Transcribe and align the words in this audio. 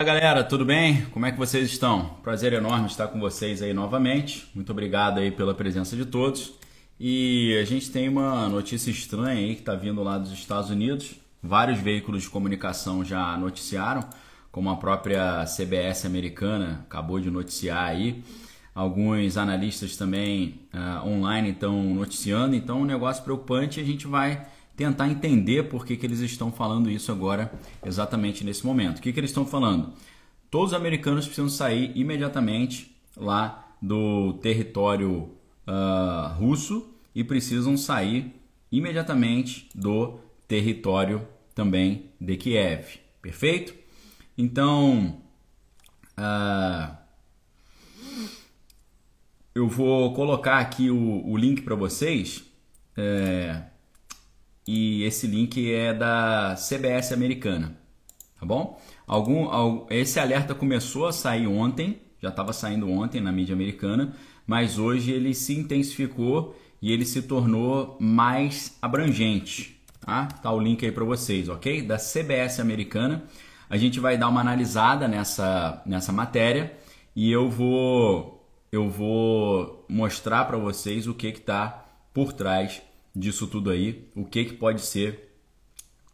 Fala 0.00 0.14
galera, 0.14 0.44
tudo 0.44 0.64
bem? 0.64 1.06
Como 1.06 1.26
é 1.26 1.32
que 1.32 1.38
vocês 1.38 1.68
estão? 1.68 2.04
Prazer 2.22 2.52
enorme 2.52 2.86
estar 2.86 3.08
com 3.08 3.18
vocês 3.18 3.60
aí 3.60 3.74
novamente. 3.74 4.48
Muito 4.54 4.70
obrigado 4.70 5.18
aí 5.18 5.32
pela 5.32 5.52
presença 5.52 5.96
de 5.96 6.06
todos. 6.06 6.52
E 7.00 7.58
a 7.60 7.64
gente 7.64 7.90
tem 7.90 8.08
uma 8.08 8.48
notícia 8.48 8.92
estranha 8.92 9.40
aí 9.40 9.56
que 9.56 9.62
está 9.62 9.74
vindo 9.74 10.00
lá 10.04 10.16
dos 10.16 10.30
Estados 10.30 10.70
Unidos. 10.70 11.16
Vários 11.42 11.80
veículos 11.80 12.22
de 12.22 12.30
comunicação 12.30 13.04
já 13.04 13.36
noticiaram, 13.36 14.08
como 14.52 14.70
a 14.70 14.76
própria 14.76 15.44
CBS 15.44 16.06
americana 16.06 16.84
acabou 16.86 17.18
de 17.18 17.28
noticiar 17.28 17.88
aí. 17.88 18.22
Alguns 18.72 19.36
analistas 19.36 19.96
também 19.96 20.60
uh, 20.72 21.08
online 21.08 21.50
estão 21.50 21.82
noticiando, 21.92 22.54
então 22.54 22.82
um 22.82 22.84
negócio 22.84 23.24
preocupante. 23.24 23.80
A 23.80 23.84
gente 23.84 24.06
vai 24.06 24.46
tentar 24.78 25.08
entender 25.08 25.64
por 25.64 25.84
que, 25.84 25.96
que 25.96 26.06
eles 26.06 26.20
estão 26.20 26.52
falando 26.52 26.88
isso 26.88 27.10
agora, 27.10 27.52
exatamente 27.84 28.44
nesse 28.44 28.64
momento. 28.64 28.98
O 28.98 29.02
que, 29.02 29.12
que 29.12 29.18
eles 29.18 29.30
estão 29.30 29.44
falando? 29.44 29.92
Todos 30.48 30.70
os 30.70 30.78
americanos 30.78 31.26
precisam 31.26 31.48
sair 31.48 31.90
imediatamente 31.96 32.96
lá 33.16 33.74
do 33.82 34.34
território 34.34 35.32
uh, 35.66 36.32
russo 36.38 36.88
e 37.12 37.24
precisam 37.24 37.76
sair 37.76 38.32
imediatamente 38.70 39.68
do 39.74 40.20
território 40.46 41.26
também 41.56 42.04
de 42.20 42.36
Kiev. 42.36 43.00
Perfeito? 43.20 43.74
Então, 44.38 45.20
uh, 46.16 46.96
eu 49.52 49.68
vou 49.68 50.14
colocar 50.14 50.58
aqui 50.58 50.88
o, 50.88 51.28
o 51.28 51.36
link 51.36 51.62
para 51.62 51.74
vocês. 51.74 52.44
É, 52.96 53.62
e 54.70 55.02
esse 55.04 55.26
link 55.26 55.72
é 55.72 55.94
da 55.94 56.54
CBS 56.54 57.12
americana, 57.12 57.74
tá 58.38 58.44
bom? 58.44 58.78
Algum, 59.06 59.86
esse 59.88 60.20
alerta 60.20 60.54
começou 60.54 61.06
a 61.06 61.12
sair 61.12 61.46
ontem, 61.46 62.02
já 62.20 62.28
estava 62.28 62.52
saindo 62.52 62.86
ontem 62.90 63.18
na 63.18 63.32
mídia 63.32 63.54
americana, 63.54 64.14
mas 64.46 64.78
hoje 64.78 65.10
ele 65.10 65.32
se 65.32 65.58
intensificou 65.58 66.54
e 66.82 66.92
ele 66.92 67.06
se 67.06 67.22
tornou 67.22 67.96
mais 67.98 68.76
abrangente. 68.82 69.80
Tá, 70.04 70.26
tá 70.26 70.52
o 70.52 70.60
link 70.60 70.84
aí 70.84 70.92
para 70.92 71.04
vocês, 71.04 71.48
ok? 71.48 71.80
Da 71.80 71.96
CBS 71.96 72.60
americana. 72.60 73.24
A 73.70 73.78
gente 73.78 73.98
vai 73.98 74.18
dar 74.18 74.28
uma 74.28 74.42
analisada 74.42 75.08
nessa, 75.08 75.82
nessa 75.86 76.12
matéria 76.12 76.76
e 77.16 77.32
eu 77.32 77.48
vou 77.48 78.46
eu 78.70 78.90
vou 78.90 79.86
mostrar 79.88 80.44
para 80.44 80.58
vocês 80.58 81.06
o 81.06 81.14
que 81.14 81.28
está 81.28 81.86
por 82.12 82.34
trás 82.34 82.82
disso 83.18 83.46
tudo 83.46 83.70
aí, 83.70 84.08
o 84.14 84.24
que, 84.24 84.44
que 84.44 84.54
pode 84.54 84.82
ser 84.82 85.34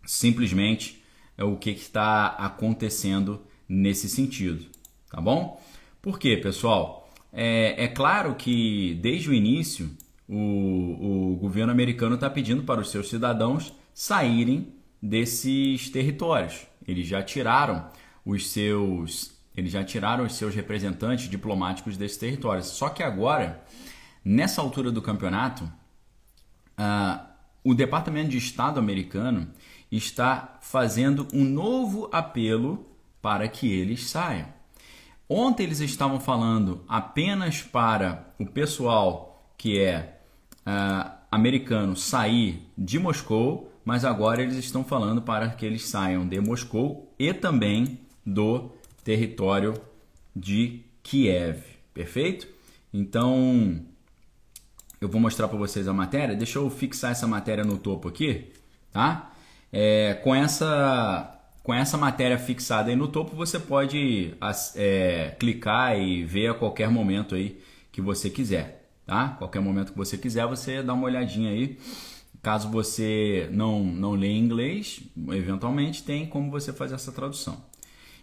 simplesmente 0.05 1.03
é 1.37 1.45
o 1.45 1.57
que 1.57 1.71
está 1.71 2.29
acontecendo 2.29 3.41
nesse 3.69 4.09
sentido, 4.09 4.67
tá 5.11 5.21
bom? 5.21 5.61
Por 6.01 6.19
quê, 6.19 6.37
pessoal? 6.37 7.11
É, 7.33 7.85
é 7.85 7.89
claro 7.89 8.35
que 8.35 8.99
desde 9.03 9.31
o 9.31 9.35
início 9.35 9.91
o, 10.29 11.33
o 11.33 11.37
governo 11.37 11.73
americano 11.73 12.15
está 12.15 12.31
pedindo 12.31 12.63
para 12.63 12.81
os 12.81 12.91
seus 12.91 13.09
cidadãos 13.09 13.73
saírem 13.93 14.73
desses 15.03 15.91
territórios. 15.91 16.67
Eles 16.87 17.07
já 17.07 17.23
tiraram 17.23 17.89
os 18.25 18.49
seus 18.49 19.35
eles 19.57 19.71
já 19.71 19.85
tiraram 19.85 20.25
os 20.25 20.35
seus 20.35 20.53
representantes 20.53 21.29
diplomáticos 21.29 21.97
desses 21.97 22.17
territórios. 22.17 22.67
Só 22.67 22.89
que 22.89 23.05
agora, 23.05 23.63
nessa 24.25 24.61
altura 24.61 24.91
do 24.91 25.01
campeonato, 25.01 25.71
uh, 26.79 27.25
o 27.63 27.75
Departamento 27.75 28.29
de 28.29 28.39
Estado 28.39 28.79
americano 28.79 29.49
está 29.91 30.59
fazendo 30.61 31.27
um 31.33 31.45
novo 31.45 32.09
apelo 32.13 32.87
para 33.23 33.49
que 33.49 33.73
eles 33.73 34.09
saiam. 34.09 34.49
Ontem 35.29 35.63
eles 35.63 35.81
estavam 35.81 36.21
falando 36.21 36.85
apenas 36.87 37.63
para 37.63 38.35
o 38.39 38.45
pessoal 38.45 39.51
que 39.57 39.81
é 39.81 40.21
uh, 40.67 41.11
americano 41.31 41.97
sair 41.97 42.63
de 42.77 42.99
Moscou, 42.99 43.73
mas 43.85 44.05
agora 44.05 44.43
eles 44.43 44.57
estão 44.57 44.85
falando 44.85 45.23
para 45.23 45.49
que 45.51 45.65
eles 45.65 45.87
saiam 45.87 46.27
de 46.27 46.41
Moscou 46.41 47.13
e 47.19 47.33
também 47.33 47.99
do 48.25 48.71
território 49.03 49.75
de 50.35 50.83
Kiev. 51.03 51.63
Perfeito? 51.93 52.49
Então, 52.93 53.81
eu 55.05 55.09
vou 55.09 55.21
mostrar 55.21 55.49
para 55.49 55.59
vocês 55.59 55.87
a 55.87 55.93
matéria. 55.93 56.35
Deixa 56.35 56.59
eu 56.59 56.71
fixar 56.71 57.13
essa 57.13 57.27
matéria 57.27 57.63
no 57.63 57.77
topo 57.77 58.09
aqui, 58.09 58.51
tá? 58.91 59.33
É, 59.71 60.15
com 60.23 60.35
essa 60.35 61.31
com 61.63 61.73
essa 61.73 61.97
matéria 61.97 62.39
fixada 62.39 62.91
aí 62.91 62.97
no 62.97 63.09
topo, 63.09 63.35
você 63.35 63.59
pode 63.59 64.35
é, 64.77 65.35
clicar 65.39 65.99
e 65.99 66.23
ver 66.23 66.49
a 66.49 66.55
qualquer 66.55 66.91
momento 66.91 67.35
aí 67.35 67.59
que 67.91 68.03
você 68.03 68.29
quiser, 68.29 68.87
tá? 69.07 69.29
Qualquer 69.39 69.61
momento 69.61 69.93
que 69.93 69.97
você 69.97 70.19
quiser, 70.19 70.47
você 70.47 70.83
dá 70.83 70.93
uma 70.93 71.07
olhadinha 71.07 71.51
aí. 71.51 71.79
Caso 72.43 72.69
você 72.69 73.49
não, 73.51 73.83
não 73.83 74.13
lê 74.13 74.31
inglês, 74.31 75.03
eventualmente 75.31 76.03
tem 76.03 76.27
como 76.27 76.51
você 76.51 76.71
fazer 76.71 76.97
essa 76.97 77.13
tradução. 77.13 77.63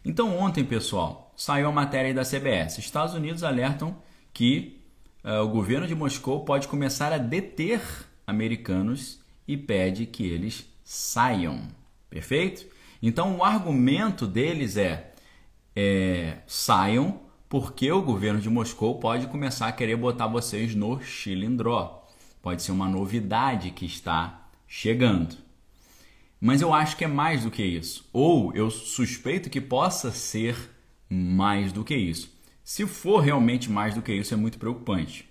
Então 0.05 0.37
ontem, 0.37 0.63
pessoal, 0.63 1.33
saiu 1.35 1.67
a 1.67 1.71
matéria 1.71 2.07
aí 2.09 2.13
da 2.13 2.23
CBS. 2.23 2.77
Estados 2.77 3.15
Unidos 3.15 3.43
alertam 3.43 3.97
que 4.31 4.80
o 5.23 5.47
governo 5.47 5.87
de 5.87 5.95
Moscou 5.95 6.43
pode 6.43 6.67
começar 6.67 7.13
a 7.13 7.17
deter 7.17 7.81
americanos 8.25 9.19
e 9.47 9.55
pede 9.55 10.05
que 10.05 10.25
eles 10.25 10.67
saiam. 10.83 11.67
Perfeito? 12.09 12.65
Então 13.01 13.37
o 13.37 13.43
argumento 13.43 14.27
deles 14.27 14.77
é, 14.77 15.11
é 15.75 16.37
saiam 16.47 17.21
porque 17.49 17.91
o 17.91 18.01
governo 18.01 18.39
de 18.39 18.49
Moscou 18.49 18.99
pode 18.99 19.27
começar 19.27 19.67
a 19.67 19.71
querer 19.71 19.97
botar 19.97 20.27
vocês 20.27 20.73
no 20.73 21.01
chilindró. 21.01 22.07
Pode 22.41 22.63
ser 22.63 22.71
uma 22.71 22.87
novidade 22.87 23.71
que 23.71 23.85
está 23.85 24.47
chegando. 24.67 25.35
Mas 26.39 26.61
eu 26.61 26.73
acho 26.73 26.97
que 26.97 27.03
é 27.03 27.07
mais 27.07 27.43
do 27.43 27.51
que 27.51 27.61
isso. 27.61 28.07
Ou 28.11 28.53
eu 28.55 28.71
suspeito 28.71 29.49
que 29.49 29.61
possa 29.61 30.11
ser 30.11 30.55
mais 31.09 31.71
do 31.71 31.83
que 31.83 31.95
isso. 31.95 32.33
Se 32.63 32.85
for 32.85 33.19
realmente 33.19 33.69
mais 33.69 33.95
do 33.95 34.01
que 34.01 34.13
isso, 34.13 34.33
é 34.33 34.37
muito 34.37 34.57
preocupante. 34.57 35.29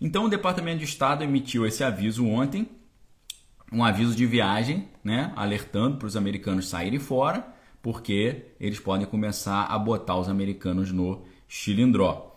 Então, 0.00 0.24
o 0.24 0.28
Departamento 0.28 0.78
de 0.78 0.84
Estado 0.84 1.24
emitiu 1.24 1.66
esse 1.66 1.82
aviso 1.82 2.26
ontem, 2.26 2.68
um 3.72 3.84
aviso 3.84 4.14
de 4.14 4.26
viagem, 4.26 4.88
né, 5.02 5.32
alertando 5.34 5.96
para 5.96 6.06
os 6.06 6.16
americanos 6.16 6.68
saírem 6.68 6.98
fora, 6.98 7.46
porque 7.82 8.46
eles 8.60 8.80
podem 8.80 9.06
começar 9.06 9.64
a 9.64 9.78
botar 9.78 10.16
os 10.16 10.28
americanos 10.28 10.92
no 10.92 11.24
chilindró. 11.48 12.34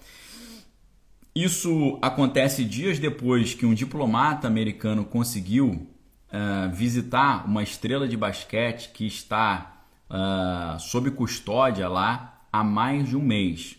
Isso 1.34 1.97
acontece 2.01 2.63
dias 2.66 3.00
depois 3.00 3.53
que 3.53 3.66
um 3.66 3.73
diplomata 3.73 4.47
americano 4.47 5.06
conseguiu 5.06 5.88
uh, 6.31 6.73
visitar 6.73 7.46
uma 7.47 7.63
estrela 7.63 8.07
de 8.07 8.17
basquete 8.17 8.91
que 8.94 9.06
está 9.06 9.85
uh, 10.09 10.79
sob 10.79 11.11
custódia 11.11 11.88
lá 11.88 12.41
há 12.51 12.63
mais 12.63 13.07
de 13.07 13.16
um 13.16 13.22
mês. 13.22 13.78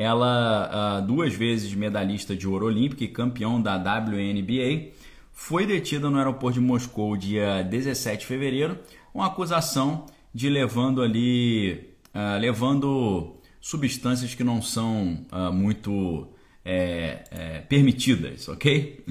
Ela, 0.00 1.00
uh, 1.00 1.04
duas 1.04 1.34
vezes 1.34 1.74
medalhista 1.74 2.36
de 2.36 2.46
ouro 2.46 2.66
olímpico 2.66 3.02
e 3.02 3.08
campeão 3.08 3.60
da 3.60 3.76
WNBA, 3.76 4.92
foi 5.32 5.66
detida 5.66 6.08
no 6.08 6.18
aeroporto 6.18 6.60
de 6.60 6.64
Moscou 6.64 7.16
dia 7.16 7.64
17 7.64 8.20
de 8.20 8.26
fevereiro, 8.26 8.78
uma 9.12 9.26
acusação 9.26 10.06
de 10.32 10.48
levando 10.48 11.02
ali, 11.02 11.96
uh, 12.14 12.38
levando 12.38 13.40
substâncias 13.60 14.36
que 14.36 14.44
não 14.44 14.62
são 14.62 15.26
uh, 15.32 15.52
muito 15.52 16.28
é, 16.64 17.24
é, 17.32 17.60
permitidas, 17.62 18.48
ok? 18.48 19.04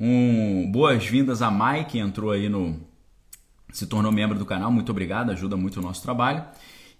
Um, 0.00 0.72
Boas-vindas 0.72 1.42
a 1.42 1.50
Mike, 1.50 1.98
entrou 1.98 2.30
aí 2.30 2.48
no. 2.48 2.80
se 3.70 3.86
tornou 3.86 4.10
membro 4.10 4.38
do 4.38 4.46
canal, 4.46 4.72
muito 4.72 4.90
obrigado, 4.90 5.32
ajuda 5.32 5.54
muito 5.54 5.80
o 5.80 5.82
nosso 5.82 6.02
trabalho. 6.02 6.42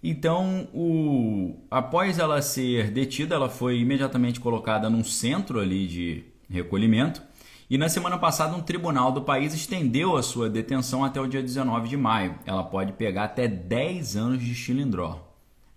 Então, 0.03 0.67
o, 0.73 1.55
após 1.69 2.17
ela 2.17 2.41
ser 2.41 2.89
detida, 2.89 3.35
ela 3.35 3.49
foi 3.49 3.79
imediatamente 3.79 4.39
colocada 4.39 4.89
num 4.89 5.03
centro 5.03 5.59
ali 5.59 5.87
de 5.87 6.23
recolhimento. 6.49 7.21
E 7.69 7.77
na 7.77 7.87
semana 7.87 8.17
passada, 8.17 8.55
um 8.55 8.61
tribunal 8.61 9.11
do 9.11 9.21
país 9.21 9.53
estendeu 9.53 10.17
a 10.17 10.23
sua 10.23 10.49
detenção 10.49 11.05
até 11.05 11.21
o 11.21 11.27
dia 11.27 11.41
19 11.41 11.87
de 11.87 11.95
maio. 11.95 12.35
Ela 12.45 12.63
pode 12.63 12.93
pegar 12.93 13.25
até 13.25 13.47
10 13.47 14.17
anos 14.17 14.43
de 14.43 14.53
chilindró. 14.53 15.25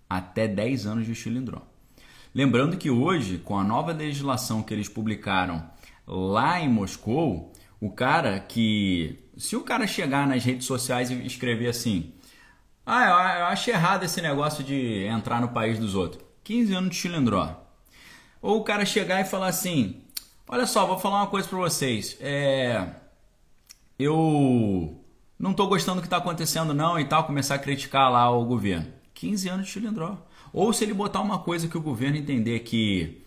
Até 0.09 0.47
10 0.47 0.87
anos 0.87 1.05
de 1.05 1.15
chilindró. 1.15 1.61
Lembrando 2.33 2.75
que 2.75 2.89
hoje, 2.89 3.37
com 3.37 3.57
a 3.57 3.63
nova 3.63 3.93
legislação 3.93 4.61
que 4.61 4.73
eles 4.73 4.89
publicaram 4.89 5.63
lá 6.05 6.59
em 6.59 6.67
Moscou, 6.67 7.53
o 7.79 7.89
cara 7.89 8.39
que. 8.39 9.19
Se 9.37 9.55
o 9.55 9.61
cara 9.61 9.87
chegar 9.87 10.27
nas 10.27 10.43
redes 10.43 10.65
sociais 10.65 11.09
e 11.09 11.25
escrever 11.25 11.67
assim: 11.69 12.11
ah, 12.85 13.39
eu 13.39 13.45
acho 13.45 13.69
errado 13.69 14.03
esse 14.03 14.21
negócio 14.21 14.63
de 14.63 15.05
entrar 15.05 15.41
no 15.41 15.49
país 15.49 15.79
dos 15.79 15.95
outros. 15.95 16.23
15 16.43 16.73
anos 16.73 16.89
de 16.91 16.95
chilindró. 16.95 17.61
Ou 18.41 18.59
o 18.59 18.63
cara 18.63 18.85
chegar 18.85 19.19
e 19.21 19.25
falar 19.25 19.47
assim: 19.47 20.03
Olha 20.47 20.67
só, 20.67 20.85
vou 20.85 20.99
falar 20.99 21.17
uma 21.17 21.27
coisa 21.27 21.47
para 21.47 21.57
vocês. 21.57 22.15
É, 22.21 22.87
eu 23.97 25.03
não 25.39 25.51
estou 25.51 25.67
gostando 25.67 25.97
do 25.97 26.01
que 26.01 26.07
está 26.07 26.17
acontecendo, 26.17 26.73
não, 26.73 26.99
e 26.99 27.05
tal, 27.05 27.23
começar 27.23 27.55
a 27.55 27.59
criticar 27.59 28.11
lá 28.11 28.29
o 28.29 28.45
governo. 28.45 28.93
15 29.15 29.49
anos 29.49 29.65
de 29.65 29.71
chilindró. 29.71 30.17
Ou 30.53 30.71
se 30.71 30.83
ele 30.83 30.93
botar 30.93 31.21
uma 31.21 31.39
coisa 31.39 31.67
que 31.67 31.77
o 31.77 31.81
governo 31.81 32.17
entender 32.17 32.59
que, 32.59 33.25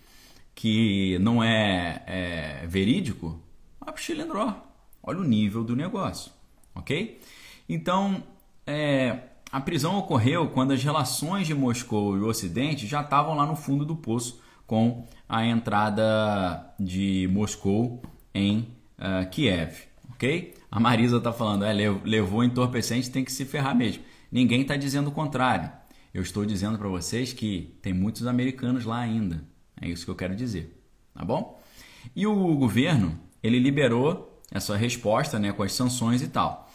que 0.55 1.19
não 1.19 1.43
é, 1.43 2.02
é 2.06 2.66
verídico, 2.69 3.40
vai 3.81 3.93
para 3.93 4.00
o 4.00 4.02
chilindró. 4.02 4.55
Olha 5.02 5.19
o 5.19 5.25
nível 5.25 5.64
do 5.64 5.75
negócio, 5.75 6.31
ok? 6.75 7.20
Então, 7.69 8.22
é, 8.64 9.19
a 9.50 9.60
prisão 9.60 9.96
ocorreu 9.96 10.48
quando 10.48 10.72
as 10.72 10.82
relações 10.82 11.46
de 11.46 11.54
Moscou 11.54 12.16
e 12.16 12.20
o 12.20 12.26
Ocidente 12.26 12.86
já 12.86 13.00
estavam 13.00 13.34
lá 13.34 13.46
no 13.46 13.56
fundo 13.56 13.84
do 13.84 13.96
poço 13.96 14.40
com 14.66 15.06
a 15.28 15.46
entrada 15.46 16.74
de 16.78 17.28
Moscou 17.32 18.02
em 18.34 18.68
uh, 18.98 19.28
Kiev, 19.30 19.74
ok? 20.12 20.54
A 20.70 20.78
Marisa 20.78 21.16
está 21.16 21.32
falando, 21.32 21.64
é, 21.64 21.72
levou 21.72 22.44
entorpecente, 22.44 23.10
tem 23.10 23.24
que 23.24 23.32
se 23.32 23.46
ferrar 23.46 23.74
mesmo. 23.74 24.02
Ninguém 24.30 24.60
está 24.60 24.76
dizendo 24.76 25.08
o 25.08 25.12
contrário. 25.12 25.70
Eu 26.12 26.20
estou 26.20 26.44
dizendo 26.44 26.76
para 26.76 26.88
vocês 26.88 27.32
que 27.32 27.74
tem 27.80 27.94
muitos 27.94 28.26
americanos 28.26 28.84
lá 28.84 28.98
ainda. 28.98 29.42
É 29.80 29.88
isso 29.88 30.04
que 30.04 30.10
eu 30.10 30.16
quero 30.16 30.36
dizer, 30.36 30.78
tá 31.14 31.24
bom? 31.24 31.58
E 32.14 32.26
o 32.26 32.54
governo, 32.56 33.18
ele 33.42 33.58
liberou 33.58 34.42
essa 34.50 34.76
resposta, 34.76 35.38
né, 35.38 35.52
com 35.52 35.62
as 35.62 35.72
sanções 35.72 36.20
e 36.20 36.28
tal. 36.28 36.68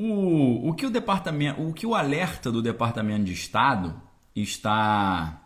O, 0.00 0.68
o 0.68 0.74
que 0.74 0.86
o 0.86 0.90
departamento, 0.90 1.60
o 1.60 1.72
que 1.72 1.84
o 1.84 1.92
alerta 1.92 2.52
do 2.52 2.62
Departamento 2.62 3.24
de 3.24 3.32
Estado 3.32 4.00
está 4.32 5.42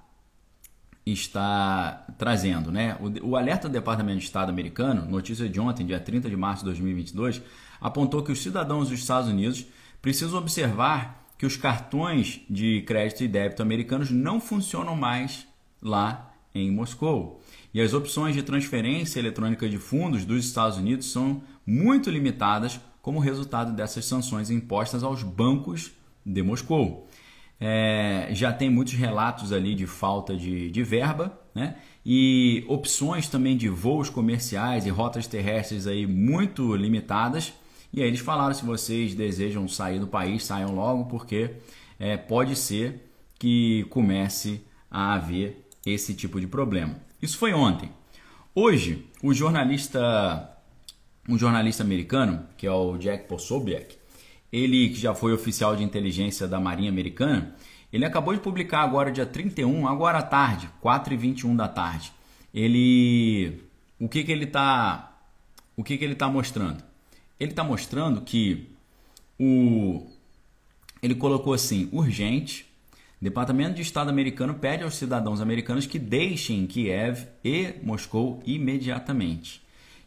está 1.07 2.05
trazendo, 2.19 2.71
né? 2.71 2.99
O, 3.01 3.31
o, 3.31 3.37
alerta 3.37 3.67
do 3.67 3.73
Departamento 3.73 4.19
de 4.19 4.27
Estado 4.27 4.51
americano, 4.51 5.11
notícia 5.11 5.49
de 5.49 5.59
ontem, 5.59 5.87
dia 5.87 5.99
30 5.99 6.29
de 6.29 6.37
março 6.37 6.65
de 6.65 6.67
2022, 6.67 7.41
apontou 7.81 8.23
que 8.23 8.31
os 8.31 8.43
cidadãos 8.43 8.91
dos 8.91 9.01
Estados 9.01 9.31
Unidos 9.31 9.65
precisam 10.03 10.39
observar 10.39 11.27
que 11.39 11.47
os 11.47 11.57
cartões 11.57 12.43
de 12.49 12.83
crédito 12.83 13.25
e 13.25 13.29
débito 13.29 13.63
americanos 13.63 14.11
não 14.11 14.39
funcionam 14.39 14.95
mais 14.95 15.49
lá 15.81 16.31
em 16.55 16.71
Moscou. 16.71 17.43
E 17.73 17.81
as 17.81 17.95
opções 17.95 18.35
de 18.35 18.43
transferência 18.43 19.19
eletrônica 19.19 19.67
de 19.67 19.79
fundos 19.79 20.27
dos 20.27 20.45
Estados 20.45 20.77
Unidos 20.77 21.11
são 21.11 21.43
muito 21.67 22.11
limitadas 22.11 22.79
como 23.03 23.19
resultado 23.19 23.73
dessas 23.73 24.05
sanções 24.05 24.51
impostas 24.51 25.03
aos 25.03 25.23
bancos 25.23 25.91
de 26.25 26.43
Moscou. 26.43 27.09
É, 27.61 28.29
já 28.33 28.53
tem 28.53 28.71
muitos 28.71 28.95
relatos 28.95 29.53
ali 29.53 29.75
de 29.75 29.87
falta 29.87 30.37
de, 30.37 30.71
de 30.71 30.83
verba, 30.83 31.39
né? 31.55 31.77
E 32.05 32.65
opções 32.67 33.29
também 33.29 33.57
de 33.57 33.69
voos 33.69 34.09
comerciais 34.09 34.87
e 34.87 34.91
rotas 34.91 35.27
terrestres 35.27 35.87
aí 35.87 36.07
muito 36.07 36.75
limitadas. 36.75 37.53
E 37.93 38.01
aí 38.01 38.09
eles 38.09 38.21
falaram 38.21 38.55
se 38.55 38.65
vocês 38.65 39.15
desejam 39.15 39.69
sair 39.69 40.01
do 40.01 40.07
país, 40.07 40.45
saiam 40.45 40.75
logo, 40.75 41.05
porque 41.05 41.57
é, 42.01 42.17
pode 42.17 42.57
ser 42.57 43.13
que 43.39 43.85
comece 43.91 44.65
a 44.91 45.15
haver 45.15 45.69
esse 45.85 46.15
tipo 46.15 46.41
de 46.41 46.47
problema. 46.47 46.97
Isso 47.21 47.39
foi 47.39 47.53
ontem. 47.53 47.91
Hoje, 48.55 49.07
o 49.23 49.33
jornalista, 49.33 50.52
um 51.29 51.39
jornalista 51.39 51.83
americano, 51.83 52.47
que 52.57 52.67
é 52.67 52.71
o 52.71 52.97
Jack 52.99 53.29
Posobiec, 53.29 53.97
ele 54.53 54.91
que 54.91 55.01
já 55.01 55.15
foi 55.15 55.33
oficial 55.33 55.77
de 55.77 55.83
inteligência 55.83 56.47
da 56.47 56.61
Marinha 56.61 56.91
Americana, 56.91 57.55
ele 57.93 58.05
acabou 58.05 58.35
de 58.35 58.41
publicar 58.41 58.81
agora 58.83 59.13
dia 59.13 59.27
31, 59.27 59.87
agora 59.87 60.19
à 60.19 60.23
tarde, 60.23 60.69
4h21 60.83 61.57
da 61.57 61.69
tarde. 61.69 62.13
Ele 62.53 63.63
o 63.99 64.09
que 64.09 64.25
que 64.25 64.33
ele 64.33 64.47
tá 64.47 65.21
o 65.77 65.85
que 65.85 65.97
que 65.97 66.05
ele 66.05 66.15
tá 66.15 66.29
mostrando? 66.29 66.83
Ele 67.39 67.51
está 67.51 67.65
mostrando 67.65 68.21
que 68.23 68.69
o 69.39 70.07
ele 71.03 71.15
colocou 71.15 71.53
assim, 71.53 71.89
urgente, 71.93 72.73
Departamento 73.23 73.77
de 73.77 73.83
Estado 73.83 74.11
americano 74.11 74.55
pede 74.55 74.83
aos 74.83 74.97
cidadãos 74.97 75.41
americanos 75.41 75.87
que 75.87 75.97
deixem 75.97 76.67
Kiev 76.67 77.25
e 77.45 77.75
Moscou 77.81 78.43
imediatamente. 78.45 79.63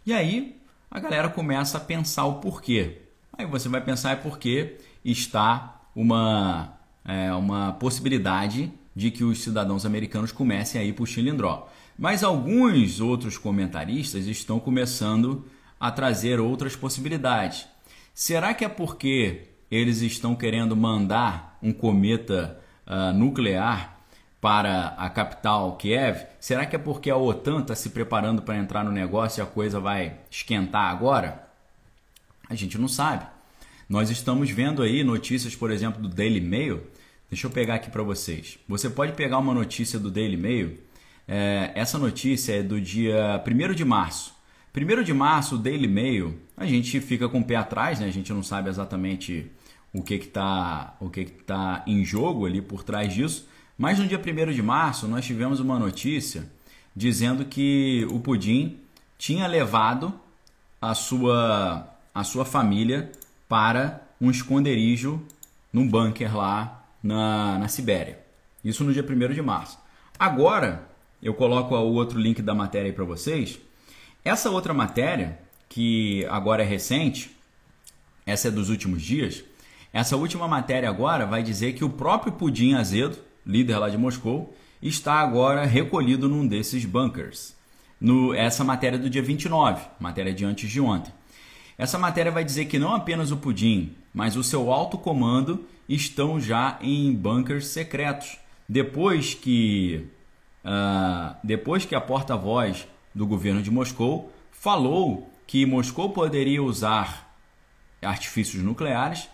E 0.05 0.11
aí 0.11 0.57
a 0.95 0.99
galera 1.01 1.27
começa 1.27 1.77
a 1.77 1.81
pensar 1.81 2.23
o 2.23 2.35
porquê. 2.35 3.01
Aí 3.37 3.45
você 3.45 3.67
vai 3.67 3.81
pensar 3.81 4.11
é 4.11 4.15
porque 4.15 4.77
está 5.03 5.81
uma, 5.93 6.77
é, 7.03 7.33
uma 7.33 7.73
possibilidade 7.73 8.71
de 8.95 9.11
que 9.11 9.21
os 9.21 9.43
cidadãos 9.43 9.85
americanos 9.85 10.31
comecem 10.31 10.79
a 10.79 10.85
ir 10.85 10.93
para 10.93 11.03
o 11.03 11.05
Chilindró. 11.05 11.67
Mas 11.99 12.23
alguns 12.23 13.01
outros 13.01 13.37
comentaristas 13.37 14.25
estão 14.25 14.57
começando 14.57 15.45
a 15.77 15.91
trazer 15.91 16.39
outras 16.39 16.77
possibilidades. 16.77 17.67
Será 18.13 18.53
que 18.53 18.63
é 18.63 18.69
porque 18.69 19.49
eles 19.69 19.99
estão 20.01 20.33
querendo 20.33 20.77
mandar 20.77 21.57
um 21.61 21.73
cometa 21.73 22.57
uh, 22.87 23.13
nuclear 23.13 23.94
para 24.45 24.89
a 24.89 25.09
capital 25.09 25.75
Kiev? 25.75 26.23
Será 26.39 26.67
que 26.67 26.75
é 26.75 26.77
porque 26.77 27.09
a 27.09 27.17
OTAN 27.17 27.61
está 27.61 27.73
se 27.73 27.89
preparando 27.89 28.43
para 28.43 28.55
entrar 28.55 28.85
no 28.85 28.91
negócio 28.91 29.41
e 29.41 29.43
a 29.43 29.45
coisa 29.47 29.79
vai 29.79 30.19
esquentar 30.29 30.91
agora? 30.91 31.47
A 32.47 32.53
gente 32.53 32.77
não 32.77 32.87
sabe. 32.87 33.25
Nós 33.89 34.11
estamos 34.11 34.51
vendo 34.51 34.83
aí 34.83 35.03
notícias, 35.03 35.55
por 35.55 35.71
exemplo, 35.71 35.99
do 35.99 36.07
Daily 36.07 36.39
Mail. 36.39 36.83
Deixa 37.27 37.47
eu 37.47 37.49
pegar 37.49 37.73
aqui 37.73 37.89
para 37.89 38.03
vocês. 38.03 38.59
Você 38.69 38.87
pode 38.87 39.13
pegar 39.13 39.39
uma 39.39 39.51
notícia 39.51 39.97
do 39.97 40.11
Daily 40.11 40.37
Mail. 40.37 40.77
É, 41.27 41.71
essa 41.73 41.97
notícia 41.97 42.53
é 42.53 42.61
do 42.61 42.79
dia 42.79 43.43
1 43.43 43.73
de 43.73 43.83
março. 43.83 44.31
1 44.77 45.01
de 45.01 45.13
março, 45.15 45.57
Daily 45.57 45.87
Mail, 45.87 46.39
a 46.55 46.67
gente 46.67 47.01
fica 47.01 47.27
com 47.27 47.39
o 47.39 47.43
pé 47.43 47.55
atrás, 47.55 47.99
né? 47.99 48.05
a 48.05 48.11
gente 48.11 48.31
não 48.31 48.43
sabe 48.43 48.69
exatamente 48.69 49.51
o 49.91 50.03
que 50.03 50.13
está 50.13 50.95
o 50.99 51.09
que 51.09 51.25
que 51.25 51.43
tá 51.45 51.83
em 51.87 52.05
jogo 52.05 52.45
ali 52.45 52.61
por 52.61 52.83
trás 52.83 53.11
disso, 53.11 53.47
mas 53.77 53.99
no 53.99 54.07
dia 54.07 54.19
1 54.19 54.51
de 54.51 54.61
março 54.61 55.07
nós 55.07 55.25
tivemos 55.25 55.59
uma 55.59 55.77
notícia 55.77 56.49
dizendo 56.95 57.45
que 57.45 58.07
o 58.09 58.19
Pudim 58.19 58.79
tinha 59.17 59.47
levado 59.47 60.13
a 60.81 60.93
sua 60.93 61.91
a 62.13 62.23
sua 62.23 62.45
família 62.45 63.11
para 63.49 64.01
um 64.21 64.31
esconderijo 64.31 65.21
num 65.71 65.87
bunker 65.87 66.35
lá 66.35 66.85
na, 67.03 67.59
na 67.59 67.67
Sibéria. 67.67 68.19
Isso 68.63 68.83
no 68.83 68.93
dia 68.93 69.03
1 69.03 69.33
de 69.33 69.41
março. 69.41 69.77
Agora, 70.17 70.87
eu 71.21 71.33
coloco 71.33 71.75
o 71.75 71.93
outro 71.93 72.17
link 72.17 72.41
da 72.41 72.55
matéria 72.55 72.89
aí 72.89 72.93
para 72.93 73.03
vocês. 73.03 73.59
Essa 74.23 74.49
outra 74.49 74.73
matéria, 74.73 75.37
que 75.67 76.25
agora 76.27 76.63
é 76.63 76.65
recente, 76.65 77.35
essa 78.25 78.47
é 78.47 78.51
dos 78.51 78.69
últimos 78.69 79.01
dias, 79.01 79.43
essa 79.91 80.15
última 80.15 80.47
matéria 80.47 80.89
agora 80.89 81.25
vai 81.25 81.43
dizer 81.43 81.73
que 81.73 81.83
o 81.83 81.89
próprio 81.89 82.33
Pudim 82.33 82.73
Azedo, 82.73 83.17
líder 83.45 83.77
lá 83.77 83.89
de 83.89 83.97
Moscou, 83.97 84.55
está 84.81 85.15
agora 85.15 85.65
recolhido 85.65 86.27
num 86.27 86.47
desses 86.47 86.85
bunkers. 86.85 87.55
No, 87.99 88.33
essa 88.33 88.63
matéria 88.63 88.99
do 88.99 89.09
dia 89.09 89.21
29, 89.21 89.85
matéria 89.99 90.33
de 90.33 90.45
antes 90.45 90.69
de 90.69 90.81
ontem. 90.81 91.13
Essa 91.77 91.97
matéria 91.97 92.31
vai 92.31 92.43
dizer 92.43 92.65
que 92.65 92.79
não 92.79 92.93
apenas 92.93 93.31
o 93.31 93.37
Pudim, 93.37 93.93
mas 94.13 94.35
o 94.35 94.43
seu 94.43 94.71
alto 94.71 94.97
comando 94.97 95.65
estão 95.87 96.39
já 96.39 96.77
em 96.81 97.13
bunkers 97.13 97.67
secretos. 97.67 98.37
Depois 98.67 99.33
que, 99.33 100.07
uh, 100.63 101.35
depois 101.43 101.85
que 101.85 101.95
a 101.95 102.01
porta-voz 102.01 102.87
do 103.13 103.25
governo 103.25 103.61
de 103.61 103.69
Moscou 103.71 104.31
falou 104.51 105.29
que 105.45 105.65
Moscou 105.65 106.09
poderia 106.09 106.63
usar 106.63 107.35
artifícios 108.01 108.63
nucleares 108.63 109.29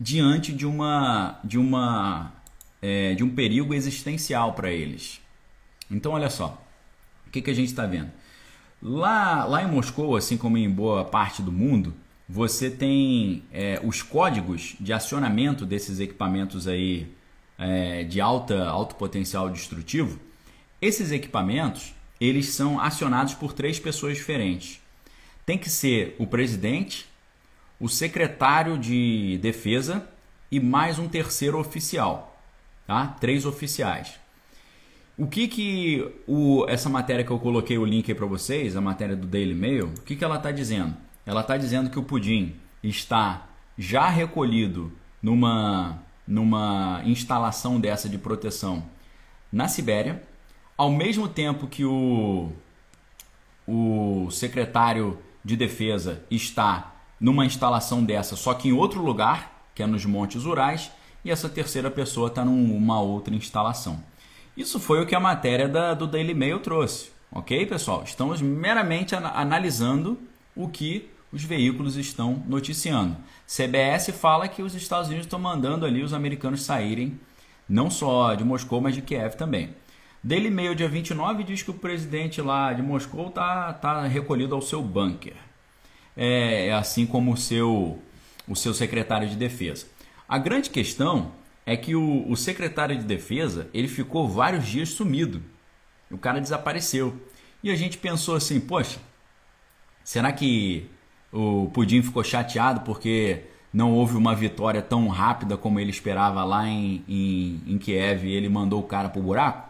diante 0.00 0.52
de 0.52 0.66
uma 0.66 1.38
de 1.44 1.58
uma 1.58 2.32
é, 2.82 3.14
de 3.14 3.24
um 3.24 3.30
perigo 3.30 3.72
existencial 3.72 4.52
para 4.52 4.70
eles. 4.70 5.20
Então 5.90 6.12
olha 6.12 6.28
só, 6.28 6.62
o 7.26 7.30
que, 7.30 7.40
que 7.40 7.50
a 7.50 7.54
gente 7.54 7.68
está 7.68 7.86
vendo? 7.86 8.10
Lá, 8.82 9.44
lá 9.44 9.62
em 9.62 9.68
Moscou, 9.68 10.16
assim 10.16 10.36
como 10.36 10.58
em 10.58 10.68
boa 10.68 11.04
parte 11.04 11.40
do 11.40 11.52
mundo, 11.52 11.94
você 12.28 12.68
tem 12.68 13.44
é, 13.52 13.80
os 13.84 14.02
códigos 14.02 14.74
de 14.80 14.92
acionamento 14.92 15.64
desses 15.64 16.00
equipamentos 16.00 16.66
aí 16.66 17.06
é, 17.58 18.02
de 18.04 18.20
alta, 18.20 18.64
alto 18.64 18.96
potencial 18.96 19.48
destrutivo. 19.48 20.18
Esses 20.80 21.12
equipamentos 21.12 21.94
eles 22.20 22.50
são 22.50 22.80
acionados 22.80 23.34
por 23.34 23.52
três 23.52 23.78
pessoas 23.78 24.16
diferentes. 24.16 24.80
Tem 25.44 25.58
que 25.58 25.68
ser 25.68 26.14
o 26.18 26.26
presidente, 26.26 27.06
o 27.80 27.88
secretário 27.88 28.78
de 28.78 29.38
defesa 29.42 30.08
e 30.50 30.60
mais 30.60 30.98
um 30.98 31.08
terceiro 31.08 31.58
oficial, 31.58 32.31
tá? 32.92 33.06
Três 33.18 33.46
oficiais. 33.46 34.20
O 35.16 35.26
que 35.26 35.48
que 35.48 36.06
o, 36.26 36.66
essa 36.68 36.90
matéria 36.90 37.24
que 37.24 37.30
eu 37.30 37.38
coloquei 37.38 37.78
o 37.78 37.86
link 37.86 38.10
aí 38.10 38.14
para 38.14 38.26
vocês, 38.26 38.76
a 38.76 38.80
matéria 38.80 39.16
do 39.16 39.26
Daily 39.26 39.54
Mail, 39.54 39.86
o 39.86 40.02
que 40.02 40.14
que 40.14 40.22
ela 40.22 40.36
está 40.36 40.50
dizendo? 40.50 40.94
Ela 41.24 41.40
está 41.40 41.56
dizendo 41.56 41.88
que 41.88 41.98
o 41.98 42.02
pudim 42.02 42.54
está 42.82 43.46
já 43.78 44.08
recolhido 44.08 44.92
numa 45.22 45.98
numa 46.26 47.02
instalação 47.04 47.80
dessa 47.80 48.08
de 48.08 48.16
proteção 48.16 48.84
na 49.50 49.68
Sibéria, 49.68 50.22
ao 50.76 50.90
mesmo 50.90 51.28
tempo 51.28 51.66
que 51.66 51.84
o 51.84 52.52
o 53.66 54.28
secretário 54.30 55.18
de 55.44 55.56
defesa 55.56 56.24
está 56.30 56.94
numa 57.18 57.46
instalação 57.46 58.04
dessa, 58.04 58.36
só 58.36 58.52
que 58.54 58.68
em 58.68 58.72
outro 58.72 59.00
lugar, 59.00 59.68
que 59.74 59.82
é 59.82 59.86
nos 59.86 60.04
Montes 60.04 60.44
Urais, 60.44 60.90
e 61.24 61.30
essa 61.30 61.48
terceira 61.48 61.90
pessoa 61.90 62.28
está 62.28 62.44
numa 62.44 63.00
outra 63.00 63.34
instalação. 63.34 64.02
Isso 64.56 64.78
foi 64.78 65.00
o 65.02 65.06
que 65.06 65.14
a 65.14 65.20
matéria 65.20 65.68
da, 65.68 65.94
do 65.94 66.06
Daily 66.06 66.34
Mail 66.34 66.60
trouxe, 66.60 67.10
ok, 67.30 67.64
pessoal? 67.66 68.02
Estamos 68.04 68.42
meramente 68.42 69.14
analisando 69.14 70.18
o 70.54 70.68
que 70.68 71.08
os 71.32 71.42
veículos 71.42 71.96
estão 71.96 72.42
noticiando. 72.46 73.16
CBS 73.46 74.10
fala 74.10 74.48
que 74.48 74.62
os 74.62 74.74
Estados 74.74 75.08
Unidos 75.08 75.26
estão 75.26 75.38
mandando 75.38 75.86
ali 75.86 76.02
os 76.02 76.12
americanos 76.12 76.62
saírem, 76.62 77.18
não 77.68 77.90
só 77.90 78.34
de 78.34 78.44
Moscou, 78.44 78.80
mas 78.80 78.94
de 78.94 79.00
Kiev 79.00 79.34
também. 79.36 79.74
Daily 80.22 80.50
Mail, 80.50 80.74
dia 80.74 80.88
29, 80.88 81.42
diz 81.42 81.62
que 81.62 81.70
o 81.70 81.74
presidente 81.74 82.40
lá 82.40 82.72
de 82.72 82.82
Moscou 82.82 83.28
está 83.28 83.72
tá 83.72 84.06
recolhido 84.06 84.54
ao 84.54 84.62
seu 84.62 84.82
bunker. 84.82 85.34
É, 86.16 86.68
é, 86.68 86.72
assim 86.74 87.06
como 87.06 87.32
o 87.32 87.36
seu, 87.36 87.98
o 88.46 88.54
seu 88.54 88.74
secretário 88.74 89.28
de 89.28 89.34
defesa. 89.34 89.86
A 90.32 90.38
grande 90.38 90.70
questão 90.70 91.30
é 91.66 91.76
que 91.76 91.94
o, 91.94 92.26
o 92.26 92.34
secretário 92.38 92.96
de 92.96 93.04
defesa 93.04 93.68
ele 93.74 93.86
ficou 93.86 94.26
vários 94.26 94.66
dias 94.66 94.88
sumido. 94.88 95.42
O 96.10 96.16
cara 96.16 96.40
desapareceu. 96.40 97.20
E 97.62 97.70
a 97.70 97.76
gente 97.76 97.98
pensou 97.98 98.34
assim, 98.34 98.58
poxa, 98.58 98.98
será 100.02 100.32
que 100.32 100.88
o 101.30 101.68
Pudim 101.74 102.00
ficou 102.00 102.24
chateado 102.24 102.80
porque 102.80 103.42
não 103.74 103.92
houve 103.92 104.16
uma 104.16 104.34
vitória 104.34 104.80
tão 104.80 105.06
rápida 105.08 105.58
como 105.58 105.78
ele 105.78 105.90
esperava 105.90 106.42
lá 106.44 106.66
em, 106.66 107.04
em, 107.06 107.60
em 107.66 107.76
Kiev 107.76 108.24
e 108.24 108.32
ele 108.32 108.48
mandou 108.48 108.80
o 108.80 108.86
cara 108.86 109.10
pro 109.10 109.20
buraco? 109.20 109.68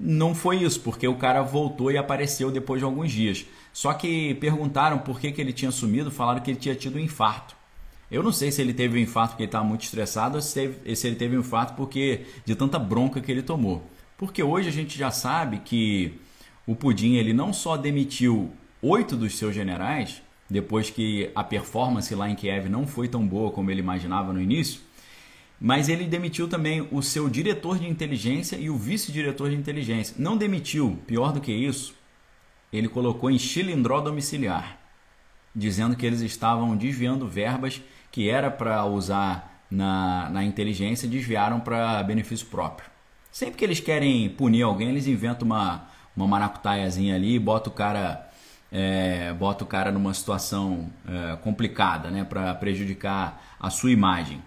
Não 0.00 0.34
foi 0.34 0.64
isso, 0.64 0.80
porque 0.80 1.06
o 1.06 1.14
cara 1.14 1.42
voltou 1.42 1.92
e 1.92 1.96
apareceu 1.96 2.50
depois 2.50 2.80
de 2.80 2.84
alguns 2.84 3.12
dias. 3.12 3.46
Só 3.72 3.94
que 3.94 4.34
perguntaram 4.34 4.98
por 4.98 5.20
que, 5.20 5.30
que 5.30 5.40
ele 5.40 5.52
tinha 5.52 5.70
sumido, 5.70 6.10
falaram 6.10 6.40
que 6.40 6.50
ele 6.50 6.58
tinha 6.58 6.74
tido 6.74 6.96
um 6.96 7.00
infarto. 7.00 7.61
Eu 8.12 8.22
não 8.22 8.30
sei 8.30 8.52
se 8.52 8.60
ele 8.60 8.74
teve 8.74 8.98
um 8.98 9.00
infarto 9.00 9.30
porque 9.30 9.44
ele 9.44 9.48
estava 9.48 9.64
muito 9.64 9.84
estressado 9.84 10.36
ou 10.36 10.42
se, 10.42 10.52
teve, 10.52 10.94
se 10.94 11.06
ele 11.06 11.16
teve 11.16 11.34
um 11.34 11.40
infarto 11.40 11.72
porque 11.72 12.26
de 12.44 12.54
tanta 12.54 12.78
bronca 12.78 13.22
que 13.22 13.32
ele 13.32 13.42
tomou. 13.42 13.82
Porque 14.18 14.42
hoje 14.42 14.68
a 14.68 14.70
gente 14.70 14.98
já 14.98 15.10
sabe 15.10 15.60
que 15.60 16.20
o 16.66 16.76
Pudim 16.76 17.14
ele 17.14 17.32
não 17.32 17.54
só 17.54 17.74
demitiu 17.74 18.52
oito 18.82 19.16
dos 19.16 19.38
seus 19.38 19.54
generais, 19.54 20.20
depois 20.48 20.90
que 20.90 21.30
a 21.34 21.42
performance 21.42 22.14
lá 22.14 22.28
em 22.28 22.34
Kiev 22.34 22.68
não 22.68 22.86
foi 22.86 23.08
tão 23.08 23.26
boa 23.26 23.50
como 23.50 23.70
ele 23.70 23.80
imaginava 23.80 24.30
no 24.30 24.42
início, 24.42 24.82
mas 25.58 25.88
ele 25.88 26.04
demitiu 26.04 26.46
também 26.46 26.86
o 26.90 27.00
seu 27.00 27.30
diretor 27.30 27.78
de 27.78 27.88
inteligência 27.88 28.56
e 28.56 28.68
o 28.68 28.76
vice-diretor 28.76 29.48
de 29.48 29.56
inteligência. 29.56 30.14
Não 30.18 30.36
demitiu, 30.36 30.98
pior 31.06 31.32
do 31.32 31.40
que 31.40 31.50
isso, 31.50 31.94
ele 32.70 32.88
colocou 32.88 33.30
em 33.30 33.38
chilindró 33.38 34.02
domiciliar, 34.02 34.78
dizendo 35.56 35.96
que 35.96 36.04
eles 36.04 36.20
estavam 36.20 36.76
desviando 36.76 37.26
verbas 37.26 37.80
que 38.12 38.28
era 38.28 38.50
para 38.50 38.84
usar 38.84 39.64
na, 39.70 40.28
na 40.28 40.44
inteligência, 40.44 41.08
desviaram 41.08 41.58
para 41.58 42.02
benefício 42.02 42.46
próprio. 42.46 42.88
Sempre 43.32 43.56
que 43.56 43.64
eles 43.64 43.80
querem 43.80 44.28
punir 44.28 44.62
alguém, 44.62 44.90
eles 44.90 45.06
inventam 45.06 45.46
uma, 45.46 45.88
uma 46.14 46.28
maracutaiazinha 46.28 47.16
ali 47.16 47.34
e 47.34 47.38
bota 47.38 47.70
o 47.70 47.72
cara, 47.72 48.30
é, 48.70 49.32
bota 49.32 49.64
o 49.64 49.66
cara 49.66 49.90
numa 49.90 50.12
situação 50.12 50.90
é, 51.08 51.36
complicada 51.36 52.10
né, 52.10 52.22
para 52.22 52.54
prejudicar 52.54 53.56
a 53.58 53.70
sua 53.70 53.90
imagem. 53.90 54.42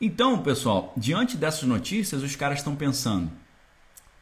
Então, 0.00 0.42
pessoal, 0.42 0.92
diante 0.96 1.36
dessas 1.36 1.62
notícias, 1.62 2.22
os 2.22 2.34
caras 2.34 2.58
estão 2.58 2.74
pensando: 2.74 3.30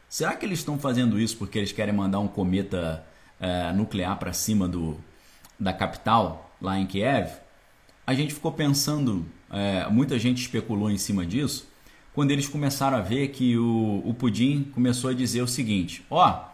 será 0.07 0.35
que 0.35 0.45
eles 0.45 0.59
estão 0.59 0.77
fazendo 0.77 1.19
isso 1.19 1.35
porque 1.37 1.57
eles 1.57 1.71
querem 1.71 1.93
mandar 1.93 2.19
um 2.19 2.27
cometa 2.27 3.03
é, 3.39 3.71
nuclear 3.73 4.17
para 4.17 4.33
cima 4.33 4.67
do, 4.67 4.97
da 5.59 5.73
capital, 5.73 6.51
lá 6.61 6.77
em 6.77 6.85
Kiev? 6.85 7.46
A 8.07 8.13
gente 8.13 8.33
ficou 8.33 8.51
pensando, 8.53 9.25
é, 9.51 9.87
muita 9.89 10.17
gente 10.17 10.41
especulou 10.41 10.89
em 10.89 10.97
cima 10.97 11.25
disso, 11.25 11.67
quando 12.13 12.31
eles 12.31 12.47
começaram 12.47 12.97
a 12.97 13.01
ver 13.01 13.27
que 13.27 13.57
o, 13.57 14.01
o 14.03 14.13
Pudim 14.13 14.71
começou 14.73 15.09
a 15.09 15.13
dizer 15.13 15.41
o 15.41 15.47
seguinte: 15.47 16.03
ó, 16.09 16.45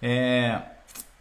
é, 0.00 0.60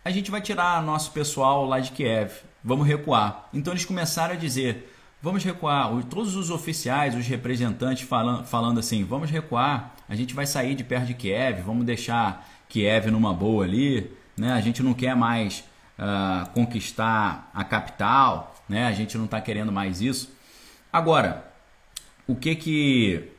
a 0.04 0.10
gente 0.10 0.32
vai 0.32 0.42
tirar 0.42 0.82
nosso 0.82 1.12
pessoal 1.12 1.66
lá 1.66 1.80
de 1.80 1.92
Kiev, 1.92 2.32
vamos 2.64 2.88
recuar. 2.88 3.50
Então 3.54 3.74
eles 3.74 3.86
começaram 3.86 4.34
a 4.34 4.38
dizer 4.38 4.90
Vamos 5.22 5.44
recuar. 5.44 5.92
Todos 6.06 6.38
os 6.38 6.50
oficiais, 6.50 7.14
os 7.14 7.28
representantes 7.28 8.08
falando, 8.08 8.46
falando 8.46 8.80
assim: 8.80 9.04
vamos 9.04 9.30
recuar, 9.30 9.94
a 10.08 10.16
gente 10.16 10.34
vai 10.34 10.46
sair 10.46 10.76
de 10.76 10.84
perto 10.84 11.08
de 11.08 11.14
Kiev, 11.14 11.62
vamos 11.62 11.86
deixar 11.86 12.48
Kiev 12.70 13.12
numa 13.12 13.34
boa 13.34 13.66
ali. 13.66 14.10
Né? 14.38 14.54
A 14.54 14.62
gente 14.62 14.82
não 14.82 14.94
quer 14.94 15.18
mais 15.18 15.66
uh, 16.00 16.50
conquistar 16.52 17.52
a 17.54 17.66
capital, 17.66 18.56
né? 18.70 18.86
a 18.86 18.92
gente 18.94 19.18
não 19.18 19.26
está 19.26 19.42
querendo 19.42 19.72
mais 19.72 20.00
isso. 20.00 20.32
Agora, 20.94 21.52
o 22.28 22.36
que 22.36 22.56
que, 22.56 23.32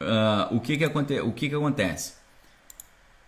uh, 0.00 0.54
o 0.54 0.60
que, 0.60 0.78
que, 0.78 0.84
aconte 0.84 1.20
o 1.20 1.32
que, 1.32 1.48
que 1.48 1.54
acontece? 1.54 2.14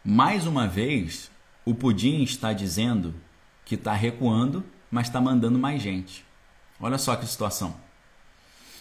Mais 0.04 0.46
uma 0.46 0.68
vez, 0.68 1.30
o 1.64 1.74
Pudim 1.74 2.22
está 2.22 2.52
dizendo 2.52 3.14
que 3.64 3.74
está 3.74 3.92
recuando, 3.92 4.64
mas 4.90 5.08
está 5.08 5.20
mandando 5.20 5.58
mais 5.58 5.82
gente. 5.82 6.24
Olha 6.78 6.98
só 6.98 7.16
que 7.16 7.26
situação. 7.26 7.76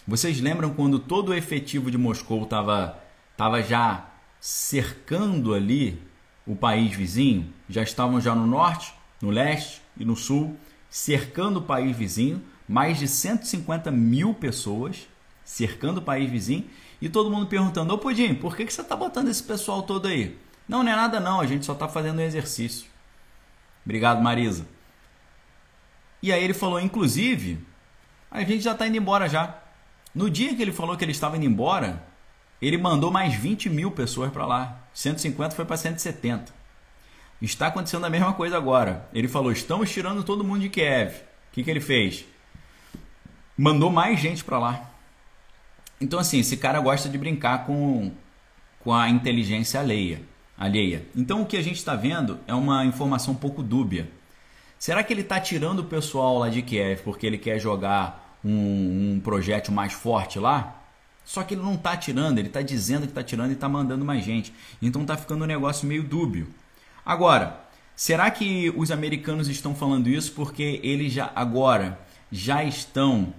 Vocês 0.05 0.41
lembram 0.41 0.73
quando 0.73 0.99
todo 0.99 1.29
o 1.29 1.33
efetivo 1.33 1.89
de 1.89 1.97
Moscou 1.97 2.43
estava 2.43 2.99
tava 3.37 3.63
já 3.63 4.05
cercando 4.39 5.53
ali 5.53 6.01
o 6.45 6.55
país 6.55 6.93
vizinho? 6.93 7.53
Já 7.69 7.83
estavam 7.83 8.19
já 8.19 8.35
no 8.35 8.45
norte, 8.45 8.93
no 9.21 9.29
leste 9.29 9.81
e 9.97 10.03
no 10.03 10.15
sul, 10.15 10.57
cercando 10.93 11.57
o 11.57 11.63
país 11.63 11.97
vizinho, 11.97 12.39
mais 12.69 12.99
de 12.99 13.07
150 13.07 13.89
mil 13.89 14.31
pessoas 14.31 15.07
cercando 15.43 15.97
o 15.97 16.01
país 16.03 16.29
vizinho 16.29 16.69
e 17.01 17.09
todo 17.09 17.31
mundo 17.31 17.47
perguntando: 17.47 17.91
Ô 17.91 17.97
Pudim, 17.97 18.35
por 18.35 18.55
que, 18.55 18.63
que 18.63 18.71
você 18.71 18.81
está 18.81 18.95
botando 18.95 19.27
esse 19.27 19.41
pessoal 19.41 19.81
todo 19.81 20.07
aí? 20.07 20.37
Não, 20.69 20.83
não 20.83 20.91
é 20.91 20.95
nada 20.95 21.19
não, 21.19 21.41
a 21.41 21.47
gente 21.47 21.65
só 21.65 21.73
está 21.73 21.87
fazendo 21.87 22.19
um 22.19 22.21
exercício. 22.21 22.85
Obrigado, 23.83 24.21
Marisa. 24.21 24.67
E 26.21 26.31
aí 26.31 26.43
ele 26.43 26.53
falou, 26.53 26.79
inclusive, 26.79 27.57
a 28.29 28.41
gente 28.41 28.61
já 28.61 28.73
está 28.73 28.87
indo 28.87 28.95
embora 28.95 29.27
já. 29.27 29.61
No 30.13 30.29
dia 30.29 30.55
que 30.55 30.61
ele 30.61 30.71
falou 30.71 30.95
que 30.95 31.03
ele 31.03 31.11
estava 31.11 31.35
indo 31.35 31.45
embora, 31.45 32.05
ele 32.61 32.77
mandou 32.77 33.09
mais 33.09 33.33
20 33.33 33.67
mil 33.67 33.89
pessoas 33.89 34.31
para 34.31 34.45
lá. 34.45 34.79
150 34.93 35.55
foi 35.55 35.65
para 35.65 35.75
170. 35.75 36.53
Está 37.43 37.67
acontecendo 37.67 38.05
a 38.05 38.09
mesma 38.09 38.33
coisa 38.33 38.55
agora. 38.55 39.07
Ele 39.13 39.27
falou: 39.27 39.51
estamos 39.51 39.91
tirando 39.91 40.23
todo 40.23 40.43
mundo 40.43 40.61
de 40.61 40.69
Kiev. 40.69 41.11
O 41.11 41.51
que, 41.51 41.63
que 41.63 41.69
ele 41.69 41.81
fez? 41.81 42.25
Mandou 43.57 43.91
mais 43.91 44.19
gente 44.19 44.43
para 44.43 44.57
lá. 44.57 44.89
Então, 45.99 46.17
assim, 46.17 46.39
esse 46.39 46.55
cara 46.57 46.79
gosta 46.79 47.09
de 47.09 47.17
brincar 47.17 47.65
com, 47.65 48.11
com 48.79 48.93
a 48.93 49.09
inteligência 49.09 49.79
alheia, 49.79 50.21
alheia. 50.57 51.05
Então, 51.15 51.41
o 51.41 51.45
que 51.45 51.57
a 51.57 51.61
gente 51.61 51.75
está 51.75 51.95
vendo 51.95 52.39
é 52.47 52.53
uma 52.53 52.85
informação 52.85 53.33
um 53.33 53.37
pouco 53.37 53.61
dúbia. 53.61 54.09
Será 54.79 55.03
que 55.03 55.13
ele 55.13 55.21
está 55.21 55.39
tirando 55.39 55.79
o 55.79 55.85
pessoal 55.85 56.39
lá 56.39 56.49
de 56.49 56.61
Kiev 56.61 57.01
porque 57.03 57.27
ele 57.27 57.37
quer 57.37 57.59
jogar 57.59 58.23
um, 58.43 59.13
um 59.15 59.19
projétil 59.19 59.73
mais 59.73 59.93
forte 59.93 60.37
lá. 60.39 60.81
Só 61.23 61.43
que 61.43 61.53
ele 61.53 61.61
não 61.61 61.75
está 61.75 61.95
tirando, 61.95 62.37
ele 62.37 62.47
está 62.47 62.61
dizendo 62.61 63.03
que 63.03 63.11
está 63.11 63.23
tirando 63.23 63.51
e 63.51 63.53
está 63.53 63.69
mandando 63.69 64.03
mais 64.03 64.23
gente. 64.25 64.53
Então 64.81 65.03
está 65.03 65.15
ficando 65.15 65.43
um 65.43 65.47
negócio 65.47 65.87
meio 65.87 66.03
dúbio. 66.03 66.47
Agora, 67.05 67.59
será 67.95 68.31
que 68.31 68.73
os 68.75 68.91
americanos 68.91 69.47
estão 69.47 69.75
falando 69.75 70.07
isso 70.07 70.31
porque 70.33 70.79
eles 70.83 71.13
já 71.13 71.31
agora 71.35 71.99
já 72.31 72.63
estão 72.63 73.33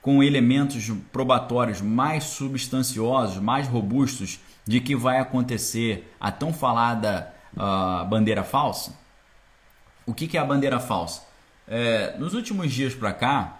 com 0.00 0.22
elementos 0.22 0.88
probatórios 1.10 1.80
mais 1.80 2.24
substanciosos, 2.24 3.38
mais 3.38 3.66
robustos 3.66 4.38
de 4.64 4.80
que 4.80 4.94
vai 4.94 5.18
acontecer 5.18 6.12
a 6.20 6.30
tão 6.30 6.52
falada 6.52 7.32
uh, 7.56 8.06
bandeira 8.06 8.44
falsa? 8.44 8.94
O 10.06 10.14
que, 10.14 10.28
que 10.28 10.36
é 10.36 10.40
a 10.40 10.44
bandeira 10.44 10.78
falsa? 10.78 11.22
É, 11.66 12.16
nos 12.18 12.34
últimos 12.34 12.72
dias 12.72 12.94
para 12.94 13.12
cá, 13.12 13.58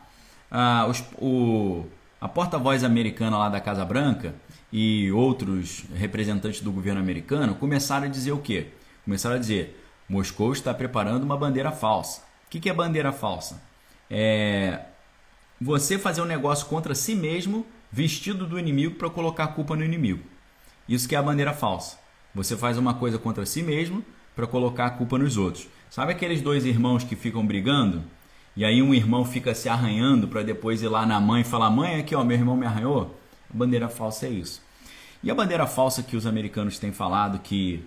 ah, 0.49 0.87
os, 0.89 1.03
o, 1.19 1.85
a 2.21 2.29
porta-voz 2.29 2.85
americana 2.85 3.37
lá 3.37 3.49
da 3.49 3.61
Casa 3.61 3.85
Branca 3.85 4.35
e 4.73 5.11
outros 5.11 5.85
representantes 5.95 6.61
do 6.61 6.71
governo 6.71 7.01
americano 7.01 7.57
começaram 7.57 8.07
a 8.07 8.09
dizer 8.09 8.31
o 8.31 8.39
quê? 8.39 8.69
Começaram 9.07 9.37
a 9.37 9.39
dizer: 9.39 9.83
Moscou 10.09 10.53
está 10.53 10.75
preparando 10.75 11.23
uma 11.23 11.37
bandeira 11.37 11.73
falsa. 11.73 12.21
O 12.47 12.51
que, 12.51 12.61
que 12.61 12.69
é 12.69 12.75
bandeira 12.75 13.13
falsa? 13.13 13.63
É 14.11 14.81
você 15.59 15.99
fazer 15.99 16.21
um 16.21 16.27
negócio 16.27 16.67
contra 16.67 16.95
si 16.95 17.15
mesmo, 17.15 17.65
vestido 17.91 18.47
do 18.47 18.59
inimigo 18.59 18.97
para 18.97 19.09
colocar 19.09 19.45
a 19.45 19.49
culpa 19.49 19.75
no 19.75 19.85
inimigo. 19.85 20.23
Isso 20.87 21.09
que 21.09 21.15
é 21.15 21.19
a 21.19 21.23
bandeira 21.23 21.55
falsa. 21.55 21.99
Você 22.35 22.57
faz 22.57 22.77
uma 22.77 22.95
coisa 22.95 23.19
contra 23.19 23.47
si 23.47 23.63
mesmo 23.63 24.05
para 24.35 24.47
colocar 24.47 24.87
a 24.87 24.91
culpa 24.91 25.17
nos 25.17 25.39
outros. 25.39 25.67
Sabe 25.89 26.13
aqueles 26.13 26.43
dois 26.43 26.67
irmãos 26.67 27.05
que 27.05 27.17
ficam 27.17 27.47
brigando 27.47 28.05
e 28.57 28.65
aí 28.65 28.83
um 28.83 28.93
irmão 28.93 29.25
fica 29.25 29.55
se 29.55 29.69
arranhando 29.69 30.27
para 30.27 30.43
depois 30.43 30.83
ir 30.83 30.89
lá 30.89 31.07
na 31.07 31.21
mãe 31.21 31.43
e 31.43 31.45
falar: 31.45 31.71
mãe, 31.71 32.01
aqui 32.01 32.15
ó, 32.15 32.25
meu 32.25 32.37
irmão 32.37 32.57
me 32.57 32.67
arranhou. 32.67 33.19
A 33.49 33.57
bandeira 33.57 33.89
falsa 33.89 34.27
é 34.27 34.31
isso. 34.31 34.63
E 35.23 35.31
a 35.31 35.35
bandeira 35.35 35.67
falsa 35.67 36.03
que 36.03 36.17
os 36.17 36.27
americanos 36.27 36.79
têm 36.79 36.93
falado 36.93 37.39
que 37.39 37.85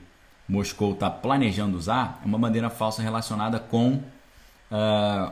Moscou 0.50 0.94
está 0.94 1.12
planejando 1.12 1.78
usar 1.78 2.20
é 2.24 2.26
uma 2.26 2.40
bandeira 2.40 2.72
falsa 2.72 3.04
relacionada 3.04 3.60
com 3.60 4.02
uh, 4.72 5.32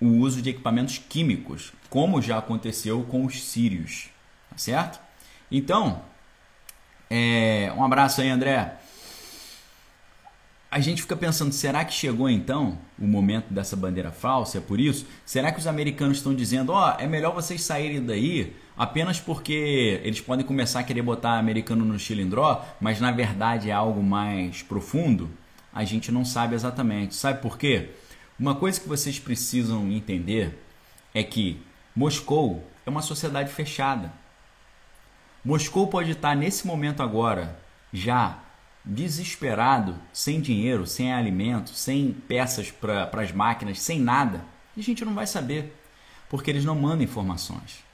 o 0.00 0.18
uso 0.18 0.42
de 0.42 0.50
equipamentos 0.50 0.98
químicos, 0.98 1.72
como 1.88 2.20
já 2.20 2.38
aconteceu 2.38 3.04
com 3.04 3.24
os 3.24 3.44
sírios, 3.44 4.10
tá 4.50 4.58
certo? 4.58 4.98
Então, 5.52 6.02
é, 7.08 7.72
um 7.76 7.84
abraço 7.84 8.20
aí, 8.20 8.28
André. 8.28 8.76
A 10.70 10.78
gente 10.78 11.02
fica 11.02 11.16
pensando, 11.16 11.52
será 11.52 11.84
que 11.84 11.92
chegou 11.92 12.30
então 12.30 12.78
o 12.96 13.04
momento 13.04 13.52
dessa 13.52 13.74
bandeira 13.74 14.12
falsa? 14.12 14.58
É 14.58 14.60
por 14.60 14.78
isso? 14.78 15.04
Será 15.26 15.50
que 15.50 15.58
os 15.58 15.66
americanos 15.66 16.18
estão 16.18 16.32
dizendo, 16.32 16.70
ó, 16.70 16.94
oh, 16.94 17.02
é 17.02 17.08
melhor 17.08 17.34
vocês 17.34 17.62
saírem 17.62 18.04
daí 18.04 18.54
apenas 18.76 19.18
porque 19.18 20.00
eles 20.04 20.20
podem 20.20 20.46
começar 20.46 20.78
a 20.78 20.84
querer 20.84 21.02
botar 21.02 21.38
americano 21.38 21.84
no 21.84 21.98
chilindró, 21.98 22.64
mas 22.80 23.00
na 23.00 23.10
verdade 23.10 23.68
é 23.68 23.72
algo 23.72 24.00
mais 24.00 24.62
profundo? 24.62 25.28
A 25.72 25.82
gente 25.82 26.12
não 26.12 26.24
sabe 26.24 26.54
exatamente. 26.54 27.16
Sabe 27.16 27.42
por 27.42 27.58
quê? 27.58 27.90
Uma 28.38 28.54
coisa 28.54 28.80
que 28.80 28.88
vocês 28.88 29.18
precisam 29.18 29.90
entender 29.90 30.56
é 31.12 31.24
que 31.24 31.60
Moscou 31.96 32.64
é 32.86 32.90
uma 32.90 33.02
sociedade 33.02 33.52
fechada. 33.52 34.12
Moscou 35.44 35.88
pode 35.88 36.12
estar 36.12 36.36
nesse 36.36 36.64
momento 36.64 37.02
agora 37.02 37.58
já 37.92 38.38
desesperado, 38.84 39.96
sem 40.12 40.40
dinheiro, 40.40 40.86
sem 40.86 41.12
alimento, 41.12 41.70
sem 41.70 42.12
peças 42.26 42.70
para 42.70 43.10
as 43.20 43.32
máquinas, 43.32 43.80
sem 43.80 44.00
nada. 44.00 44.44
A 44.76 44.80
gente 44.80 45.04
não 45.04 45.14
vai 45.14 45.26
saber, 45.26 45.76
porque 46.28 46.50
eles 46.50 46.64
não 46.64 46.74
mandam 46.74 47.02
informações. 47.02 47.84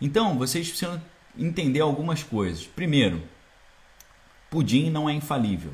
Então, 0.00 0.38
vocês 0.38 0.68
precisam 0.68 1.00
entender 1.38 1.80
algumas 1.80 2.22
coisas. 2.22 2.66
Primeiro, 2.66 3.22
Pudim 4.50 4.90
não 4.90 5.08
é 5.08 5.12
infalível. 5.12 5.72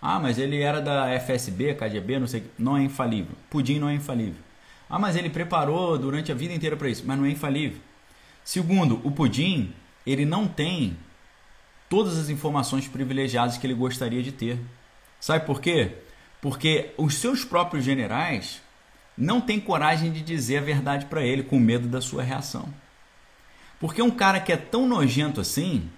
Ah, 0.00 0.18
mas 0.18 0.38
ele 0.38 0.60
era 0.60 0.80
da 0.80 1.08
FSB, 1.20 1.74
KGB, 1.74 2.18
não 2.18 2.26
sei, 2.26 2.50
não 2.58 2.76
é 2.76 2.82
infalível. 2.82 3.34
Pudim 3.50 3.78
não 3.78 3.88
é 3.88 3.94
infalível. 3.94 4.42
Ah, 4.88 4.98
mas 4.98 5.14
ele 5.14 5.28
preparou 5.28 5.98
durante 5.98 6.32
a 6.32 6.34
vida 6.34 6.54
inteira 6.54 6.76
para 6.76 6.88
isso, 6.88 7.04
mas 7.06 7.18
não 7.18 7.26
é 7.26 7.30
infalível. 7.30 7.78
Segundo, 8.42 9.00
o 9.04 9.10
Pudim, 9.10 9.72
ele 10.06 10.24
não 10.24 10.48
tem 10.48 10.96
todas 11.90 12.16
as 12.16 12.30
informações 12.30 12.86
privilegiadas 12.86 13.58
que 13.58 13.66
ele 13.66 13.74
gostaria 13.74 14.22
de 14.22 14.30
ter. 14.30 14.58
Sabe 15.20 15.44
por 15.44 15.60
quê? 15.60 15.96
Porque 16.40 16.94
os 16.96 17.16
seus 17.16 17.44
próprios 17.44 17.84
generais 17.84 18.62
não 19.18 19.40
têm 19.40 19.60
coragem 19.60 20.12
de 20.12 20.22
dizer 20.22 20.58
a 20.58 20.62
verdade 20.62 21.06
para 21.06 21.22
ele, 21.22 21.42
com 21.42 21.58
medo 21.58 21.88
da 21.88 22.00
sua 22.00 22.22
reação. 22.22 22.72
Porque 23.80 24.00
um 24.00 24.10
cara 24.10 24.38
que 24.40 24.52
é 24.52 24.56
tão 24.56 24.86
nojento 24.86 25.40
assim, 25.40 25.90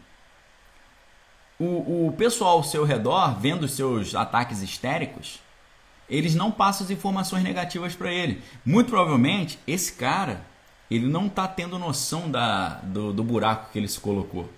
o, 1.58 2.06
o 2.08 2.12
pessoal 2.12 2.56
ao 2.56 2.64
seu 2.64 2.84
redor, 2.84 3.38
vendo 3.38 3.64
os 3.64 3.72
seus 3.72 4.14
ataques 4.14 4.62
histéricos, 4.62 5.40
eles 6.08 6.34
não 6.34 6.50
passam 6.50 6.87
as 6.87 6.90
informações 6.90 7.44
negativas 7.44 7.94
para 7.94 8.11
ele. 8.11 8.42
Muito 8.64 8.88
provavelmente, 8.88 9.58
esse 9.66 9.92
cara, 9.92 10.40
ele 10.90 11.06
não 11.06 11.26
está 11.26 11.46
tendo 11.46 11.78
noção 11.78 12.30
da, 12.30 12.80
do, 12.82 13.12
do 13.12 13.22
buraco 13.22 13.70
que 13.70 13.78
ele 13.78 13.88
se 13.88 14.00
colocou. 14.00 14.49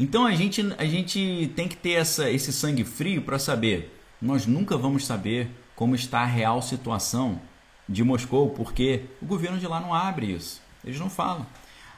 Então 0.00 0.24
a 0.24 0.34
gente, 0.34 0.62
a 0.78 0.86
gente 0.86 1.52
tem 1.54 1.68
que 1.68 1.76
ter 1.76 1.90
essa, 1.90 2.30
esse 2.30 2.54
sangue 2.54 2.84
frio 2.84 3.20
para 3.20 3.38
saber. 3.38 3.94
Nós 4.20 4.46
nunca 4.46 4.74
vamos 4.74 5.04
saber 5.04 5.50
como 5.76 5.94
está 5.94 6.20
a 6.20 6.24
real 6.24 6.62
situação 6.62 7.38
de 7.86 8.02
Moscou, 8.02 8.48
porque 8.48 9.02
o 9.20 9.26
governo 9.26 9.58
de 9.58 9.66
lá 9.66 9.78
não 9.78 9.92
abre 9.92 10.32
isso. 10.32 10.62
Eles 10.82 10.98
não 10.98 11.10
falam. 11.10 11.46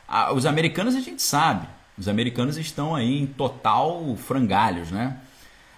Ah, 0.08 0.32
os 0.32 0.46
americanos 0.46 0.96
a 0.96 1.00
gente 1.00 1.22
sabe. 1.22 1.68
Os 1.96 2.08
americanos 2.08 2.56
estão 2.56 2.92
aí 2.92 3.20
em 3.22 3.26
total 3.26 4.16
frangalhos, 4.16 4.90
né? 4.90 5.18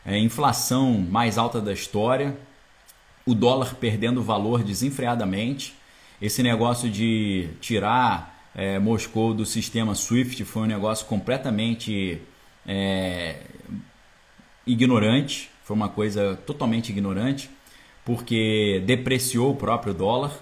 É, 0.03 0.19
inflação 0.19 0.93
mais 0.95 1.37
alta 1.37 1.61
da 1.61 1.75
história, 1.75 2.35
o 3.27 3.35
dólar 3.35 3.75
perdendo 3.75 4.23
valor 4.23 4.63
desenfreadamente. 4.65 5.75
Esse 6.23 6.43
negócio 6.43 6.89
de 6.89 7.51
tirar 7.61 8.34
é, 8.55 8.79
Moscou 8.79 9.35
do 9.35 9.45
sistema 9.45 9.95
SWIFT 9.95 10.45
foi 10.45 10.63
um 10.63 10.67
negócio 10.67 11.07
completamente 11.07 12.21
é, 12.67 13.37
ignorante, 14.67 15.51
foi 15.65 15.75
uma 15.75 15.89
coisa 15.89 16.37
totalmente 16.47 16.91
ignorante, 16.91 17.51
porque 18.05 18.83
depreciou 18.87 19.53
o 19.53 19.57
próprio 19.57 19.93
dólar. 19.93 20.33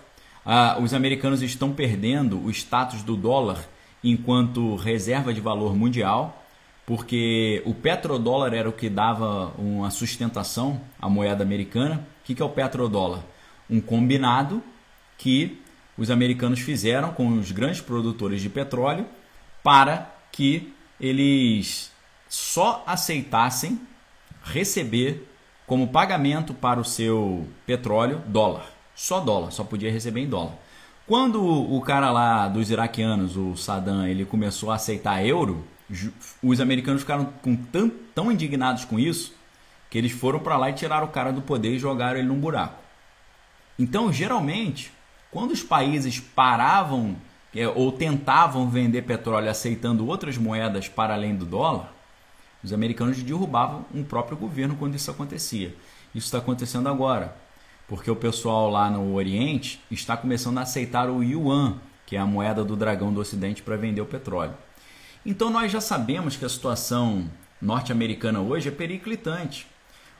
Ah, 0.44 0.78
os 0.80 0.92
americanos 0.92 1.40
estão 1.42 1.72
perdendo 1.72 2.44
o 2.44 2.50
status 2.50 3.02
do 3.02 3.16
dólar 3.16 3.64
enquanto 4.02 4.74
reserva 4.74 5.32
de 5.32 5.40
valor 5.40 5.74
mundial, 5.76 6.44
porque 6.84 7.62
o 7.64 7.72
petrodólar 7.72 8.52
era 8.52 8.68
o 8.68 8.72
que 8.72 8.90
dava 8.90 9.52
uma 9.56 9.90
sustentação 9.90 10.80
à 11.00 11.08
moeda 11.08 11.44
americana. 11.44 12.06
O 12.20 12.24
que 12.24 12.42
é 12.42 12.44
o 12.44 12.48
petrodólar? 12.48 13.20
Um 13.70 13.80
combinado 13.80 14.62
que 15.16 15.61
os 15.96 16.10
americanos 16.10 16.60
fizeram 16.60 17.12
com 17.12 17.38
os 17.38 17.52
grandes 17.52 17.80
produtores 17.80 18.40
de 18.40 18.48
petróleo 18.48 19.06
para 19.62 20.10
que 20.30 20.72
eles 21.00 21.90
só 22.28 22.82
aceitassem 22.86 23.80
receber 24.44 25.28
como 25.66 25.88
pagamento 25.88 26.54
para 26.54 26.80
o 26.80 26.84
seu 26.84 27.46
petróleo 27.66 28.22
dólar. 28.26 28.66
Só 28.94 29.20
dólar, 29.20 29.50
só 29.50 29.64
podia 29.64 29.90
receber 29.90 30.20
em 30.20 30.28
dólar. 30.28 30.54
Quando 31.06 31.44
o 31.44 31.80
cara 31.80 32.10
lá 32.10 32.48
dos 32.48 32.70
iraquianos, 32.70 33.36
o 33.36 33.56
Saddam, 33.56 34.06
ele 34.06 34.24
começou 34.24 34.70
a 34.70 34.76
aceitar 34.76 35.24
euro, 35.24 35.66
os 36.42 36.60
americanos 36.60 37.02
ficaram 37.02 37.26
com 37.42 37.56
tão, 37.56 37.90
tão 38.14 38.32
indignados 38.32 38.84
com 38.84 38.98
isso 38.98 39.34
que 39.90 39.98
eles 39.98 40.12
foram 40.12 40.38
para 40.38 40.56
lá 40.56 40.70
e 40.70 40.72
tiraram 40.72 41.06
o 41.06 41.10
cara 41.10 41.32
do 41.32 41.42
poder 41.42 41.74
e 41.74 41.78
jogaram 41.78 42.18
ele 42.18 42.28
num 42.28 42.40
buraco. 42.40 42.80
Então, 43.78 44.10
geralmente, 44.10 44.90
quando 45.32 45.50
os 45.50 45.62
países 45.62 46.20
paravam 46.20 47.16
é, 47.54 47.66
ou 47.66 47.90
tentavam 47.90 48.68
vender 48.68 49.02
petróleo 49.02 49.50
aceitando 49.50 50.06
outras 50.06 50.36
moedas 50.36 50.88
para 50.88 51.14
além 51.14 51.34
do 51.34 51.46
dólar, 51.46 51.92
os 52.62 52.72
americanos 52.72 53.20
derrubavam 53.22 53.84
um 53.92 54.04
próprio 54.04 54.36
governo 54.36 54.76
quando 54.76 54.94
isso 54.94 55.10
acontecia. 55.10 55.74
Isso 56.14 56.26
está 56.26 56.38
acontecendo 56.38 56.88
agora, 56.88 57.34
porque 57.88 58.10
o 58.10 58.16
pessoal 58.16 58.70
lá 58.70 58.90
no 58.90 59.14
Oriente 59.14 59.82
está 59.90 60.16
começando 60.16 60.58
a 60.58 60.62
aceitar 60.62 61.08
o 61.08 61.22
yuan, 61.22 61.78
que 62.06 62.14
é 62.14 62.18
a 62.18 62.26
moeda 62.26 62.62
do 62.62 62.76
dragão 62.76 63.12
do 63.12 63.20
Ocidente, 63.20 63.62
para 63.62 63.76
vender 63.76 64.02
o 64.02 64.06
petróleo. 64.06 64.54
Então 65.24 65.48
nós 65.48 65.72
já 65.72 65.80
sabemos 65.80 66.36
que 66.36 66.44
a 66.44 66.48
situação 66.48 67.26
norte-americana 67.60 68.40
hoje 68.40 68.68
é 68.68 68.72
periclitante. 68.72 69.66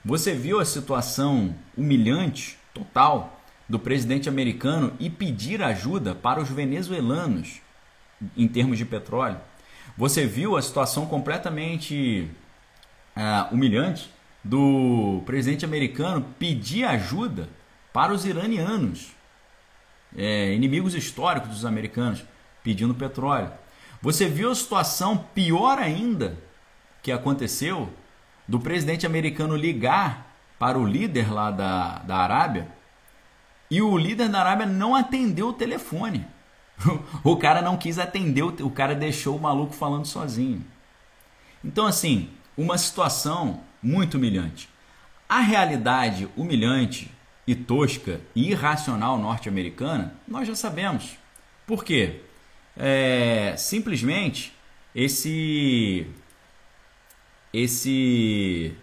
Você 0.02 0.32
viu 0.34 0.58
a 0.58 0.64
situação 0.64 1.54
humilhante, 1.76 2.58
total, 2.72 3.41
do 3.72 3.78
presidente 3.78 4.28
americano 4.28 4.92
e 5.00 5.08
pedir 5.08 5.62
ajuda 5.62 6.14
para 6.14 6.38
os 6.38 6.50
venezuelanos 6.50 7.62
em 8.36 8.46
termos 8.46 8.76
de 8.76 8.84
petróleo. 8.84 9.38
Você 9.96 10.26
viu 10.26 10.58
a 10.58 10.60
situação 10.60 11.06
completamente 11.06 12.28
uh, 13.16 13.54
humilhante 13.54 14.10
do 14.44 15.22
presidente 15.24 15.64
americano 15.64 16.22
pedir 16.38 16.84
ajuda 16.84 17.48
para 17.94 18.12
os 18.12 18.26
iranianos, 18.26 19.12
é, 20.14 20.52
inimigos 20.52 20.94
históricos 20.94 21.48
dos 21.48 21.64
americanos, 21.64 22.22
pedindo 22.62 22.94
petróleo. 22.94 23.50
Você 24.02 24.28
viu 24.28 24.50
a 24.50 24.54
situação 24.54 25.16
pior 25.34 25.78
ainda 25.78 26.36
que 27.02 27.10
aconteceu 27.10 27.88
do 28.46 28.60
presidente 28.60 29.06
americano 29.06 29.56
ligar 29.56 30.36
para 30.58 30.78
o 30.78 30.84
líder 30.84 31.32
lá 31.32 31.50
da, 31.50 32.00
da 32.00 32.16
Arábia 32.18 32.81
e 33.72 33.80
o 33.80 33.96
líder 33.96 34.28
da 34.28 34.40
Arábia 34.40 34.66
não 34.66 34.94
atendeu 34.94 35.48
o 35.48 35.52
telefone. 35.54 36.26
O 37.24 37.36
cara 37.36 37.62
não 37.62 37.78
quis 37.78 37.98
atender, 37.98 38.42
o 38.42 38.70
cara 38.70 38.94
deixou 38.94 39.34
o 39.34 39.40
maluco 39.40 39.72
falando 39.72 40.04
sozinho. 40.04 40.62
Então, 41.64 41.86
assim, 41.86 42.28
uma 42.54 42.76
situação 42.76 43.62
muito 43.82 44.18
humilhante. 44.18 44.68
A 45.26 45.40
realidade 45.40 46.28
humilhante 46.36 47.10
e 47.46 47.54
tosca 47.54 48.20
e 48.34 48.50
irracional 48.50 49.16
norte-americana, 49.16 50.14
nós 50.28 50.46
já 50.46 50.54
sabemos. 50.54 51.16
Por 51.66 51.82
quê? 51.82 52.20
É, 52.76 53.54
simplesmente 53.56 54.52
esse 54.94 56.06
esse 57.54 58.76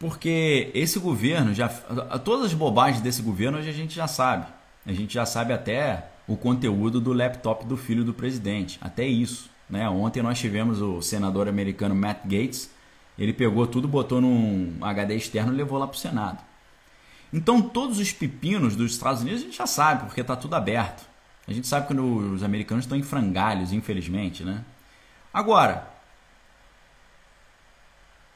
Porque 0.00 0.70
esse 0.72 0.98
governo 0.98 1.54
já. 1.54 1.68
Todas 1.68 2.46
as 2.46 2.54
bobagens 2.54 3.02
desse 3.02 3.20
governo 3.20 3.58
a 3.58 3.62
gente 3.62 3.94
já 3.94 4.08
sabe. 4.08 4.46
A 4.86 4.94
gente 4.94 5.12
já 5.12 5.26
sabe 5.26 5.52
até 5.52 6.06
o 6.26 6.38
conteúdo 6.38 6.98
do 6.98 7.12
laptop 7.12 7.66
do 7.66 7.76
filho 7.76 8.02
do 8.02 8.14
presidente. 8.14 8.78
Até 8.80 9.06
isso. 9.06 9.50
Né? 9.68 9.86
Ontem 9.90 10.22
nós 10.22 10.38
tivemos 10.38 10.80
o 10.80 11.02
senador 11.02 11.48
americano 11.48 11.94
Matt 11.94 12.22
Gates. 12.24 12.70
Ele 13.18 13.34
pegou 13.34 13.66
tudo, 13.66 13.86
botou 13.86 14.22
num 14.22 14.78
HD 14.80 15.16
externo 15.16 15.52
e 15.52 15.56
levou 15.56 15.78
lá 15.78 15.86
para 15.86 15.96
o 15.96 16.00
Senado. 16.00 16.38
Então, 17.30 17.60
todos 17.60 17.98
os 17.98 18.10
pepinos 18.10 18.74
dos 18.74 18.92
Estados 18.92 19.20
Unidos 19.20 19.42
a 19.42 19.44
gente 19.44 19.58
já 19.58 19.66
sabe, 19.66 20.06
porque 20.06 20.22
está 20.22 20.34
tudo 20.34 20.56
aberto. 20.56 21.06
A 21.46 21.52
gente 21.52 21.68
sabe 21.68 21.86
que 21.86 21.94
os 21.94 22.42
americanos 22.42 22.86
estão 22.86 22.96
em 22.96 23.02
frangalhos, 23.02 23.70
infelizmente. 23.70 24.42
Né? 24.42 24.64
Agora, 25.32 25.86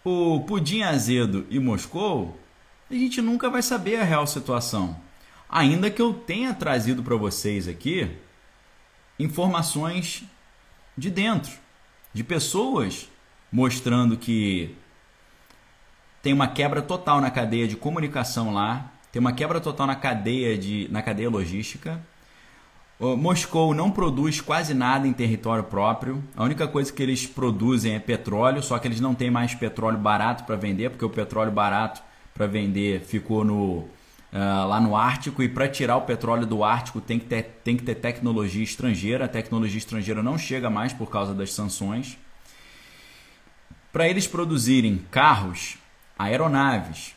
o 0.05 0.41
Pudim 0.41 0.83
Azedo 0.83 1.47
e 1.49 1.59
Moscou, 1.59 2.39
a 2.91 2.95
gente 2.95 3.23
nunca 3.23 3.49
vai 3.49 3.63
saber 3.63 3.97
a 3.97 4.05
real 4.05 4.27
situação. 4.27 5.01
Ainda 5.49 5.91
que 5.91 6.03
eu 6.03 6.13
tenha 6.13 6.53
trazido 6.53 7.03
para 7.03 7.17
vocês 7.17 7.67
aqui 7.67 8.11
informações 9.19 10.25
de 10.97 11.11
dentro, 11.11 11.53
de 12.13 12.23
pessoas 12.23 13.09
mostrando 13.51 14.17
que 14.17 14.77
tem 16.21 16.33
uma 16.33 16.49
quebra 16.49 16.83
total 16.83 17.21
na 17.21 17.31
cadeia 17.31 17.67
de 17.67 17.77
comunicação 17.77 18.53
lá, 18.53 18.93
tem 19.11 19.21
uma 19.21 19.33
quebra 19.33 19.61
total 19.61 19.87
na 19.87 19.95
cadeia 19.95 20.59
de 20.59 20.89
na 20.91 21.03
cadeia 21.03 21.31
logística. 21.31 22.01
Moscou 22.99 23.75
não 23.75 23.91
produz 23.91 24.41
quase 24.41 24.73
nada 24.73 25.07
em 25.07 25.13
território 25.13 25.65
próprio. 25.65 26.23
A 26.37 26.45
única 26.45 26.69
coisa 26.69 26.93
que 26.93 27.03
eles 27.03 27.27
produzem 27.27 27.95
é 27.95 27.99
petróleo, 27.99 28.63
só 28.63 28.79
que 28.79 28.87
eles 28.87 29.01
não 29.01 29.15
têm 29.15 29.31
mais 29.31 29.55
petróleo 29.55 29.99
barato 29.99 30.45
para 30.45 30.57
vender, 30.57 30.91
porque 30.91 31.05
o 31.05 31.11
petróleo 31.11 31.51
barato 31.51 32.01
para 32.33 32.47
vender 32.47 33.01
ficou 33.01 33.45
no 33.45 33.85
uh, 34.35 34.69
lá 34.69 34.81
no 34.81 34.97
Ártico 34.97 35.43
e 35.43 35.49
para 35.49 35.69
tirar 35.69 35.97
o 35.97 36.03
petróleo 36.03 36.47
do 36.47 36.65
Ártico 36.65 37.01
tem 37.01 37.19
que, 37.19 37.27
ter, 37.27 37.43
tem 37.65 37.77
que 37.77 37.83
ter 37.83 37.95
tecnologia 37.97 38.63
estrangeira. 38.63 39.25
A 39.25 39.29
tecnologia 39.29 39.79
estrangeira 39.79 40.23
não 40.23 40.39
chega 40.39 40.71
mais 40.71 40.93
por 40.93 41.11
causa 41.11 41.35
das 41.35 41.53
sanções. 41.53 42.17
Para 43.93 44.09
eles 44.09 44.27
produzirem 44.27 44.99
carros, 45.11 45.79
aeronaves, 46.19 47.15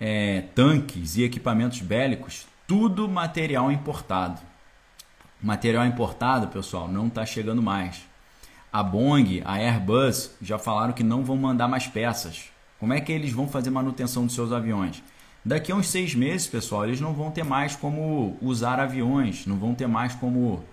é, 0.00 0.44
tanques 0.54 1.16
e 1.16 1.24
equipamentos 1.24 1.80
bélicos, 1.80 2.46
tudo 2.66 3.08
material 3.08 3.70
importado. 3.70 4.40
Material 5.44 5.84
importado, 5.84 6.48
pessoal, 6.48 6.88
não 6.88 7.08
está 7.08 7.26
chegando 7.26 7.60
mais. 7.60 8.00
A 8.72 8.82
Boeing, 8.82 9.42
a 9.44 9.56
Airbus 9.56 10.30
já 10.40 10.58
falaram 10.58 10.94
que 10.94 11.04
não 11.04 11.22
vão 11.22 11.36
mandar 11.36 11.68
mais 11.68 11.86
peças. 11.86 12.46
Como 12.80 12.94
é 12.94 13.00
que 13.02 13.12
eles 13.12 13.30
vão 13.30 13.46
fazer 13.46 13.68
manutenção 13.68 14.24
dos 14.24 14.34
seus 14.34 14.52
aviões? 14.52 15.02
Daqui 15.44 15.70
a 15.70 15.74
uns 15.74 15.88
seis 15.88 16.14
meses, 16.14 16.46
pessoal, 16.46 16.86
eles 16.86 16.98
não 16.98 17.12
vão 17.12 17.30
ter 17.30 17.44
mais 17.44 17.76
como 17.76 18.38
usar 18.40 18.80
aviões, 18.80 19.44
não 19.44 19.58
vão 19.58 19.74
ter 19.74 19.86
mais 19.86 20.14
como 20.14 20.64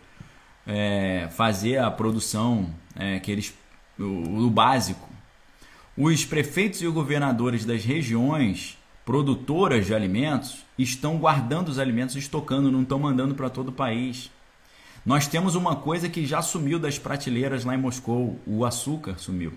é, 0.66 1.28
fazer 1.32 1.78
a 1.80 1.92
produção 1.92 2.74
é, 2.96 3.20
que 3.20 3.30
eles 3.30 3.54
o, 4.00 4.46
o 4.46 4.50
básico. 4.50 5.10
Os 5.98 6.24
prefeitos 6.24 6.82
e 6.82 6.88
governadores 6.88 7.66
das 7.66 7.84
regiões 7.84 8.78
produtoras 9.06 9.86
de 9.86 9.94
alimentos 9.94 10.64
estão 10.80 11.18
guardando 11.18 11.68
os 11.68 11.78
alimentos, 11.78 12.16
estocando, 12.16 12.72
não 12.72 12.84
estão 12.84 12.98
mandando 12.98 13.36
para 13.36 13.50
todo 13.50 13.68
o 13.68 13.74
país. 13.74 14.32
Nós 15.06 15.28
temos 15.28 15.56
uma 15.56 15.76
coisa 15.76 16.08
que 16.08 16.26
já 16.26 16.42
sumiu 16.42 16.78
das 16.78 17.00
prateleiras 17.00 17.66
lá 17.66 17.74
em 17.74 17.78
Moscou: 17.78 18.40
o 18.46 18.64
açúcar 18.64 19.18
sumiu. 19.18 19.54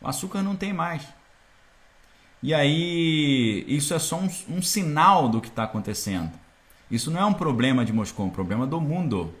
O 0.00 0.08
açúcar 0.08 0.42
não 0.42 0.56
tem 0.56 0.72
mais. 0.72 1.02
E 2.42 2.54
aí, 2.54 3.64
isso 3.68 3.92
é 3.92 3.98
só 3.98 4.16
um, 4.16 4.28
um 4.48 4.62
sinal 4.62 5.28
do 5.28 5.40
que 5.40 5.48
está 5.48 5.64
acontecendo. 5.64 6.30
Isso 6.90 7.10
não 7.10 7.20
é 7.20 7.24
um 7.24 7.34
problema 7.34 7.84
de 7.84 7.92
Moscou, 7.92 8.26
é 8.26 8.28
um 8.28 8.32
problema 8.32 8.66
do 8.66 8.80
mundo. 8.80 9.34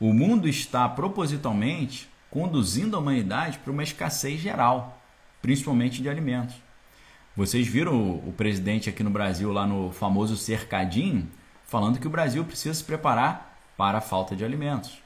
O 0.00 0.12
mundo 0.12 0.48
está 0.48 0.88
propositalmente 0.88 2.08
conduzindo 2.30 2.96
a 2.96 3.00
humanidade 3.00 3.58
para 3.58 3.72
uma 3.72 3.82
escassez 3.82 4.40
geral, 4.40 5.00
principalmente 5.42 6.00
de 6.00 6.08
alimentos. 6.08 6.56
Vocês 7.36 7.66
viram 7.66 7.94
o, 7.94 8.28
o 8.28 8.32
presidente 8.32 8.88
aqui 8.88 9.04
no 9.04 9.10
Brasil, 9.10 9.52
lá 9.52 9.66
no 9.66 9.92
famoso 9.92 10.36
cercadinho, 10.36 11.28
falando 11.66 12.00
que 12.00 12.06
o 12.06 12.10
Brasil 12.10 12.44
precisa 12.44 12.74
se 12.74 12.82
preparar 12.82 13.49
para 13.80 13.96
a 13.96 14.02
falta 14.02 14.36
de 14.36 14.44
alimentos. 14.44 14.98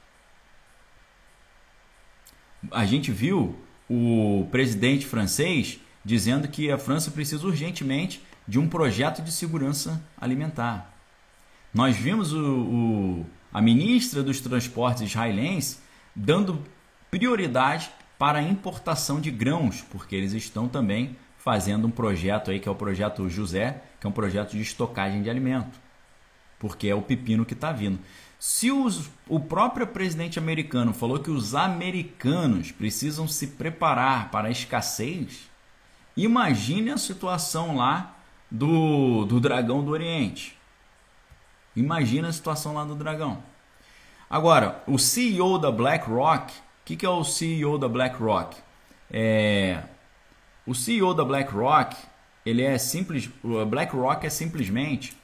A 2.69 2.83
gente 2.83 3.09
viu 3.09 3.57
o 3.89 4.49
presidente 4.51 5.05
francês 5.05 5.79
dizendo 6.03 6.45
que 6.49 6.69
a 6.69 6.77
França 6.77 7.09
precisa 7.09 7.47
urgentemente 7.47 8.21
de 8.45 8.59
um 8.59 8.67
projeto 8.67 9.21
de 9.21 9.31
segurança 9.31 10.03
alimentar. 10.19 10.93
Nós 11.73 11.95
vimos 11.95 12.33
o, 12.33 12.37
o, 12.37 13.25
a 13.53 13.61
ministra 13.61 14.21
dos 14.21 14.41
Transportes 14.41 15.03
israelense 15.03 15.79
dando 16.13 16.61
prioridade 17.09 17.89
para 18.19 18.39
a 18.39 18.43
importação 18.43 19.21
de 19.21 19.31
grãos, 19.31 19.85
porque 19.89 20.17
eles 20.17 20.33
estão 20.33 20.67
também 20.67 21.15
fazendo 21.37 21.87
um 21.87 21.91
projeto 21.91 22.51
aí 22.51 22.59
que 22.59 22.67
é 22.67 22.71
o 22.71 22.75
projeto 22.75 23.29
José, 23.29 23.81
que 24.01 24.05
é 24.05 24.09
um 24.09 24.13
projeto 24.13 24.51
de 24.51 24.61
estocagem 24.61 25.23
de 25.23 25.29
alimento, 25.29 25.79
porque 26.59 26.89
é 26.89 26.95
o 26.95 27.01
pepino 27.01 27.45
que 27.45 27.53
está 27.53 27.71
vindo. 27.71 27.99
Se 28.47 28.69
os, 28.71 29.09
o 29.27 29.39
próprio 29.39 29.87
presidente 29.87 30.37
americano 30.37 30.93
falou 30.93 31.17
que 31.17 31.31
os 31.31 31.55
americanos 31.55 32.71
precisam 32.71 33.27
se 33.27 33.47
preparar 33.47 34.29
para 34.29 34.49
a 34.49 34.51
escassez, 34.51 35.49
Imagine 36.17 36.91
a 36.91 36.97
situação 36.97 37.75
lá 37.75 38.15
do, 38.49 39.25
do 39.25 39.39
dragão 39.39 39.83
do 39.83 39.91
Oriente. 39.91 40.57
Imagina 41.75 42.29
a 42.29 42.33
situação 42.33 42.73
lá 42.73 42.85
do 42.85 42.95
dragão. 42.95 43.43
Agora, 44.29 44.81
o 44.87 44.97
CEO 44.97 45.59
da 45.59 45.69
BlackRock, 45.71 46.53
o 46.53 46.61
que, 46.85 46.95
que 46.95 47.05
é 47.05 47.09
o 47.09 47.23
CEO 47.25 47.77
da 47.77 47.89
BlackRock? 47.89 48.57
É, 49.11 49.83
o 50.65 50.73
CEO 50.73 51.13
da 51.13 51.25
BlackRock, 51.25 51.97
ele 52.45 52.61
é 52.61 52.77
simples, 52.77 53.29
BlackRock 53.67 54.25
é 54.25 54.29
simplesmente 54.29 55.17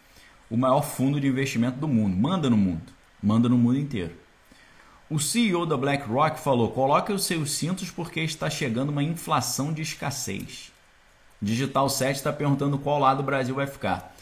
o 0.49 0.57
maior 0.57 0.81
fundo 0.81 1.21
de 1.21 1.27
investimento 1.27 1.77
do 1.77 1.88
mundo, 1.88 2.17
manda 2.17 2.49
no 2.49 2.57
mundo, 2.57 2.91
manda 3.21 3.47
no 3.47 3.57
mundo 3.57 3.77
inteiro. 3.77 4.13
O 5.10 5.19
CEO 5.19 5.65
da 5.65 5.75
BlackRock 5.75 6.39
falou: 6.39 6.71
coloque 6.71 7.12
os 7.12 7.25
seus 7.25 7.51
cintos 7.51 7.91
porque 7.91 8.21
está 8.21 8.49
chegando 8.49 8.89
uma 8.89 9.03
inflação 9.03 9.73
de 9.73 9.81
escassez. 9.81 10.71
Digital 11.41 11.89
7 11.89 12.17
está 12.17 12.31
perguntando 12.31 12.77
qual 12.77 12.99
lado 12.99 13.19
o 13.19 13.23
Brasil 13.23 13.53
vai 13.53 13.67
ficar. 13.67 14.15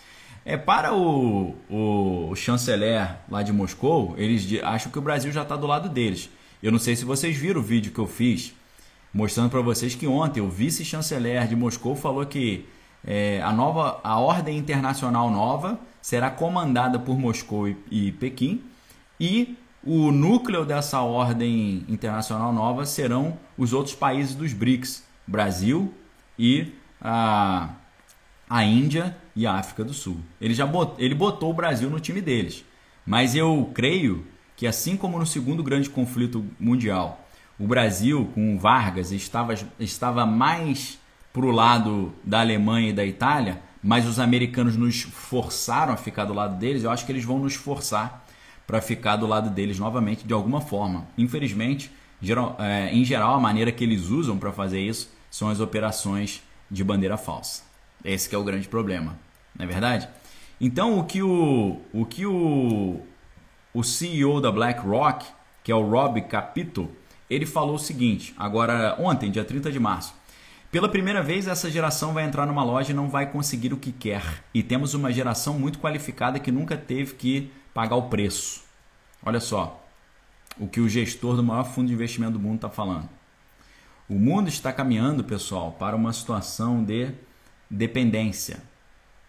É 0.45 0.57
para 0.57 0.93
o, 0.93 1.55
o, 1.69 2.33
chanceler 2.35 3.17
lá 3.29 3.43
de 3.43 3.51
Moscou, 3.51 4.15
eles 4.17 4.47
acham 4.63 4.91
que 4.91 4.97
o 4.97 5.01
Brasil 5.01 5.31
já 5.31 5.43
está 5.43 5.55
do 5.55 5.67
lado 5.67 5.89
deles. 5.89 6.29
Eu 6.63 6.71
não 6.71 6.79
sei 6.79 6.95
se 6.95 7.05
vocês 7.05 7.37
viram 7.37 7.59
o 7.61 7.63
vídeo 7.63 7.91
que 7.91 7.99
eu 7.99 8.07
fiz 8.07 8.53
mostrando 9.13 9.49
para 9.49 9.61
vocês 9.61 9.95
que 9.95 10.07
ontem 10.07 10.39
o 10.41 10.49
vice-chanceler 10.49 11.47
de 11.47 11.55
Moscou 11.55 11.95
falou 11.95 12.25
que 12.25 12.65
é, 13.05 13.41
a 13.43 13.51
nova 13.51 13.99
a 14.03 14.19
ordem 14.19 14.57
internacional 14.57 15.29
nova 15.29 15.79
será 16.01 16.29
comandada 16.29 16.97
por 16.99 17.17
Moscou 17.17 17.67
e, 17.67 17.77
e 17.91 18.11
Pequim 18.13 18.63
e 19.19 19.57
o 19.83 20.11
núcleo 20.11 20.65
dessa 20.65 21.01
ordem 21.01 21.85
internacional 21.87 22.53
nova 22.53 22.85
serão 22.85 23.37
os 23.57 23.73
outros 23.73 23.95
países 23.95 24.35
dos 24.35 24.53
BRICS, 24.53 25.03
Brasil 25.25 25.93
e 26.37 26.73
a, 27.01 27.69
a 28.49 28.63
Índia 28.63 29.15
e 29.35 29.47
a 29.47 29.53
África 29.53 29.83
do 29.83 29.93
Sul. 29.93 30.17
Ele 30.39 30.53
já 30.53 30.69
ele 30.97 31.15
botou 31.15 31.51
o 31.51 31.53
Brasil 31.53 31.89
no 31.89 31.99
time 31.99 32.21
deles. 32.21 32.63
Mas 33.05 33.35
eu 33.35 33.71
creio 33.73 34.25
que 34.55 34.67
assim 34.67 34.97
como 34.97 35.17
no 35.17 35.25
segundo 35.25 35.63
grande 35.63 35.89
conflito 35.89 36.45
mundial, 36.59 37.25
o 37.57 37.65
Brasil 37.65 38.29
com 38.33 38.57
Vargas 38.57 39.11
estava, 39.11 39.55
estava 39.79 40.25
mais 40.25 40.99
para 41.31 41.45
o 41.45 41.51
lado 41.51 42.13
da 42.23 42.41
Alemanha 42.41 42.89
e 42.89 42.93
da 42.93 43.05
Itália, 43.05 43.61
mas 43.81 44.05
os 44.05 44.19
americanos 44.19 44.75
nos 44.75 45.01
forçaram 45.01 45.93
a 45.93 45.97
ficar 45.97 46.25
do 46.25 46.33
lado 46.33 46.57
deles, 46.57 46.83
eu 46.83 46.91
acho 46.91 47.05
que 47.05 47.11
eles 47.11 47.23
vão 47.23 47.39
nos 47.39 47.55
forçar 47.55 48.25
para 48.69 48.81
ficar 48.81 49.15
do 49.15 49.25
lado 49.25 49.49
deles 49.49 49.79
novamente 49.79 50.27
de 50.27 50.31
alguma 50.31 50.61
forma. 50.61 51.07
Infelizmente, 51.17 51.91
geral, 52.21 52.55
é, 52.59 52.93
em 52.93 53.03
geral, 53.03 53.33
a 53.33 53.39
maneira 53.39 53.71
que 53.71 53.83
eles 53.83 54.09
usam 54.09 54.37
para 54.37 54.51
fazer 54.51 54.79
isso 54.79 55.11
são 55.31 55.49
as 55.49 55.59
operações 55.59 56.43
de 56.69 56.83
bandeira 56.83 57.17
falsa. 57.17 57.63
Esse 58.05 58.33
é 58.35 58.37
o 58.37 58.43
grande 58.43 58.67
problema, 58.67 59.17
não 59.57 59.65
é 59.65 59.67
verdade? 59.67 60.07
Então 60.61 60.99
o 60.99 61.03
que 61.03 61.23
o, 61.23 61.81
o, 61.91 62.05
que 62.05 62.27
o, 62.27 62.99
o 63.73 63.83
CEO 63.83 64.39
da 64.39 64.51
BlackRock, 64.51 65.25
que 65.63 65.71
é 65.71 65.75
o 65.75 65.89
Rob 65.89 66.21
Capito, 66.21 66.91
ele 67.27 67.47
falou 67.47 67.73
o 67.73 67.79
seguinte, 67.79 68.35
agora 68.37 68.95
ontem, 68.99 69.31
dia 69.31 69.43
30 69.43 69.71
de 69.71 69.79
março. 69.79 70.13
Pela 70.71 70.87
primeira 70.87 71.23
vez, 71.23 71.47
essa 71.47 71.71
geração 71.71 72.13
vai 72.13 72.23
entrar 72.23 72.45
numa 72.45 72.63
loja 72.63 72.91
e 72.91 72.95
não 72.95 73.09
vai 73.09 73.31
conseguir 73.31 73.73
o 73.73 73.77
que 73.77 73.91
quer. 73.91 74.21
E 74.53 74.61
temos 74.61 74.93
uma 74.93 75.11
geração 75.11 75.57
muito 75.57 75.79
qualificada 75.79 76.37
que 76.37 76.51
nunca 76.51 76.77
teve 76.77 77.15
que 77.15 77.51
pagar 77.73 77.95
o 77.95 78.09
preço. 78.09 78.63
Olha 79.23 79.39
só 79.39 79.85
o 80.59 80.67
que 80.67 80.81
o 80.81 80.89
gestor 80.89 81.35
do 81.35 81.43
maior 81.43 81.63
fundo 81.63 81.87
de 81.87 81.93
investimento 81.93 82.33
do 82.33 82.39
mundo 82.39 82.55
está 82.55 82.69
falando. 82.69 83.09
O 84.09 84.15
mundo 84.15 84.49
está 84.49 84.73
caminhando, 84.73 85.23
pessoal, 85.23 85.71
para 85.73 85.95
uma 85.95 86.11
situação 86.11 86.83
de 86.83 87.11
dependência. 87.69 88.61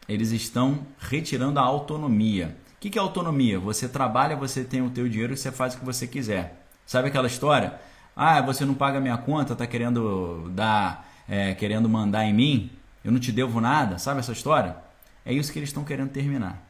Eles 0.09 0.33
estão 0.33 0.87
retirando 0.99 1.61
a 1.61 1.63
autonomia. 1.63 2.57
O 2.77 2.81
que 2.81 2.99
é 2.99 3.01
autonomia? 3.01 3.61
Você 3.61 3.89
trabalha, 3.89 4.35
você 4.35 4.65
tem 4.65 4.81
o 4.81 4.91
teu 4.91 5.09
dinheiro 5.09 5.37
você 5.37 5.53
faz 5.53 5.75
o 5.75 5.79
que 5.79 5.85
você 5.85 6.07
quiser. 6.07 6.67
Sabe 6.87 7.09
aquela 7.09 7.27
história? 7.27 7.79
Ah, 8.17 8.41
você 8.41 8.65
não 8.65 8.75
paga 8.75 8.99
minha 9.01 9.19
conta, 9.19 9.55
tá 9.55 9.67
querendo 9.67 10.51
dar, 10.55 11.07
é, 11.29 11.55
querendo 11.55 11.89
mandar 11.89 12.25
em 12.25 12.33
mim? 12.33 12.71
Eu 13.05 13.13
não 13.13 13.21
te 13.21 13.31
devo 13.31 13.61
nada. 13.61 13.99
Sabe 13.99 14.21
essa 14.21 14.33
história? 14.33 14.77
É 15.25 15.33
isso 15.33 15.53
que 15.53 15.59
eles 15.59 15.69
estão 15.69 15.85
querendo 15.85 16.11
terminar. 16.11 16.67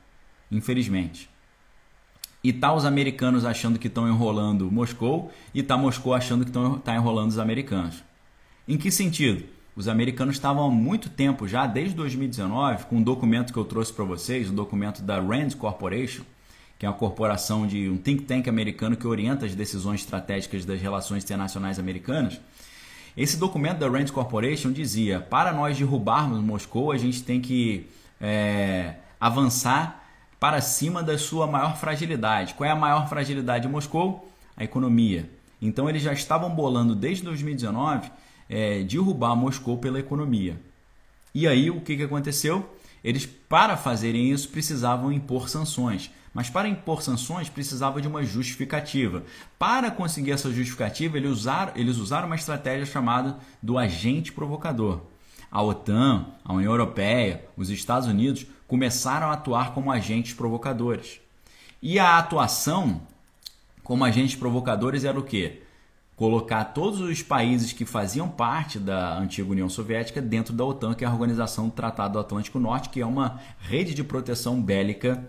Infelizmente. 0.50 1.29
E 2.42 2.52
tá 2.52 2.72
os 2.72 2.84
americanos 2.84 3.44
achando 3.44 3.78
que 3.78 3.86
estão 3.86 4.08
enrolando 4.08 4.70
Moscou 4.70 5.30
e 5.54 5.62
tá 5.62 5.76
Moscou 5.76 6.14
achando 6.14 6.44
que 6.44 6.50
estão 6.50 6.78
tá 6.78 6.94
enrolando 6.94 7.30
os 7.30 7.38
americanos. 7.38 8.02
Em 8.66 8.78
que 8.78 8.90
sentido? 8.90 9.44
Os 9.76 9.88
americanos 9.88 10.36
estavam 10.36 10.64
há 10.66 10.70
muito 10.70 11.08
tempo 11.08 11.46
já, 11.46 11.66
desde 11.66 11.94
2019, 11.94 12.86
com 12.86 12.96
um 12.96 13.02
documento 13.02 13.52
que 13.52 13.58
eu 13.58 13.64
trouxe 13.64 13.92
para 13.92 14.04
vocês, 14.04 14.50
um 14.50 14.54
documento 14.54 15.02
da 15.02 15.20
Rand 15.20 15.50
Corporation, 15.58 16.22
que 16.78 16.86
é 16.86 16.88
uma 16.88 16.96
corporação 16.96 17.66
de 17.66 17.88
um 17.88 17.96
think 17.96 18.24
tank 18.24 18.48
americano 18.48 18.96
que 18.96 19.06
orienta 19.06 19.46
as 19.46 19.54
decisões 19.54 20.00
estratégicas 20.00 20.64
das 20.64 20.80
relações 20.80 21.24
internacionais 21.24 21.78
americanas. 21.78 22.40
Esse 23.16 23.36
documento 23.36 23.78
da 23.78 23.88
Rand 23.88 24.06
Corporation 24.06 24.72
dizia: 24.72 25.20
para 25.20 25.52
nós 25.52 25.76
derrubarmos 25.76 26.40
Moscou, 26.40 26.90
a 26.90 26.96
gente 26.96 27.22
tem 27.22 27.40
que 27.40 27.86
é, 28.20 28.94
avançar 29.20 29.99
para 30.40 30.62
cima 30.62 31.02
da 31.02 31.18
sua 31.18 31.46
maior 31.46 31.76
fragilidade. 31.76 32.54
Qual 32.54 32.66
é 32.66 32.72
a 32.72 32.76
maior 32.76 33.08
fragilidade 33.08 33.66
de 33.66 33.72
Moscou? 33.72 34.26
A 34.56 34.64
economia. 34.64 35.30
Então 35.60 35.88
eles 35.88 36.02
já 36.02 36.14
estavam 36.14 36.48
bolando 36.50 36.94
desde 36.94 37.22
2019 37.24 38.10
é, 38.48 38.82
derrubar 38.82 39.36
Moscou 39.36 39.76
pela 39.76 40.00
economia. 40.00 40.58
E 41.34 41.46
aí 41.46 41.70
o 41.70 41.82
que, 41.82 41.96
que 41.96 42.02
aconteceu? 42.02 42.74
Eles, 43.04 43.26
para 43.26 43.76
fazerem 43.76 44.30
isso, 44.30 44.48
precisavam 44.48 45.12
impor 45.12 45.48
sanções. 45.48 46.10
Mas 46.32 46.48
para 46.48 46.68
impor 46.68 47.02
sanções 47.02 47.48
precisava 47.48 48.00
de 48.00 48.08
uma 48.08 48.22
justificativa. 48.22 49.24
Para 49.58 49.90
conseguir 49.90 50.32
essa 50.32 50.50
justificativa, 50.50 51.16
eles 51.16 51.30
usaram, 51.30 51.72
eles 51.76 51.96
usaram 51.96 52.26
uma 52.26 52.36
estratégia 52.36 52.86
chamada 52.86 53.38
do 53.62 53.76
agente 53.76 54.32
provocador. 54.32 55.00
A 55.50 55.62
OTAN, 55.62 56.26
a 56.44 56.52
União 56.52 56.72
Europeia, 56.72 57.44
os 57.56 57.70
Estados 57.70 58.06
Unidos 58.06 58.46
começaram 58.70 59.30
a 59.30 59.32
atuar 59.32 59.74
como 59.74 59.90
agentes 59.90 60.32
provocadores. 60.32 61.20
E 61.82 61.98
a 61.98 62.18
atuação 62.18 63.00
como 63.82 64.04
agentes 64.04 64.36
provocadores 64.36 65.02
era 65.02 65.18
o 65.18 65.24
quê? 65.24 65.64
Colocar 66.14 66.66
todos 66.66 67.00
os 67.00 67.20
países 67.20 67.72
que 67.72 67.84
faziam 67.84 68.28
parte 68.28 68.78
da 68.78 69.18
antiga 69.18 69.50
União 69.50 69.68
Soviética 69.68 70.22
dentro 70.22 70.54
da 70.54 70.64
OTAN, 70.64 70.94
que 70.94 71.04
é 71.04 71.08
a 71.08 71.12
Organização 71.12 71.66
do 71.66 71.72
Tratado 71.72 72.12
do 72.12 72.20
Atlântico 72.20 72.60
Norte, 72.60 72.90
que 72.90 73.00
é 73.00 73.06
uma 73.06 73.40
rede 73.58 73.92
de 73.92 74.04
proteção 74.04 74.62
bélica 74.62 75.20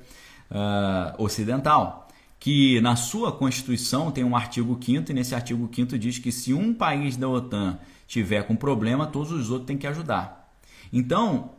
uh, 0.51 1.23
ocidental, 1.23 2.09
que 2.39 2.79
na 2.81 2.95
sua 2.95 3.31
Constituição 3.31 4.11
tem 4.11 4.23
um 4.23 4.35
artigo 4.35 4.77
5 4.79 5.09
e 5.09 5.13
nesse 5.15 5.33
artigo 5.33 5.67
5 5.73 5.97
diz 5.97 6.19
que 6.19 6.31
se 6.31 6.53
um 6.53 6.75
país 6.75 7.17
da 7.17 7.27
OTAN 7.27 7.79
tiver 8.05 8.43
com 8.43 8.55
problema, 8.55 9.07
todos 9.07 9.31
os 9.31 9.49
outros 9.49 9.65
têm 9.65 9.79
que 9.79 9.87
ajudar. 9.87 10.53
Então, 10.93 11.49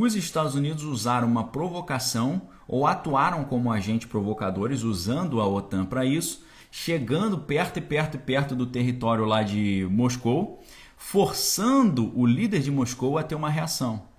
os 0.00 0.14
Estados 0.14 0.54
Unidos 0.54 0.84
usaram 0.84 1.28
uma 1.28 1.44
provocação 1.44 2.42
ou 2.66 2.86
atuaram 2.86 3.44
como 3.44 3.70
agentes 3.70 4.08
provocadores 4.08 4.82
usando 4.82 5.40
a 5.40 5.46
OTAN 5.46 5.84
para 5.84 6.04
isso, 6.04 6.44
chegando 6.70 7.38
perto 7.38 7.78
e 7.78 7.82
perto 7.82 8.16
e 8.16 8.18
perto 8.18 8.54
do 8.54 8.66
território 8.66 9.24
lá 9.24 9.42
de 9.42 9.86
Moscou, 9.90 10.62
forçando 10.96 12.12
o 12.18 12.26
líder 12.26 12.60
de 12.60 12.70
Moscou 12.70 13.18
a 13.18 13.22
ter 13.22 13.34
uma 13.34 13.50
reação 13.50 14.14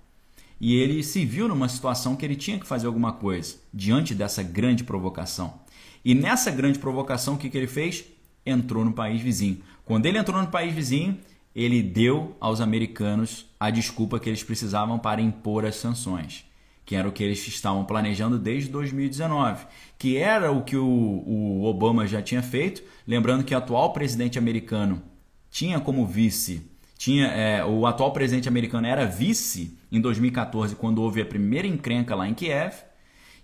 e 0.60 0.74
ele 0.76 1.02
se 1.02 1.24
viu 1.24 1.48
numa 1.48 1.68
situação 1.68 2.16
que 2.16 2.24
ele 2.24 2.36
tinha 2.36 2.58
que 2.58 2.66
fazer 2.66 2.86
alguma 2.86 3.12
coisa 3.12 3.56
diante 3.72 4.14
dessa 4.14 4.42
grande 4.42 4.84
provocação. 4.84 5.60
E 6.04 6.14
nessa 6.14 6.50
grande 6.50 6.78
provocação, 6.78 7.34
o 7.34 7.38
que, 7.38 7.50
que 7.50 7.58
ele 7.58 7.66
fez? 7.66 8.04
Entrou 8.44 8.84
no 8.84 8.92
país 8.92 9.20
vizinho. 9.20 9.60
Quando 9.84 10.06
ele 10.06 10.18
entrou 10.18 10.40
no 10.40 10.48
país 10.48 10.74
vizinho, 10.74 11.18
ele 11.56 11.82
deu 11.82 12.36
aos 12.38 12.60
americanos 12.60 13.46
a 13.58 13.70
desculpa 13.70 14.20
que 14.20 14.28
eles 14.28 14.44
precisavam 14.44 14.98
para 14.98 15.22
impor 15.22 15.64
as 15.64 15.76
sanções, 15.76 16.44
que 16.84 16.94
era 16.94 17.08
o 17.08 17.12
que 17.12 17.24
eles 17.24 17.48
estavam 17.48 17.82
planejando 17.82 18.38
desde 18.38 18.68
2019, 18.68 19.66
que 19.98 20.18
era 20.18 20.52
o 20.52 20.62
que 20.62 20.76
o, 20.76 20.86
o 20.86 21.64
Obama 21.64 22.06
já 22.06 22.20
tinha 22.20 22.42
feito. 22.42 22.82
Lembrando 23.06 23.42
que 23.42 23.54
o 23.54 23.58
atual 23.58 23.94
presidente 23.94 24.38
americano 24.38 25.02
tinha 25.50 25.80
como 25.80 26.06
vice 26.06 26.70
tinha 26.98 27.26
é, 27.26 27.64
o 27.64 27.86
atual 27.86 28.12
presidente 28.12 28.48
americano 28.48 28.86
era 28.86 29.04
vice 29.04 29.78
em 29.92 30.00
2014 30.00 30.74
quando 30.76 31.02
houve 31.02 31.20
a 31.20 31.26
primeira 31.26 31.66
encrenca 31.66 32.14
lá 32.14 32.26
em 32.26 32.32
Kiev 32.32 32.74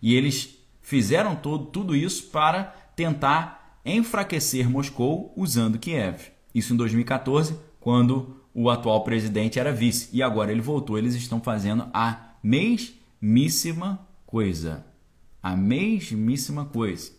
e 0.01 0.15
eles 0.15 0.59
fizeram 0.81 1.37
todo, 1.37 1.67
tudo 1.67 1.95
isso 1.95 2.31
para 2.31 2.65
tentar 2.97 3.79
enfraquecer 3.85 4.69
Moscou 4.69 5.33
usando 5.37 5.79
Kiev. 5.79 6.33
Isso 6.55 6.73
em 6.73 6.77
2014 6.77 7.59
quando 7.83 8.37
o 8.55 8.71
atual 8.71 9.03
presidente 9.03 9.59
era 9.59 9.73
vice 9.73 10.09
e 10.13 10.23
agora 10.23 10.53
ele 10.53 10.61
voltou. 10.61 10.97
Eles 10.97 11.15
estão 11.15 11.41
fazendo 11.41 11.87
a 11.93 12.35
mesmíssima 12.43 14.07
coisa, 14.27 14.85
a 15.43 15.57
mesmíssima 15.57 16.65
coisa. 16.65 17.13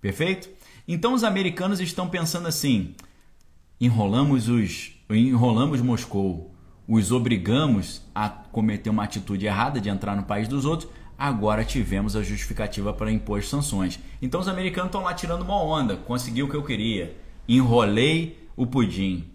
Perfeito? 0.00 0.48
Então 0.86 1.14
os 1.14 1.24
americanos 1.24 1.80
estão 1.80 2.08
pensando 2.08 2.48
assim: 2.48 2.94
enrolamos 3.80 4.48
os 4.48 4.92
enrolamos 5.10 5.80
Moscou, 5.80 6.54
os 6.88 7.12
obrigamos 7.12 8.02
a 8.14 8.28
cometer 8.28 8.90
uma 8.90 9.04
atitude 9.04 9.46
errada 9.46 9.80
de 9.80 9.88
entrar 9.88 10.16
no 10.16 10.22
país 10.22 10.48
dos 10.48 10.64
outros, 10.64 10.90
agora 11.18 11.64
tivemos 11.64 12.16
a 12.16 12.22
justificativa 12.22 12.92
para 12.92 13.12
impor 13.12 13.42
sanções. 13.42 14.00
Então 14.20 14.40
os 14.40 14.48
americanos 14.48 14.88
estão 14.88 15.02
lá 15.02 15.12
tirando 15.12 15.42
uma 15.42 15.62
onda, 15.62 15.96
consegui 15.96 16.42
o 16.42 16.48
que 16.48 16.56
eu 16.56 16.64
queria, 16.64 17.16
enrolei 17.46 18.48
o 18.56 18.66
Pudim. 18.66 19.31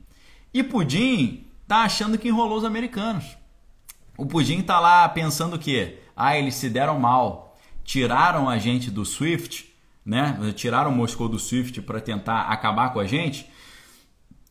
E 0.57 0.63
Pudim 0.63 1.45
tá 1.67 1.83
achando 1.83 2.17
que 2.17 2.27
enrolou 2.27 2.57
os 2.57 2.65
americanos. 2.65 3.37
O 4.17 4.25
Pudim 4.25 4.61
tá 4.63 4.79
lá 4.79 5.07
pensando 5.07 5.59
que, 5.59 5.99
ah, 6.15 6.35
eles 6.35 6.55
se 6.55 6.67
deram 6.67 6.99
mal, 6.99 7.55
tiraram 7.83 8.49
a 8.49 8.57
gente 8.57 8.89
do 8.89 9.05
SWIFT, 9.05 9.71
né? 10.03 10.35
Tiraram 10.55 10.91
Moscou 10.91 11.29
do 11.29 11.37
SWIFT 11.37 11.83
para 11.83 12.01
tentar 12.01 12.47
acabar 12.47 12.91
com 12.91 12.99
a 12.99 13.05
gente 13.05 13.47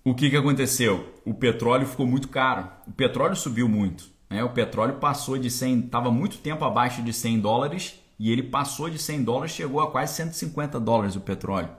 o 0.05 0.15
que, 0.15 0.31
que 0.31 0.37
aconteceu? 0.37 1.13
O 1.25 1.35
petróleo 1.35 1.85
ficou 1.85 2.07
muito 2.07 2.29
caro. 2.29 2.71
O 2.87 2.93
petróleo 2.93 3.35
subiu 3.35 3.69
muito. 3.69 4.09
Né? 4.31 4.45
O 4.45 4.51
petróleo 4.51 5.01
passou 5.01 5.37
de 5.37 5.51
100, 5.51 5.81
estava 5.81 6.13
muito 6.13 6.39
tempo 6.39 6.65
abaixo 6.65 7.03
de 7.03 7.13
100 7.13 7.41
dólares 7.41 8.01
e 8.17 8.31
ele 8.31 8.45
passou 8.45 8.89
de 8.89 9.01
100 9.01 9.25
dólares, 9.25 9.51
chegou 9.51 9.81
a 9.81 9.91
quase 9.91 10.15
150 10.15 10.79
dólares 10.79 11.17
o 11.17 11.21
petróleo. 11.21 11.71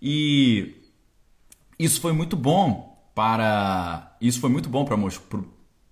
E 0.00 0.76
isso 1.78 2.00
foi 2.00 2.14
muito 2.14 2.34
bom 2.34 2.89
para 3.20 4.16
isso 4.18 4.40
foi 4.40 4.48
muito 4.48 4.70
bom 4.70 4.82
para 4.82 4.96
Moscou, 4.96 5.44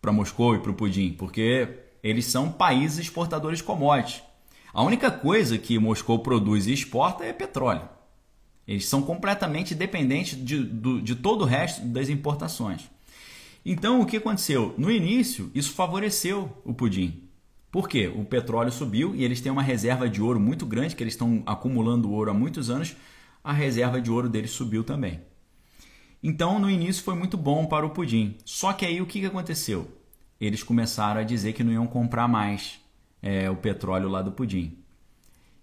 Moscou 0.06 0.54
e 0.54 0.60
para 0.60 0.70
o 0.70 0.74
Pudim, 0.74 1.12
porque 1.12 1.68
eles 2.02 2.24
são 2.24 2.50
países 2.50 3.00
exportadores 3.00 3.58
de 3.58 3.64
commodities. 3.64 4.22
A 4.72 4.82
única 4.82 5.10
coisa 5.10 5.58
que 5.58 5.78
Moscou 5.78 6.20
produz 6.20 6.66
e 6.66 6.72
exporta 6.72 7.24
é 7.24 7.34
petróleo. 7.34 7.86
Eles 8.66 8.86
são 8.86 9.02
completamente 9.02 9.74
dependentes 9.74 10.42
de, 10.42 10.64
de, 10.64 11.02
de 11.02 11.14
todo 11.16 11.42
o 11.42 11.44
resto 11.44 11.84
das 11.84 12.08
importações. 12.08 12.88
Então, 13.62 14.00
o 14.00 14.06
que 14.06 14.16
aconteceu? 14.16 14.74
No 14.78 14.90
início, 14.90 15.50
isso 15.54 15.72
favoreceu 15.72 16.50
o 16.64 16.72
pudim. 16.72 17.24
Por 17.70 17.90
quê? 17.90 18.08
O 18.08 18.24
petróleo 18.24 18.72
subiu 18.72 19.14
e 19.14 19.22
eles 19.22 19.42
têm 19.42 19.52
uma 19.52 19.60
reserva 19.60 20.08
de 20.08 20.22
ouro 20.22 20.40
muito 20.40 20.64
grande, 20.64 20.96
que 20.96 21.02
eles 21.02 21.12
estão 21.12 21.42
acumulando 21.44 22.10
ouro 22.10 22.30
há 22.30 22.34
muitos 22.34 22.70
anos. 22.70 22.96
A 23.44 23.52
reserva 23.52 24.00
de 24.00 24.10
ouro 24.10 24.30
deles 24.30 24.50
subiu 24.50 24.82
também. 24.82 25.20
Então, 26.22 26.58
no 26.58 26.70
início 26.70 27.02
foi 27.02 27.14
muito 27.14 27.36
bom 27.36 27.66
para 27.66 27.86
o 27.86 27.90
pudim. 27.90 28.36
Só 28.44 28.72
que 28.72 28.84
aí 28.84 29.00
o 29.00 29.06
que 29.06 29.24
aconteceu? 29.24 29.88
Eles 30.40 30.62
começaram 30.62 31.20
a 31.20 31.24
dizer 31.24 31.52
que 31.52 31.64
não 31.64 31.72
iam 31.72 31.86
comprar 31.86 32.28
mais 32.28 32.80
é, 33.22 33.50
o 33.50 33.56
petróleo 33.56 34.08
lá 34.08 34.22
do 34.22 34.32
pudim. 34.32 34.78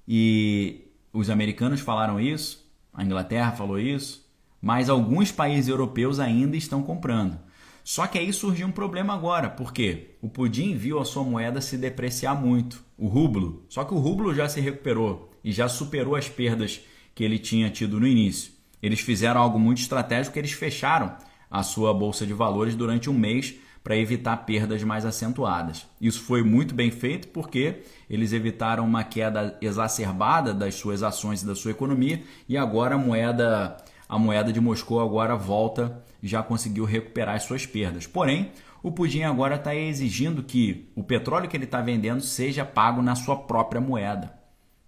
E 0.08 0.86
os 1.12 1.30
americanos 1.30 1.80
falaram 1.80 2.20
isso, 2.20 2.66
a 2.94 3.04
Inglaterra 3.04 3.52
falou 3.52 3.80
isso, 3.80 4.26
mas 4.62 4.90
alguns 4.90 5.32
países 5.32 5.68
europeus 5.68 6.20
ainda 6.20 6.58
estão 6.58 6.84
comprando. 6.84 7.40
Só 7.84 8.08
que 8.08 8.18
aí 8.18 8.34
surgiu 8.34 8.68
um 8.68 8.72
problema 8.72 9.14
agora, 9.14 9.50
porque 9.50 10.16
o 10.20 10.28
pudim 10.28 10.76
viu 10.76 11.00
a 11.00 11.06
sua 11.06 11.24
moeda 11.24 11.62
se 11.62 11.78
depreciar 11.78 12.34
muito, 12.34 12.84
o 12.98 13.08
rublo. 13.08 13.64
Só 13.70 13.84
que 13.84 13.94
o 13.94 14.00
rublo 14.00 14.34
já 14.34 14.50
se 14.50 14.60
recuperou 14.60 15.32
e 15.44 15.52
já 15.52 15.70
superou 15.70 16.16
as 16.16 16.28
perdas 16.28 16.82
que 17.14 17.24
ele 17.24 17.38
tinha 17.38 17.70
tido 17.70 18.00
no 18.00 18.08
início. 18.08 18.55
Eles 18.86 19.00
fizeram 19.00 19.42
algo 19.42 19.58
muito 19.58 19.80
estratégico, 19.80 20.38
eles 20.38 20.52
fecharam 20.52 21.16
a 21.50 21.64
sua 21.64 21.92
bolsa 21.92 22.24
de 22.24 22.34
valores 22.34 22.76
durante 22.76 23.10
um 23.10 23.16
mês 23.16 23.56
para 23.84 23.98
evitar 23.98 24.38
perdas 24.46 24.84
mais 24.84 25.08
acentuadas. 25.08 25.88
Isso 26.00 26.22
foi 26.22 26.44
muito 26.44 26.76
bem 26.76 26.92
feito 26.92 27.30
porque 27.30 27.82
eles 28.08 28.32
evitaram 28.32 28.86
uma 28.86 29.04
queda 29.04 29.58
exacerbada 29.60 30.54
das 30.54 30.76
suas 30.76 31.02
ações 31.02 31.42
e 31.42 31.48
da 31.48 31.56
sua 31.56 31.72
economia 31.72 32.22
e 32.48 32.56
agora 32.56 32.94
a 32.94 32.98
moeda 33.00 33.76
a 34.08 34.20
moeda 34.20 34.54
de 34.54 34.62
Moscou 34.62 35.00
agora 35.00 35.36
volta 35.36 36.04
já 36.22 36.44
conseguiu 36.44 36.86
recuperar 36.86 37.38
as 37.38 37.42
suas 37.42 37.66
perdas. 37.66 38.06
Porém, 38.06 38.52
o 38.84 38.92
Pudim 38.92 39.24
agora 39.24 39.56
está 39.56 39.74
exigindo 39.74 40.44
que 40.44 40.92
o 40.96 41.04
petróleo 41.04 41.50
que 41.50 41.58
ele 41.58 41.66
está 41.66 41.82
vendendo 41.82 42.22
seja 42.22 42.64
pago 42.64 43.02
na 43.02 43.16
sua 43.16 43.36
própria 43.36 43.82
moeda, 43.82 44.32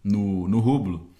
no, 0.03 0.47
no 0.47 0.59
rublo. 0.59 1.16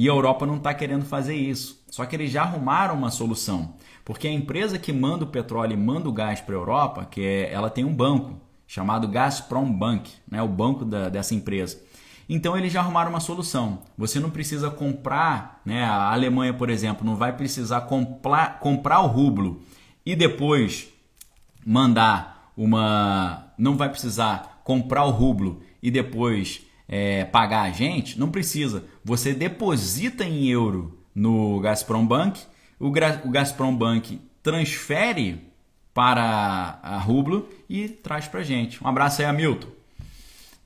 E 0.00 0.08
a 0.08 0.12
Europa 0.14 0.46
não 0.46 0.56
está 0.56 0.72
querendo 0.72 1.04
fazer 1.04 1.34
isso. 1.34 1.84
Só 1.90 2.06
que 2.06 2.16
eles 2.16 2.30
já 2.30 2.40
arrumaram 2.40 2.94
uma 2.94 3.10
solução. 3.10 3.74
Porque 4.02 4.26
a 4.26 4.32
empresa 4.32 4.78
que 4.78 4.94
manda 4.94 5.24
o 5.24 5.28
petróleo 5.28 5.74
e 5.74 5.76
manda 5.76 6.08
o 6.08 6.12
gás 6.12 6.40
para 6.40 6.54
a 6.54 6.58
Europa, 6.58 7.04
que 7.04 7.20
é, 7.20 7.52
ela 7.52 7.68
tem 7.68 7.84
um 7.84 7.94
banco 7.94 8.40
chamado 8.66 9.06
Gazprom 9.06 9.70
Bank, 9.70 10.10
né, 10.26 10.40
o 10.40 10.48
banco 10.48 10.86
da, 10.86 11.10
dessa 11.10 11.34
empresa. 11.34 11.78
Então 12.26 12.56
eles 12.56 12.72
já 12.72 12.80
arrumaram 12.80 13.10
uma 13.10 13.20
solução. 13.20 13.80
Você 13.98 14.18
não 14.18 14.30
precisa 14.30 14.70
comprar, 14.70 15.60
né, 15.66 15.84
a 15.84 16.10
Alemanha, 16.10 16.54
por 16.54 16.70
exemplo, 16.70 17.04
não 17.04 17.14
vai 17.14 17.36
precisar 17.36 17.82
comprar, 17.82 18.58
comprar 18.58 19.00
o 19.00 19.06
rublo 19.06 19.60
e 20.06 20.16
depois 20.16 20.88
mandar 21.62 22.50
uma. 22.56 23.52
Não 23.58 23.76
vai 23.76 23.90
precisar 23.90 24.62
comprar 24.64 25.04
o 25.04 25.10
rublo 25.10 25.60
e 25.82 25.90
depois 25.90 26.62
é, 26.92 27.24
pagar 27.24 27.62
a 27.62 27.70
gente, 27.70 28.18
não 28.18 28.32
precisa. 28.32 28.84
Você 29.04 29.32
deposita 29.32 30.24
em 30.24 30.48
euro 30.48 30.98
no 31.14 31.60
Gazprom 31.60 32.04
Bank, 32.04 32.42
o, 32.80 32.88
o 32.88 33.30
Gazprom 33.30 33.76
Bank 33.76 34.20
transfere 34.42 35.46
para 35.94 36.80
a 36.82 36.98
rublo 36.98 37.48
e 37.68 37.88
traz 37.88 38.26
para 38.26 38.40
a 38.40 38.42
gente. 38.42 38.82
Um 38.82 38.88
abraço 38.88 39.22
aí, 39.22 39.28
Hamilton. 39.28 39.68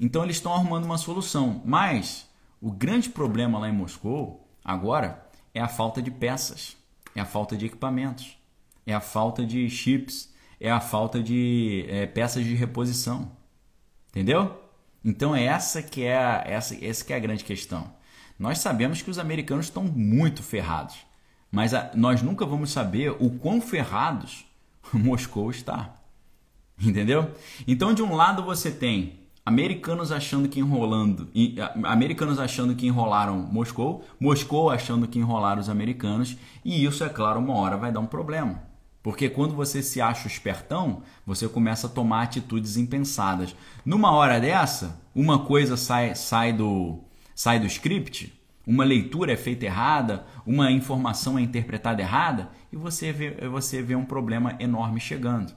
Então 0.01 0.25
eles 0.25 0.37
estão 0.37 0.55
arrumando 0.55 0.87
uma 0.87 0.97
solução, 0.97 1.61
mas 1.63 2.27
o 2.61 2.71
grande 2.71 3.11
problema 3.11 3.59
lá 3.59 3.69
em 3.69 3.73
Moscou 3.73 4.49
agora 4.65 5.27
é 5.53 5.61
a 5.61 5.69
falta 5.69 6.01
de 6.01 6.11
peças, 6.11 6.75
é 7.15 7.21
a 7.21 7.27
falta 7.27 7.55
de 7.55 7.67
equipamentos, 7.67 8.39
é 8.87 8.95
a 8.95 9.01
falta 9.01 9.45
de 9.45 9.69
chips, 9.69 10.33
é 10.59 10.71
a 10.71 10.81
falta 10.81 11.23
de 11.23 11.85
é, 11.89 12.07
peças 12.07 12.45
de 12.45 12.55
reposição, 12.55 13.31
entendeu? 14.09 14.63
Então 15.05 15.37
é 15.37 15.45
essa 15.45 15.83
que 15.83 16.03
é 16.03 16.17
a, 16.17 16.43
essa, 16.47 16.83
essa 16.85 17.05
que 17.05 17.12
é 17.12 17.17
a 17.17 17.21
grande 17.21 17.45
questão. 17.45 17.93
Nós 18.38 18.59
sabemos 18.59 19.03
que 19.03 19.11
os 19.11 19.19
americanos 19.19 19.67
estão 19.67 19.85
muito 19.85 20.43
ferrados, 20.43 20.97
mas 21.51 21.75
a, 21.75 21.90
nós 21.95 22.23
nunca 22.23 22.47
vamos 22.47 22.71
saber 22.71 23.11
o 23.21 23.31
quão 23.31 23.61
ferrados 23.61 24.45
Moscou 24.93 25.51
está. 25.51 25.95
Entendeu? 26.81 27.31
Então, 27.69 27.95
de 27.95 28.03
um 28.03 28.14
lado 28.14 28.43
você 28.43 28.71
tem 28.71 29.21
americanos 29.47 30.11
achando 30.11 30.49
que 30.49 30.59
enrolando, 30.59 31.29
americanos 31.85 32.38
achando 32.38 32.75
que 32.75 32.87
enrolaram 32.87 33.37
Moscou, 33.37 34.05
Moscou 34.19 34.71
achando 34.71 35.07
que 35.07 35.19
enrolaram 35.19 35.61
os 35.61 35.69
americanos, 35.69 36.37
e 36.64 36.85
isso, 36.85 37.05
é 37.05 37.09
claro, 37.09 37.38
uma 37.38 37.55
hora 37.55 37.77
vai 37.77 37.93
dar 37.93 38.01
um 38.01 38.07
problema. 38.07 38.74
Porque 39.05 39.29
quando 39.29 39.55
você 39.55 39.83
se 39.83 40.01
acha 40.01 40.27
espertão, 40.27 41.03
você 41.27 41.47
começa 41.47 41.87
a 41.87 41.90
tomar 41.90 42.23
atitudes 42.23 42.79
impensadas. 42.79 43.55
Numa 43.85 44.11
hora 44.11 44.40
dessa, 44.40 44.99
uma 45.14 45.40
coisa 45.40 45.77
sai, 45.77 46.14
sai, 46.14 46.55
do, 46.55 47.01
sai 47.35 47.61
do 47.61 47.67
script, 47.67 48.33
uma 48.67 48.83
leitura 48.83 49.35
é 49.35 49.37
feita 49.37 49.67
errada, 49.67 50.25
uma 50.47 50.73
informação 50.73 51.38
é 51.38 51.43
interpretada 51.43 52.01
errada, 52.01 52.49
e 52.73 52.77
você 52.77 53.12
vê, 53.12 53.47
você 53.47 53.83
vê 53.83 53.95
um 53.95 54.07
problema 54.07 54.57
enorme 54.59 54.99
chegando. 54.99 55.53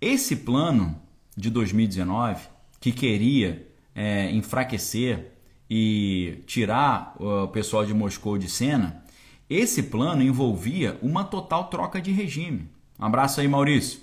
Esse 0.00 0.34
plano 0.34 0.98
de 1.36 1.50
2019, 1.50 2.48
que 2.80 2.92
queria 2.92 3.68
é, 3.94 4.30
enfraquecer 4.30 5.34
e 5.68 6.42
tirar 6.46 7.14
o 7.20 7.48
pessoal 7.48 7.84
de 7.84 7.92
Moscou 7.92 8.38
de 8.38 8.48
cena, 8.48 9.04
esse 9.48 9.84
plano 9.84 10.22
envolvia 10.22 10.98
uma 11.02 11.24
total 11.24 11.64
troca 11.64 12.00
de 12.00 12.12
regime. 12.12 12.68
Um 12.98 13.04
abraço 13.04 13.40
aí, 13.40 13.48
Maurício. 13.48 14.00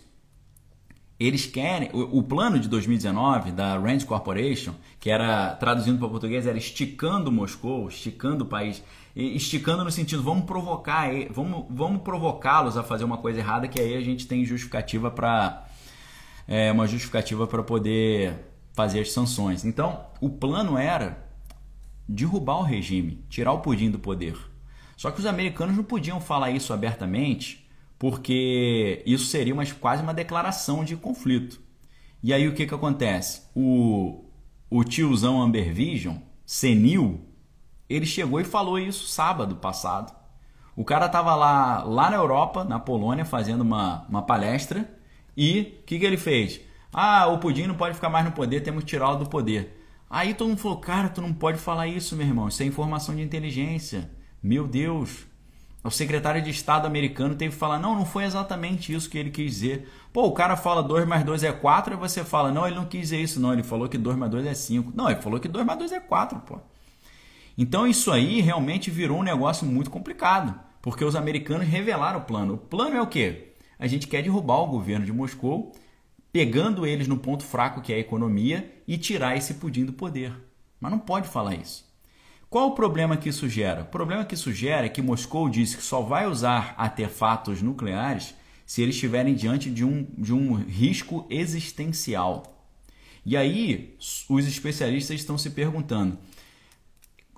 Eles 1.19 1.45
querem. 1.45 1.89
O, 1.93 2.19
o 2.19 2.23
plano 2.23 2.59
de 2.59 2.67
2019 2.67 3.51
da 3.51 3.77
Rand 3.77 4.03
Corporation, 4.05 4.73
que 4.99 5.09
era, 5.09 5.55
traduzindo 5.55 5.99
para 5.99 6.09
português, 6.09 6.45
era 6.45 6.57
esticando 6.57 7.31
Moscou, 7.31 7.87
esticando 7.87 8.43
o 8.43 8.47
país 8.47 8.83
esticando 9.15 9.83
no 9.83 9.91
sentido, 9.91 10.21
vamos 10.21 10.43
provocar, 10.45 11.09
vamos, 11.29 11.65
vamos 11.69 12.01
provocá-los 12.01 12.75
a 12.75 12.83
fazer 12.83 13.05
uma 13.05 13.17
coisa 13.17 13.39
errada, 13.39 13.67
que 13.67 13.79
aí 13.79 13.95
a 13.95 14.01
gente 14.01 14.27
tem 14.27 14.43
justificativa 14.43 15.09
para 15.09 15.65
é, 16.47 16.71
uma 16.71 16.85
justificativa 16.85 17.47
para 17.47 17.63
poder 17.63 18.45
fazer 18.73 18.99
as 18.99 19.13
sanções. 19.13 19.63
Então, 19.63 20.05
o 20.19 20.29
plano 20.29 20.77
era 20.77 21.25
derrubar 22.07 22.57
o 22.57 22.63
regime, 22.63 23.23
tirar 23.29 23.53
o 23.53 23.59
pudim 23.59 23.89
do 23.89 23.97
poder. 23.97 24.35
Só 24.95 25.11
que 25.11 25.19
os 25.19 25.25
americanos 25.25 25.75
não 25.75 25.83
podiam 25.83 26.19
falar 26.21 26.51
isso 26.51 26.73
abertamente, 26.73 27.67
porque 27.99 29.03
isso 29.05 29.25
seria 29.25 29.53
uma, 29.53 29.65
quase 29.65 30.03
uma 30.03 30.13
declaração 30.13 30.83
de 30.83 30.95
conflito. 30.95 31.59
E 32.23 32.33
aí 32.33 32.47
o 32.47 32.53
que, 32.53 32.65
que 32.65 32.73
acontece? 32.73 33.43
O, 33.55 34.25
o 34.69 34.83
tiozão 34.83 35.41
Amber 35.41 35.73
Vision, 35.73 36.17
senil, 36.45 37.21
ele 37.89 38.05
chegou 38.05 38.39
e 38.39 38.43
falou 38.43 38.79
isso 38.79 39.07
sábado 39.07 39.55
passado. 39.57 40.13
O 40.75 40.83
cara 40.83 41.05
estava 41.05 41.35
lá, 41.35 41.83
lá 41.83 42.09
na 42.09 42.17
Europa, 42.17 42.63
na 42.63 42.79
Polônia, 42.79 43.23
fazendo 43.23 43.61
uma, 43.61 44.05
uma 44.09 44.21
palestra 44.21 44.89
e 45.37 45.79
o 45.81 45.83
que, 45.85 45.99
que 45.99 46.05
ele 46.05 46.17
fez? 46.17 46.61
Ah, 46.91 47.27
o 47.27 47.39
Pudim 47.39 47.67
não 47.67 47.75
pode 47.75 47.95
ficar 47.95 48.09
mais 48.09 48.25
no 48.25 48.31
poder, 48.31 48.61
temos 48.61 48.83
que 48.83 48.89
tirá-lo 48.89 49.19
do 49.19 49.29
poder. 49.29 49.81
Aí 50.09 50.33
todo 50.33 50.47
mundo 50.47 50.59
falou, 50.59 50.77
cara, 50.77 51.09
tu 51.09 51.21
não 51.21 51.33
pode 51.33 51.57
falar 51.57 51.87
isso, 51.87 52.15
meu 52.15 52.25
irmão, 52.25 52.47
isso 52.47 52.63
é 52.63 52.65
informação 52.65 53.15
de 53.15 53.21
inteligência. 53.21 54.09
Meu 54.45 54.67
Deus. 54.67 55.25
O 55.83 55.89
secretário 55.89 56.39
de 56.39 56.51
Estado 56.51 56.85
americano 56.85 57.33
teve 57.33 57.53
que 57.53 57.59
falar, 57.59 57.79
não, 57.79 57.95
não 57.95 58.05
foi 58.05 58.25
exatamente 58.25 58.93
isso 58.93 59.09
que 59.09 59.17
ele 59.17 59.31
quis 59.31 59.53
dizer. 59.53 59.89
Pô, 60.13 60.27
o 60.27 60.33
cara 60.33 60.55
fala 60.55 60.83
2 60.83 61.07
mais 61.07 61.23
2 61.23 61.41
é 61.41 61.51
4 61.51 61.95
e 61.95 61.97
você 61.97 62.23
fala, 62.23 62.51
não, 62.51 62.67
ele 62.67 62.75
não 62.75 62.85
quis 62.85 63.01
dizer 63.01 63.19
isso, 63.19 63.39
não, 63.39 63.53
ele 63.53 63.63
falou 63.63 63.89
que 63.89 63.97
2 63.97 64.15
mais 64.15 64.31
2 64.31 64.45
é 64.45 64.53
5. 64.53 64.93
Não, 64.95 65.09
ele 65.09 65.19
falou 65.19 65.39
que 65.39 65.47
2 65.47 65.65
mais 65.65 65.79
2 65.79 65.91
é 65.93 65.99
4, 65.99 66.39
pô. 66.41 66.59
Então 67.57 67.87
isso 67.87 68.11
aí 68.11 68.39
realmente 68.39 68.91
virou 68.91 69.17
um 69.17 69.23
negócio 69.23 69.65
muito 69.65 69.89
complicado, 69.89 70.53
porque 70.79 71.03
os 71.03 71.15
americanos 71.15 71.67
revelaram 71.67 72.19
o 72.19 72.25
plano. 72.25 72.53
O 72.53 72.57
plano 72.59 72.95
é 72.95 73.01
o 73.01 73.07
quê? 73.07 73.55
A 73.79 73.87
gente 73.87 74.07
quer 74.07 74.21
derrubar 74.21 74.57
o 74.57 74.67
governo 74.67 75.07
de 75.07 75.11
Moscou, 75.11 75.71
pegando 76.31 76.85
eles 76.85 77.07
no 77.07 77.17
ponto 77.17 77.43
fraco 77.43 77.81
que 77.81 77.91
é 77.91 77.95
a 77.95 77.99
economia 77.99 78.71
e 78.87 78.95
tirar 78.95 79.35
esse 79.35 79.55
pudim 79.55 79.85
do 79.85 79.93
poder. 79.93 80.31
Mas 80.79 80.91
não 80.91 80.99
pode 80.99 81.27
falar 81.27 81.55
isso. 81.55 81.84
Qual 82.49 82.69
o 82.69 82.75
problema 82.75 83.17
que 83.17 83.29
isso 83.29 83.49
gera? 83.49 83.81
O 83.81 83.85
problema 83.85 84.23
que 84.23 84.35
isso 84.35 84.51
gera 84.53 84.85
é 84.85 84.89
que 84.89 85.01
Moscou 85.01 85.49
disse 85.49 85.77
que 85.77 85.83
só 85.83 86.01
vai 86.01 86.27
usar 86.27 86.73
artefatos 86.77 87.61
nucleares 87.61 88.35
se 88.65 88.81
eles 88.81 88.95
estiverem 88.95 89.35
diante 89.35 89.69
de 89.69 89.83
um, 89.83 90.07
de 90.17 90.33
um 90.33 90.53
risco 90.53 91.25
existencial. 91.29 92.55
E 93.25 93.35
aí, 93.35 93.95
os 94.29 94.47
especialistas 94.47 95.19
estão 95.19 95.37
se 95.37 95.49
perguntando: 95.49 96.17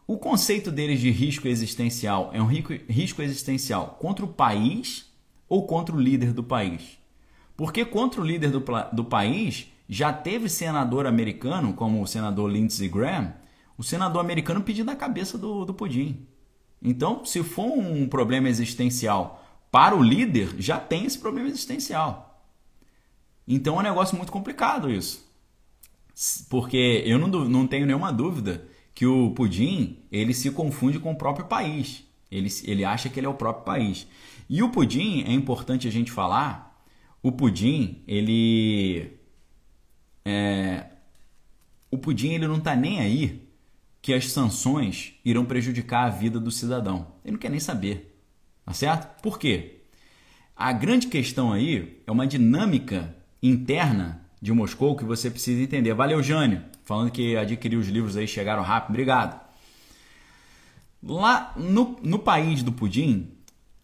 o 0.06 0.18
conceito 0.18 0.72
deles 0.72 1.00
de 1.00 1.10
risco 1.10 1.48
existencial 1.48 2.30
é 2.34 2.42
um 2.42 2.46
risco 2.46 3.22
existencial 3.22 3.98
contra 4.00 4.24
o 4.26 4.30
país 4.30 5.12
ou 5.48 5.66
contra 5.66 5.96
o 5.96 6.00
líder 6.00 6.34
do 6.34 6.44
país? 6.44 6.98
Porque 7.56 7.84
contra 7.84 8.22
o 8.22 8.26
líder 8.26 8.52
do, 8.52 8.64
do 8.94 9.04
país 9.04 9.68
já 9.90 10.12
teve 10.12 10.50
senador 10.50 11.06
americano, 11.06 11.74
como 11.74 12.02
o 12.02 12.08
senador 12.08 12.52
Lindsey 12.52 12.88
Graham, 12.88 13.34
o 13.78 13.84
senador 13.84 14.20
americano 14.20 14.62
pedindo 14.62 14.90
a 14.90 14.96
cabeça 14.96 15.38
do, 15.38 15.64
do 15.66 15.74
pudim. 15.74 16.26
Então, 16.82 17.26
se 17.26 17.44
for 17.44 17.66
um 17.66 18.08
problema 18.08 18.50
existencial 18.50 19.44
para 19.72 19.96
o 19.96 20.02
líder, 20.02 20.56
já 20.58 20.80
tem 20.80 21.06
esse 21.06 21.20
problema 21.20 21.48
existencial. 21.50 22.28
Então 23.48 23.78
é 23.78 23.80
um 23.80 23.84
negócio 23.84 24.18
muito 24.18 24.32
complicado 24.32 24.90
isso. 24.90 25.26
Porque 26.50 27.04
eu 27.06 27.18
não, 27.20 27.28
não 27.28 27.68
tenho 27.68 27.86
nenhuma 27.86 28.12
dúvida 28.12 28.68
que 28.94 29.06
o 29.06 29.32
pudim 29.32 30.00
ele 30.12 30.34
se 30.34 30.52
confunde 30.52 31.00
com 31.00 31.12
o 31.12 31.18
próprio 31.18 31.46
país. 31.46 32.04
Ele, 32.30 32.50
ele 32.66 32.84
acha 32.84 33.10
que 33.10 33.20
ele 33.20 33.28
é 33.28 33.30
o 33.30 33.36
próprio 33.36 33.64
país. 33.64 34.08
E 34.50 34.62
o 34.64 34.70
pudim, 34.70 35.24
é 35.24 35.32
importante 35.32 35.88
a 35.88 35.92
gente 35.92 36.12
falar, 36.12 36.84
o 37.22 37.32
pudim, 37.32 38.04
ele. 38.08 39.14
É, 40.26 40.86
o 41.90 41.98
pudim 41.98 42.34
ele 42.34 42.48
não 42.48 42.58
está 42.58 42.76
nem 42.76 43.00
aí 43.00 43.47
que 44.08 44.14
as 44.14 44.32
sanções 44.32 45.16
irão 45.26 45.44
prejudicar 45.44 46.06
a 46.06 46.10
vida 46.10 46.40
do 46.40 46.50
cidadão. 46.50 47.08
Ele 47.26 47.34
não 47.34 47.38
quer 47.38 47.52
nem 47.52 47.60
saber. 47.60 48.18
Tá 48.66 48.72
certo? 48.72 49.22
Por 49.22 49.38
quê? 49.38 49.82
A 50.56 50.72
grande 50.72 51.08
questão 51.08 51.52
aí 51.52 52.02
é 52.08 52.10
uma 52.10 52.26
dinâmica 52.26 53.14
interna 53.44 54.22
de 54.42 54.54
Moscou 54.54 54.96
que 54.96 55.04
você 55.04 55.30
precisa 55.30 55.62
entender. 55.62 55.94
Valeu, 55.94 56.24
Jânio 56.24 56.64
falando 56.86 57.12
que 57.12 57.36
adquiriu 57.36 57.82
os 57.82 57.90
livros 57.90 58.16
aí, 58.16 58.26
chegaram 58.26 58.64
rápido. 58.64 58.92
Obrigado. 58.92 59.42
Lá 61.04 61.52
no, 61.58 61.98
no 62.02 62.18
país 62.18 62.64
do 62.64 62.72
pudim, 62.72 63.34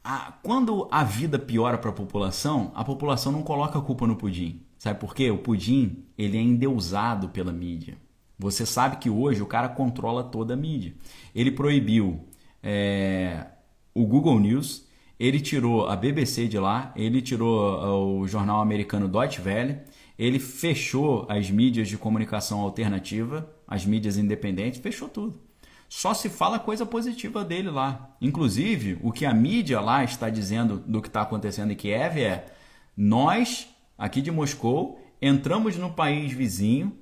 a, 0.02 0.32
quando 0.42 0.88
a 0.90 1.04
vida 1.04 1.38
piora 1.38 1.78
para 1.78 1.90
a 1.90 1.94
população, 1.94 2.72
a 2.76 2.86
população 2.86 3.34
não 3.34 3.44
coloca 3.44 3.78
a 3.78 3.82
culpa 3.82 4.08
no 4.08 4.16
pudim. 4.16 4.62
Sabe 4.80 5.02
por 5.02 5.14
quê? 5.14 5.30
O 5.30 5.38
pudim 5.38 6.06
ele 6.18 6.38
é 6.38 6.42
endeusado 6.42 7.28
pela 7.28 7.52
mídia. 7.52 7.98
Você 8.38 8.66
sabe 8.66 8.98
que 8.98 9.10
hoje 9.10 9.42
o 9.42 9.46
cara 9.46 9.70
controla 9.70 10.24
toda 10.24 10.54
a 10.54 10.58
mídia. 10.58 10.94
Ele 11.34 11.52
proibiu 11.52 12.26
é, 12.62 13.46
o 13.94 14.06
Google 14.06 14.40
News, 14.40 14.88
ele 15.20 15.40
tirou 15.40 15.88
a 15.88 15.96
BBC 15.96 16.48
de 16.48 16.58
lá, 16.58 16.92
ele 16.96 17.22
tirou 17.22 18.20
o 18.20 18.28
jornal 18.28 18.62
americano 18.62 19.08
Deutsche 19.08 19.42
Welle, 19.42 19.80
ele 20.18 20.40
fechou 20.40 21.26
as 21.30 21.50
mídias 21.50 21.88
de 21.88 21.98
comunicação 21.98 22.62
alternativa, 22.62 23.50
as 23.68 23.86
mídias 23.86 24.18
independentes, 24.18 24.80
fechou 24.80 25.08
tudo. 25.08 25.40
Só 25.88 26.14
se 26.14 26.28
fala 26.28 26.58
coisa 26.58 26.86
positiva 26.86 27.46
dele 27.46 27.70
lá. 27.70 28.16
Inclusive, 28.20 28.98
o 29.02 29.12
que 29.12 29.26
a 29.26 29.34
mídia 29.34 29.80
lá 29.80 30.04
está 30.04 30.30
dizendo 30.30 30.80
do 30.80 31.02
que 31.02 31.08
está 31.08 31.22
acontecendo 31.22 31.72
em 31.72 31.76
Kiev 31.76 32.20
é: 32.20 32.46
nós, 32.98 33.68
aqui 33.98 34.22
de 34.22 34.32
Moscou, 34.32 35.00
entramos 35.22 35.78
no 35.78 35.92
país 35.92 36.32
vizinho 36.32 36.98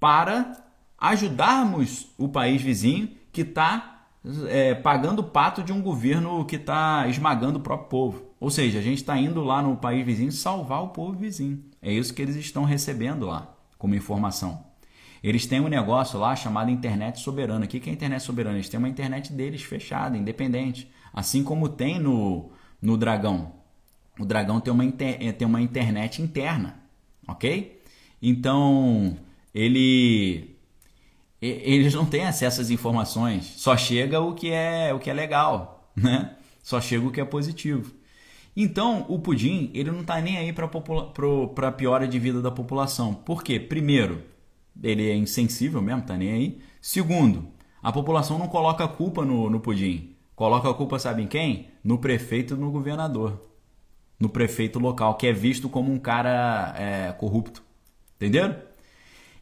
para 0.00 0.61
ajudarmos 1.02 2.06
o 2.16 2.28
país 2.28 2.62
vizinho 2.62 3.10
que 3.32 3.40
está 3.40 4.06
é, 4.48 4.72
pagando 4.72 5.18
o 5.18 5.24
pato 5.24 5.60
de 5.60 5.72
um 5.72 5.82
governo 5.82 6.44
que 6.44 6.54
está 6.54 7.08
esmagando 7.08 7.58
o 7.58 7.62
próprio 7.62 7.88
povo. 7.88 8.22
Ou 8.38 8.50
seja, 8.50 8.78
a 8.78 8.82
gente 8.82 8.98
está 8.98 9.18
indo 9.18 9.42
lá 9.42 9.60
no 9.60 9.76
país 9.76 10.06
vizinho 10.06 10.30
salvar 10.30 10.80
o 10.80 10.90
povo 10.90 11.18
vizinho. 11.18 11.64
É 11.82 11.92
isso 11.92 12.14
que 12.14 12.22
eles 12.22 12.36
estão 12.36 12.62
recebendo 12.62 13.26
lá 13.26 13.52
como 13.76 13.96
informação. 13.96 14.64
Eles 15.24 15.44
têm 15.44 15.60
um 15.60 15.66
negócio 15.66 16.20
lá 16.20 16.36
chamado 16.36 16.70
internet 16.70 17.18
soberana. 17.18 17.64
O 17.64 17.68
que 17.68 17.90
é 17.90 17.92
internet 17.92 18.22
soberana? 18.22 18.56
Eles 18.56 18.68
têm 18.68 18.78
uma 18.78 18.88
internet 18.88 19.32
deles 19.32 19.62
fechada, 19.62 20.16
independente. 20.16 20.88
Assim 21.12 21.42
como 21.42 21.68
tem 21.68 21.98
no, 21.98 22.52
no 22.80 22.96
Dragão. 22.96 23.52
O 24.20 24.24
Dragão 24.24 24.60
tem 24.60 24.72
uma, 24.72 24.84
inter, 24.84 25.32
tem 25.34 25.48
uma 25.48 25.60
internet 25.60 26.22
interna, 26.22 26.80
ok? 27.26 27.82
Então, 28.20 29.16
ele 29.54 30.52
eles 31.42 31.92
não 31.92 32.06
têm 32.06 32.24
acesso 32.24 32.60
às 32.60 32.70
informações. 32.70 33.54
Só 33.56 33.76
chega 33.76 34.20
o 34.20 34.32
que 34.34 34.50
é 34.50 34.94
o 34.94 35.00
que 35.00 35.10
é 35.10 35.12
legal, 35.12 35.90
né? 35.96 36.36
Só 36.62 36.80
chega 36.80 37.04
o 37.04 37.10
que 37.10 37.20
é 37.20 37.24
positivo. 37.24 37.92
Então, 38.56 39.06
o 39.08 39.18
pudim, 39.18 39.70
ele 39.74 39.90
não 39.90 40.02
está 40.02 40.20
nem 40.20 40.36
aí 40.36 40.52
para 40.52 40.66
a 41.68 41.72
piora 41.72 42.06
de 42.06 42.18
vida 42.18 42.40
da 42.40 42.50
população. 42.50 43.14
Por 43.14 43.42
quê? 43.42 43.58
Primeiro, 43.58 44.22
ele 44.80 45.10
é 45.10 45.16
insensível 45.16 45.82
mesmo, 45.82 46.02
tá 46.02 46.16
nem 46.16 46.30
aí. 46.30 46.60
Segundo, 46.80 47.48
a 47.82 47.90
população 47.90 48.38
não 48.38 48.46
coloca 48.46 48.86
culpa 48.86 49.24
no, 49.24 49.50
no 49.50 49.58
pudim. 49.58 50.14
Coloca 50.36 50.70
a 50.70 50.74
culpa, 50.74 50.98
sabe 50.98 51.22
em 51.22 51.26
quem? 51.26 51.68
No 51.82 51.98
prefeito 51.98 52.54
e 52.54 52.56
no 52.56 52.70
governador. 52.70 53.40
No 54.20 54.28
prefeito 54.28 54.78
local, 54.78 55.16
que 55.16 55.26
é 55.26 55.32
visto 55.32 55.68
como 55.68 55.90
um 55.90 55.98
cara 55.98 56.74
é, 56.78 57.12
corrupto. 57.12 57.62
Entenderam? 58.16 58.56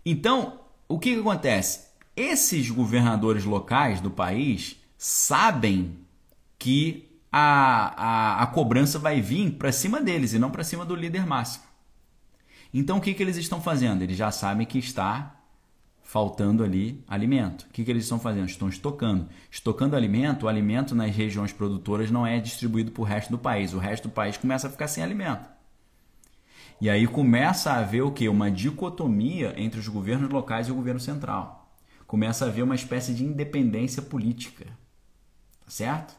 Então, 0.06 0.60
o 0.88 0.98
que, 0.98 1.14
que 1.14 1.20
acontece? 1.20 1.89
Esses 2.20 2.68
governadores 2.68 3.46
locais 3.46 3.98
do 3.98 4.10
país 4.10 4.78
sabem 4.98 5.96
que 6.58 7.08
a, 7.32 7.94
a, 7.96 8.42
a 8.42 8.46
cobrança 8.48 8.98
vai 8.98 9.22
vir 9.22 9.52
para 9.52 9.72
cima 9.72 10.02
deles 10.02 10.34
e 10.34 10.38
não 10.38 10.50
para 10.50 10.62
cima 10.62 10.84
do 10.84 10.94
líder 10.94 11.24
máximo. 11.24 11.64
Então 12.74 12.98
o 12.98 13.00
que, 13.00 13.14
que 13.14 13.22
eles 13.22 13.38
estão 13.38 13.58
fazendo? 13.58 14.02
Eles 14.02 14.18
já 14.18 14.30
sabem 14.30 14.66
que 14.66 14.78
está 14.78 15.34
faltando 16.02 16.62
ali 16.62 17.02
alimento. 17.08 17.62
O 17.62 17.72
que, 17.72 17.82
que 17.82 17.90
eles 17.90 18.02
estão 18.02 18.20
fazendo? 18.20 18.50
Estão 18.50 18.68
estocando. 18.68 19.26
Estocando 19.50 19.96
alimento, 19.96 20.44
o 20.44 20.48
alimento 20.50 20.94
nas 20.94 21.16
regiões 21.16 21.54
produtoras 21.54 22.10
não 22.10 22.26
é 22.26 22.38
distribuído 22.38 22.90
para 22.90 23.00
o 23.00 23.06
resto 23.06 23.30
do 23.30 23.38
país. 23.38 23.72
O 23.72 23.78
resto 23.78 24.08
do 24.08 24.12
país 24.12 24.36
começa 24.36 24.66
a 24.66 24.70
ficar 24.70 24.88
sem 24.88 25.02
alimento. 25.02 25.48
E 26.82 26.90
aí 26.90 27.06
começa 27.06 27.72
a 27.72 27.78
haver 27.78 28.02
o 28.02 28.12
que? 28.12 28.28
Uma 28.28 28.50
dicotomia 28.50 29.54
entre 29.56 29.80
os 29.80 29.88
governos 29.88 30.28
locais 30.28 30.68
e 30.68 30.70
o 30.70 30.74
governo 30.74 31.00
central. 31.00 31.59
Começa 32.10 32.44
a 32.44 32.48
haver 32.48 32.64
uma 32.64 32.74
espécie 32.74 33.14
de 33.14 33.24
independência 33.24 34.02
política. 34.02 34.64
Tá 35.64 35.70
certo? 35.70 36.16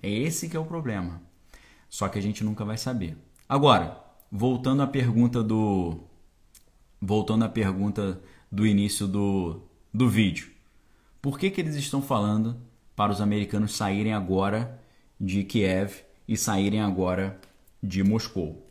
É 0.00 0.08
esse 0.08 0.48
que 0.48 0.56
é 0.56 0.60
o 0.60 0.64
problema. 0.64 1.20
Só 1.88 2.08
que 2.08 2.16
a 2.16 2.22
gente 2.22 2.44
nunca 2.44 2.64
vai 2.64 2.78
saber. 2.78 3.16
Agora, 3.48 4.00
voltando 4.30 4.84
à 4.84 4.86
pergunta 4.86 5.42
do 5.42 5.98
voltando 7.00 7.44
à 7.44 7.48
pergunta 7.48 8.22
do 8.52 8.64
início 8.64 9.08
do, 9.08 9.60
do 9.92 10.08
vídeo. 10.08 10.48
Por 11.20 11.36
que, 11.36 11.50
que 11.50 11.60
eles 11.60 11.74
estão 11.74 12.00
falando 12.00 12.56
para 12.94 13.10
os 13.10 13.20
americanos 13.20 13.74
saírem 13.74 14.14
agora 14.14 14.80
de 15.20 15.42
Kiev 15.42 16.04
e 16.28 16.36
saírem 16.36 16.80
agora 16.80 17.40
de 17.82 18.04
Moscou? 18.04 18.64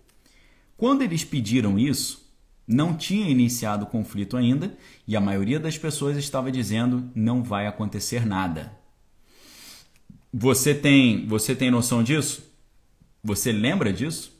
Quando 0.78 1.01
eles 1.01 1.26
pediram 1.26 1.78
isso, 1.78 2.30
não 2.72 2.95
tinha 2.95 3.30
iniciado 3.30 3.84
o 3.84 3.88
conflito 3.88 4.38
ainda 4.38 4.76
e 5.05 5.15
a 5.15 5.22
maioria 5.22 5.59
das 5.59 5.78
pessoas 5.78 6.17
estava 6.17 6.51
dizendo 6.51 7.11
não 7.13 7.43
vai 7.43 7.67
acontecer 7.67 8.26
nada. 8.26 8.72
Você 10.34 10.74
tem, 10.74 11.28
você 11.28 11.53
tem 11.53 11.69
noção 11.69 12.01
disso? 12.01 12.49
Você 13.22 13.51
lembra 13.51 13.91
disso? 13.91 14.39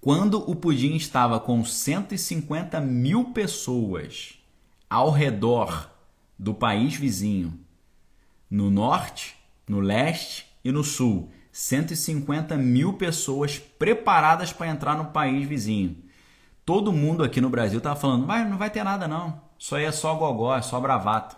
Quando 0.00 0.38
o 0.50 0.56
Pudim 0.56 0.96
estava 0.96 1.38
com 1.38 1.64
150 1.64 2.80
mil 2.80 3.26
pessoas 3.26 4.34
ao 4.88 5.10
redor 5.10 5.90
do 6.36 6.52
país 6.52 6.94
vizinho, 6.94 7.58
no 8.50 8.70
norte, 8.70 9.36
no 9.68 9.78
leste 9.78 10.46
e 10.64 10.72
no 10.72 10.82
sul, 10.82 11.30
150 11.52 12.56
mil 12.56 12.94
pessoas 12.94 13.58
preparadas 13.58 14.52
para 14.52 14.68
entrar 14.68 14.96
no 14.96 15.12
país 15.12 15.46
vizinho. 15.46 16.09
Todo 16.70 16.92
mundo 16.92 17.24
aqui 17.24 17.40
no 17.40 17.50
Brasil 17.50 17.78
estava 17.78 17.98
falando, 17.98 18.24
mas 18.24 18.48
não 18.48 18.56
vai 18.56 18.70
ter 18.70 18.84
nada 18.84 19.08
não, 19.08 19.42
isso 19.58 19.74
aí 19.74 19.84
é 19.84 19.90
só 19.90 20.14
gogó, 20.14 20.56
é 20.56 20.62
só 20.62 20.78
bravata. 20.78 21.36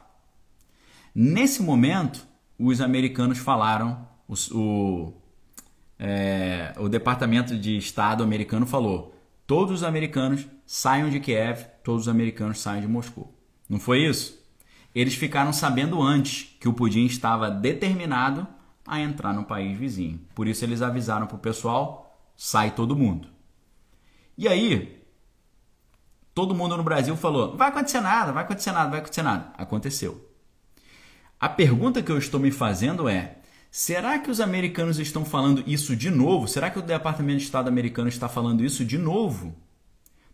Nesse 1.15 1.63
momento, 1.63 2.29
os 2.59 2.83
americanos 2.83 3.39
falaram, 3.39 4.07
o, 4.29 4.35
o, 4.55 5.15
é, 5.99 6.75
o 6.77 6.87
Departamento 6.87 7.57
de 7.57 7.79
Estado 7.79 8.23
americano 8.23 8.67
falou: 8.67 9.15
todos 9.47 9.77
os 9.77 9.83
americanos 9.83 10.47
saiam 10.67 11.09
de 11.09 11.19
Kiev, 11.19 11.65
todos 11.83 12.03
os 12.03 12.09
americanos 12.09 12.61
saiam 12.61 12.83
de 12.83 12.89
Moscou. 12.89 13.35
Não 13.67 13.81
foi 13.81 14.01
isso? 14.01 14.39
Eles 14.95 15.15
ficaram 15.15 15.51
sabendo 15.51 16.03
antes 16.03 16.55
que 16.61 16.69
o 16.69 16.75
Pudim 16.75 17.07
estava 17.07 17.51
determinado 17.51 18.47
a 18.87 19.01
entrar 19.01 19.33
no 19.33 19.45
país 19.45 19.79
vizinho. 19.79 20.21
Por 20.35 20.47
isso 20.47 20.63
eles 20.63 20.83
avisaram 20.83 21.27
para 21.27 21.37
o 21.37 21.41
pessoal: 21.41 22.23
sai 22.37 22.73
todo 22.73 22.95
mundo. 22.95 23.29
E 24.37 24.47
aí, 24.47 25.02
todo 26.35 26.55
mundo 26.55 26.77
no 26.77 26.83
Brasil 26.83 27.17
falou: 27.17 27.57
vai 27.57 27.69
acontecer 27.69 28.01
nada, 28.01 28.33
vai 28.33 28.45
acontecer 28.45 28.73
nada, 28.73 28.91
vai 28.91 29.01
acontecer 29.01 29.23
nada. 29.23 29.53
Aconteceu. 29.57 30.29
A 31.39 31.49
pergunta 31.49 32.03
que 32.03 32.13
eu 32.13 32.19
estou 32.19 32.39
me 32.39 32.51
fazendo 32.51 33.09
é: 33.09 33.39
será 33.71 34.19
que 34.19 34.31
os 34.31 34.41
americanos 34.41 34.99
estão 34.99 35.25
falando 35.25 35.63
isso 35.67 35.97
de 35.97 36.11
novo? 36.11 36.47
Será 36.49 36.71
que 36.71 36.79
o 36.79 36.83
Departamento 36.83 37.39
de 37.39 37.45
Estado 37.45 37.69
americano 37.69 38.09
está 38.09 38.29
falando 38.29 38.65
isso 38.65 38.85
de 38.85 38.99
novo? 38.99 39.55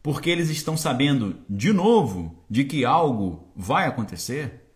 Porque 0.03 0.31
eles 0.31 0.49
estão 0.49 0.77
sabendo 0.77 1.37
de 1.49 1.73
novo 1.73 2.45
de 2.49 2.65
que 2.65 2.85
algo 2.85 3.51
vai 3.55 3.87
acontecer? 3.87 4.73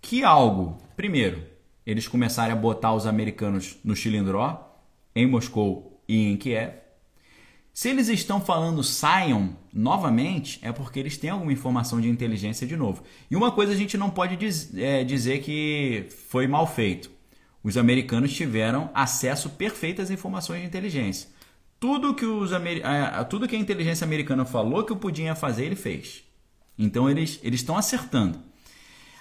Que 0.00 0.24
algo? 0.24 0.78
Primeiro, 0.96 1.46
eles 1.86 2.08
começarem 2.08 2.52
a 2.52 2.56
botar 2.56 2.92
os 2.92 3.06
americanos 3.06 3.78
no 3.84 3.96
chilindró, 3.96 4.76
em 5.14 5.26
Moscou 5.26 6.02
e 6.08 6.26
em 6.26 6.36
Kiev. 6.36 6.87
Se 7.78 7.88
eles 7.88 8.08
estão 8.08 8.40
falando 8.40 8.82
saiam 8.82 9.56
novamente, 9.72 10.58
é 10.62 10.72
porque 10.72 10.98
eles 10.98 11.16
têm 11.16 11.30
alguma 11.30 11.52
informação 11.52 12.00
de 12.00 12.08
inteligência 12.08 12.66
de 12.66 12.76
novo. 12.76 13.04
E 13.30 13.36
uma 13.36 13.52
coisa 13.52 13.72
a 13.72 13.76
gente 13.76 13.96
não 13.96 14.10
pode 14.10 14.34
diz, 14.34 14.74
é, 14.74 15.04
dizer 15.04 15.42
que 15.42 16.08
foi 16.28 16.48
mal 16.48 16.66
feito. 16.66 17.08
Os 17.62 17.76
americanos 17.76 18.34
tiveram 18.34 18.90
acesso 18.92 19.50
perfeito 19.50 20.02
às 20.02 20.10
informações 20.10 20.60
de 20.60 20.66
inteligência. 20.66 21.28
Tudo 21.78 22.14
que, 22.14 22.26
os, 22.26 22.50
tudo 23.30 23.46
que 23.46 23.54
a 23.54 23.60
inteligência 23.60 24.04
americana 24.04 24.44
falou 24.44 24.82
que 24.82 24.92
o 24.92 24.96
podia 24.96 25.36
fazer, 25.36 25.66
ele 25.66 25.76
fez. 25.76 26.24
Então 26.76 27.08
eles, 27.08 27.38
eles 27.44 27.60
estão 27.60 27.76
acertando. 27.76 28.40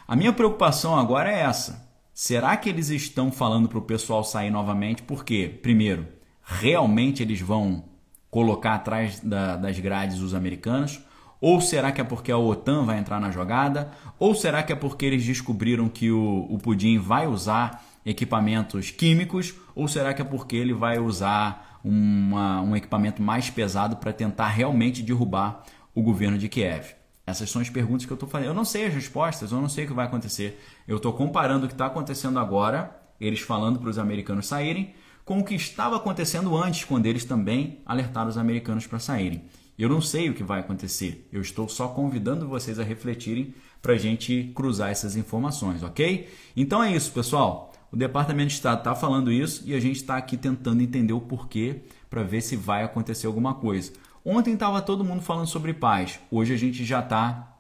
A 0.08 0.16
minha 0.16 0.34
preocupação 0.34 0.98
agora 0.98 1.32
é 1.32 1.42
essa. 1.42 1.88
Será 2.12 2.58
que 2.58 2.70
eles 2.70 2.90
estão 2.90 3.32
falando 3.32 3.70
para 3.70 3.78
o 3.78 3.84
pessoal 3.84 4.24
sair 4.24 4.50
novamente? 4.50 5.04
Porque, 5.04 5.48
primeiro, 5.62 6.08
realmente 6.42 7.22
eles 7.22 7.40
vão 7.40 7.96
colocar 8.38 8.76
atrás 8.76 9.20
da, 9.20 9.56
das 9.56 9.80
grades 9.80 10.20
os 10.20 10.36
americanos? 10.36 11.02
Ou 11.42 11.60
será 11.60 11.92
que 11.92 12.00
é 12.00 12.04
porque 12.04 12.32
a 12.32 12.38
OTAN 12.38 12.86
vai 12.86 13.00
entrar 13.00 13.20
na 13.20 13.32
jogada? 13.32 13.90
Ou 14.20 14.36
será 14.36 14.62
que 14.62 14.72
é 14.72 14.76
porque 14.76 15.08
eles 15.08 15.26
descobriram 15.26 15.90
que 15.90 16.12
o, 16.12 16.46
o 16.48 16.60
Pudim 16.60 17.00
vai 17.00 17.26
usar 17.26 17.84
equipamentos 18.06 18.92
químicos? 18.92 19.56
Ou 19.74 19.88
será 19.88 20.14
que 20.14 20.22
é 20.22 20.26
porque 20.26 20.56
ele 20.56 20.72
vai 20.72 21.00
usar 21.00 21.80
uma, 21.84 22.62
um 22.62 22.76
equipamento 22.76 23.24
mais 23.24 23.50
pesado 23.50 23.96
para 23.96 24.14
tentar 24.14 24.50
realmente 24.50 25.02
derrubar 25.02 25.64
o 25.96 26.04
governo 26.04 26.38
de 26.38 26.48
Kiev? 26.48 26.94
Essas 27.26 27.50
são 27.50 27.60
as 27.60 27.72
perguntas 27.72 28.06
que 28.06 28.14
eu 28.14 28.18
estou 28.18 28.30
fazendo. 28.30 28.50
Eu 28.50 28.54
não 28.54 28.66
sei 28.66 28.86
as 28.86 28.94
respostas, 28.94 29.52
eu 29.52 29.60
não 29.60 29.68
sei 29.68 29.86
o 29.86 29.88
que 29.88 29.94
vai 29.94 30.06
acontecer. 30.06 30.64
Eu 30.88 30.98
estou 30.98 31.12
comparando 31.12 31.66
o 31.66 31.68
que 31.68 31.74
está 31.74 31.88
acontecendo 31.88 32.38
agora, 32.38 32.96
eles 33.20 33.40
falando 33.40 33.80
para 33.80 33.90
os 33.90 33.98
americanos 33.98 34.46
saírem, 34.46 34.94
com 35.28 35.40
o 35.40 35.44
que 35.44 35.56
estava 35.56 35.98
acontecendo 35.98 36.56
antes, 36.56 36.86
quando 36.86 37.06
eles 37.06 37.26
também 37.26 37.80
alertaram 37.86 38.30
os 38.30 38.38
americanos 38.38 38.88
para 38.88 38.98
saírem. 38.98 39.44
Eu 39.78 39.90
não 39.90 40.00
sei 40.00 40.30
o 40.30 40.34
que 40.34 40.42
vai 40.42 40.62
acontecer, 40.62 41.28
eu 41.34 41.42
estou 41.42 41.68
só 41.68 41.90
convidando 41.90 42.48
vocês 42.48 42.80
a 42.80 42.84
refletirem 42.84 43.54
para 43.82 43.92
a 43.92 43.98
gente 43.98 44.54
cruzar 44.56 44.90
essas 44.90 45.18
informações, 45.18 45.84
ok? 45.84 46.30
Então 46.56 46.82
é 46.82 46.96
isso, 46.96 47.12
pessoal. 47.12 47.74
O 47.92 47.98
Departamento 47.98 48.48
de 48.48 48.54
Estado 48.54 48.78
está 48.78 48.96
falando 48.96 49.30
isso 49.30 49.64
e 49.66 49.76
a 49.76 49.82
gente 49.82 49.98
está 49.98 50.16
aqui 50.16 50.38
tentando 50.38 50.82
entender 50.82 51.12
o 51.12 51.20
porquê 51.20 51.82
para 52.10 52.24
ver 52.24 52.40
se 52.40 52.56
vai 52.56 52.84
acontecer 52.84 53.28
alguma 53.28 53.54
coisa. 53.54 53.92
Ontem 54.24 54.54
estava 54.54 54.82
todo 54.82 55.04
mundo 55.04 55.22
falando 55.22 55.48
sobre 55.48 55.74
paz, 55.74 56.22
hoje 56.32 56.54
a 56.54 56.58
gente 56.58 56.86
já 56.86 57.02
está 57.02 57.54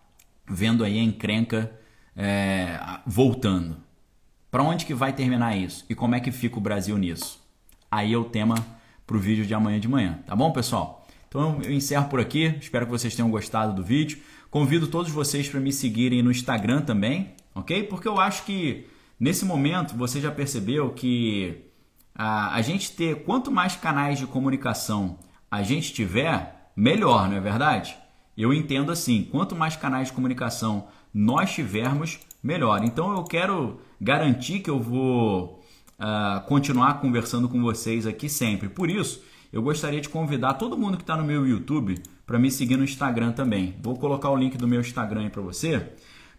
vendo 0.49 0.86
aí 0.86 0.97
a 0.97 1.03
encrenca 1.03 1.70
é, 2.15 2.80
voltando. 3.05 3.76
Para 4.49 4.63
onde 4.63 4.86
que 4.86 4.93
vai 4.93 5.11
terminar 5.11 5.57
isso? 5.57 5.86
E 5.89 5.93
como 5.93 6.15
é 6.15 6.22
que 6.22 6.32
fica 6.32 6.57
o 6.57 6.61
Brasil 6.61 6.97
nisso? 6.97 7.45
Aí 7.90 8.14
é 8.14 8.18
o 8.18 8.26
tema 8.26 8.56
para 9.06 9.16
o 9.16 9.20
vídeo 9.20 9.46
de 9.46 9.54
amanhã 9.54 9.80
de 9.80 9.88
manhã, 9.88 10.20
tá 10.26 10.36
bom, 10.36 10.52
pessoal? 10.52 11.06
Então 11.28 11.62
eu 11.64 11.72
encerro 11.72 12.10
por 12.10 12.20
aqui, 12.20 12.56
espero 12.60 12.86
que 12.86 12.92
vocês 12.92 13.16
tenham 13.16 13.30
gostado 13.30 13.74
do 13.74 13.84
vídeo. 13.84 14.20
Convido 14.50 14.88
todos 14.88 15.12
vocês 15.12 15.48
para 15.48 15.60
me 15.60 15.72
seguirem 15.72 16.22
no 16.22 16.32
Instagram 16.32 16.82
também, 16.82 17.34
ok? 17.54 17.84
Porque 17.84 18.08
eu 18.08 18.20
acho 18.20 18.44
que 18.44 18.88
nesse 19.20 19.46
momento 19.46 19.96
você 19.96 20.22
já 20.22 20.32
percebeu 20.32 20.90
que 20.92 21.66
a, 22.16 22.56
a 22.56 22.62
gente 22.62 22.92
ter 22.92 23.24
quanto 23.24 23.52
mais 23.52 23.76
canais 23.76 24.20
de 24.20 24.26
comunicação 24.26 25.20
a 25.50 25.64
gente 25.64 25.94
tiver, 25.94 26.72
melhor, 26.76 27.30
não 27.30 27.38
é 27.38 27.40
verdade? 27.40 27.98
Eu 28.38 28.54
entendo 28.54 28.92
assim, 28.92 29.24
quanto 29.24 29.56
mais 29.56 29.76
canais 29.76 30.08
de 30.08 30.14
comunicação 30.14 30.88
nós 31.14 31.52
tivermos, 31.54 32.20
melhor. 32.44 32.84
Então 32.84 33.12
eu 33.14 33.24
quero 33.24 33.80
garantir 34.00 34.60
que 34.60 34.70
eu 34.70 34.80
vou 34.80 35.64
uh, 36.00 36.45
continuar 36.48 37.00
conversando 37.02 37.50
com 37.50 37.62
vocês 37.62 38.06
aqui 38.06 38.30
sempre. 38.30 38.70
Por 38.70 38.89
isso, 38.89 39.22
eu 39.52 39.62
gostaria 39.62 40.02
de 40.02 40.10
convidar 40.10 40.56
todo 40.56 40.78
mundo 40.78 40.98
que 40.98 41.04
está 41.04 41.16
no 41.16 41.24
meu 41.24 41.48
YouTube 41.48 41.95
para 42.26 42.38
me 42.38 42.52
seguir 42.52 42.78
no 42.78 42.84
Instagram 42.84 43.32
também. 43.32 43.76
Vou 43.82 43.98
colocar 43.98 44.30
o 44.30 44.36
link 44.36 44.58
do 44.58 44.68
meu 44.68 44.82
Instagram 44.82 45.22
aí 45.22 45.30
para 45.30 45.41
você, 45.41 45.91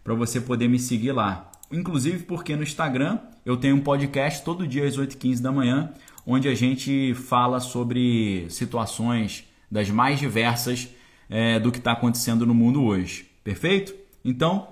para 0.03 0.13
você 0.13 0.39
poder 0.39 0.67
me 0.67 0.79
seguir 0.79 1.11
lá. 1.11 1.51
Inclusive 1.71 2.23
porque 2.23 2.55
no 2.55 2.63
Instagram 2.63 3.19
eu 3.45 3.57
tenho 3.57 3.75
um 3.75 3.81
podcast 3.81 4.43
todo 4.43 4.67
dia 4.67 4.87
às 4.87 4.97
8h15 4.97 5.41
da 5.41 5.51
manhã, 5.51 5.91
onde 6.25 6.47
a 6.47 6.55
gente 6.55 7.13
fala 7.13 7.59
sobre 7.59 8.45
situações 8.49 9.45
das 9.69 9.89
mais 9.89 10.19
diversas 10.19 10.89
é, 11.29 11.59
do 11.59 11.71
que 11.71 11.77
está 11.77 11.91
acontecendo 11.91 12.45
no 12.45 12.53
mundo 12.53 12.83
hoje. 12.83 13.29
Perfeito? 13.43 13.93
Então, 14.23 14.67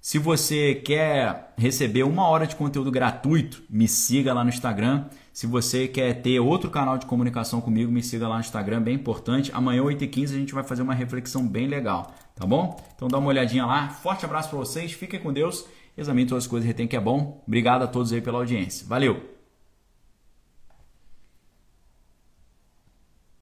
se 0.00 0.18
você 0.18 0.74
quer 0.74 1.52
receber 1.58 2.04
uma 2.04 2.26
hora 2.26 2.46
de 2.46 2.56
conteúdo 2.56 2.90
gratuito, 2.90 3.62
me 3.68 3.86
siga 3.86 4.32
lá 4.32 4.42
no 4.42 4.48
Instagram. 4.48 5.04
Se 5.30 5.46
você 5.46 5.86
quer 5.86 6.22
ter 6.22 6.40
outro 6.40 6.70
canal 6.70 6.96
de 6.96 7.04
comunicação 7.04 7.60
comigo, 7.60 7.92
me 7.92 8.02
siga 8.02 8.26
lá 8.26 8.36
no 8.36 8.40
Instagram, 8.40 8.80
bem 8.80 8.94
importante. 8.94 9.50
Amanhã, 9.52 9.82
8h15, 9.82 10.24
a 10.24 10.38
gente 10.38 10.54
vai 10.54 10.64
fazer 10.64 10.80
uma 10.80 10.94
reflexão 10.94 11.46
bem 11.46 11.66
legal, 11.66 12.14
tá 12.34 12.46
bom? 12.46 12.82
Então 12.96 13.08
dá 13.08 13.18
uma 13.18 13.28
olhadinha 13.28 13.66
lá. 13.66 13.90
Forte 13.90 14.24
abraço 14.24 14.48
para 14.48 14.58
vocês, 14.58 14.92
fiquem 14.92 15.20
com 15.20 15.32
Deus. 15.32 15.66
Examine 15.96 16.26
todas 16.26 16.44
as 16.44 16.50
coisas 16.50 16.66
retém 16.66 16.88
que 16.88 16.96
é 16.96 17.00
bom. 17.00 17.42
Obrigado 17.46 17.82
a 17.82 17.86
todos 17.86 18.10
aí 18.10 18.22
pela 18.22 18.38
audiência. 18.38 18.86
Valeu! 18.86 19.39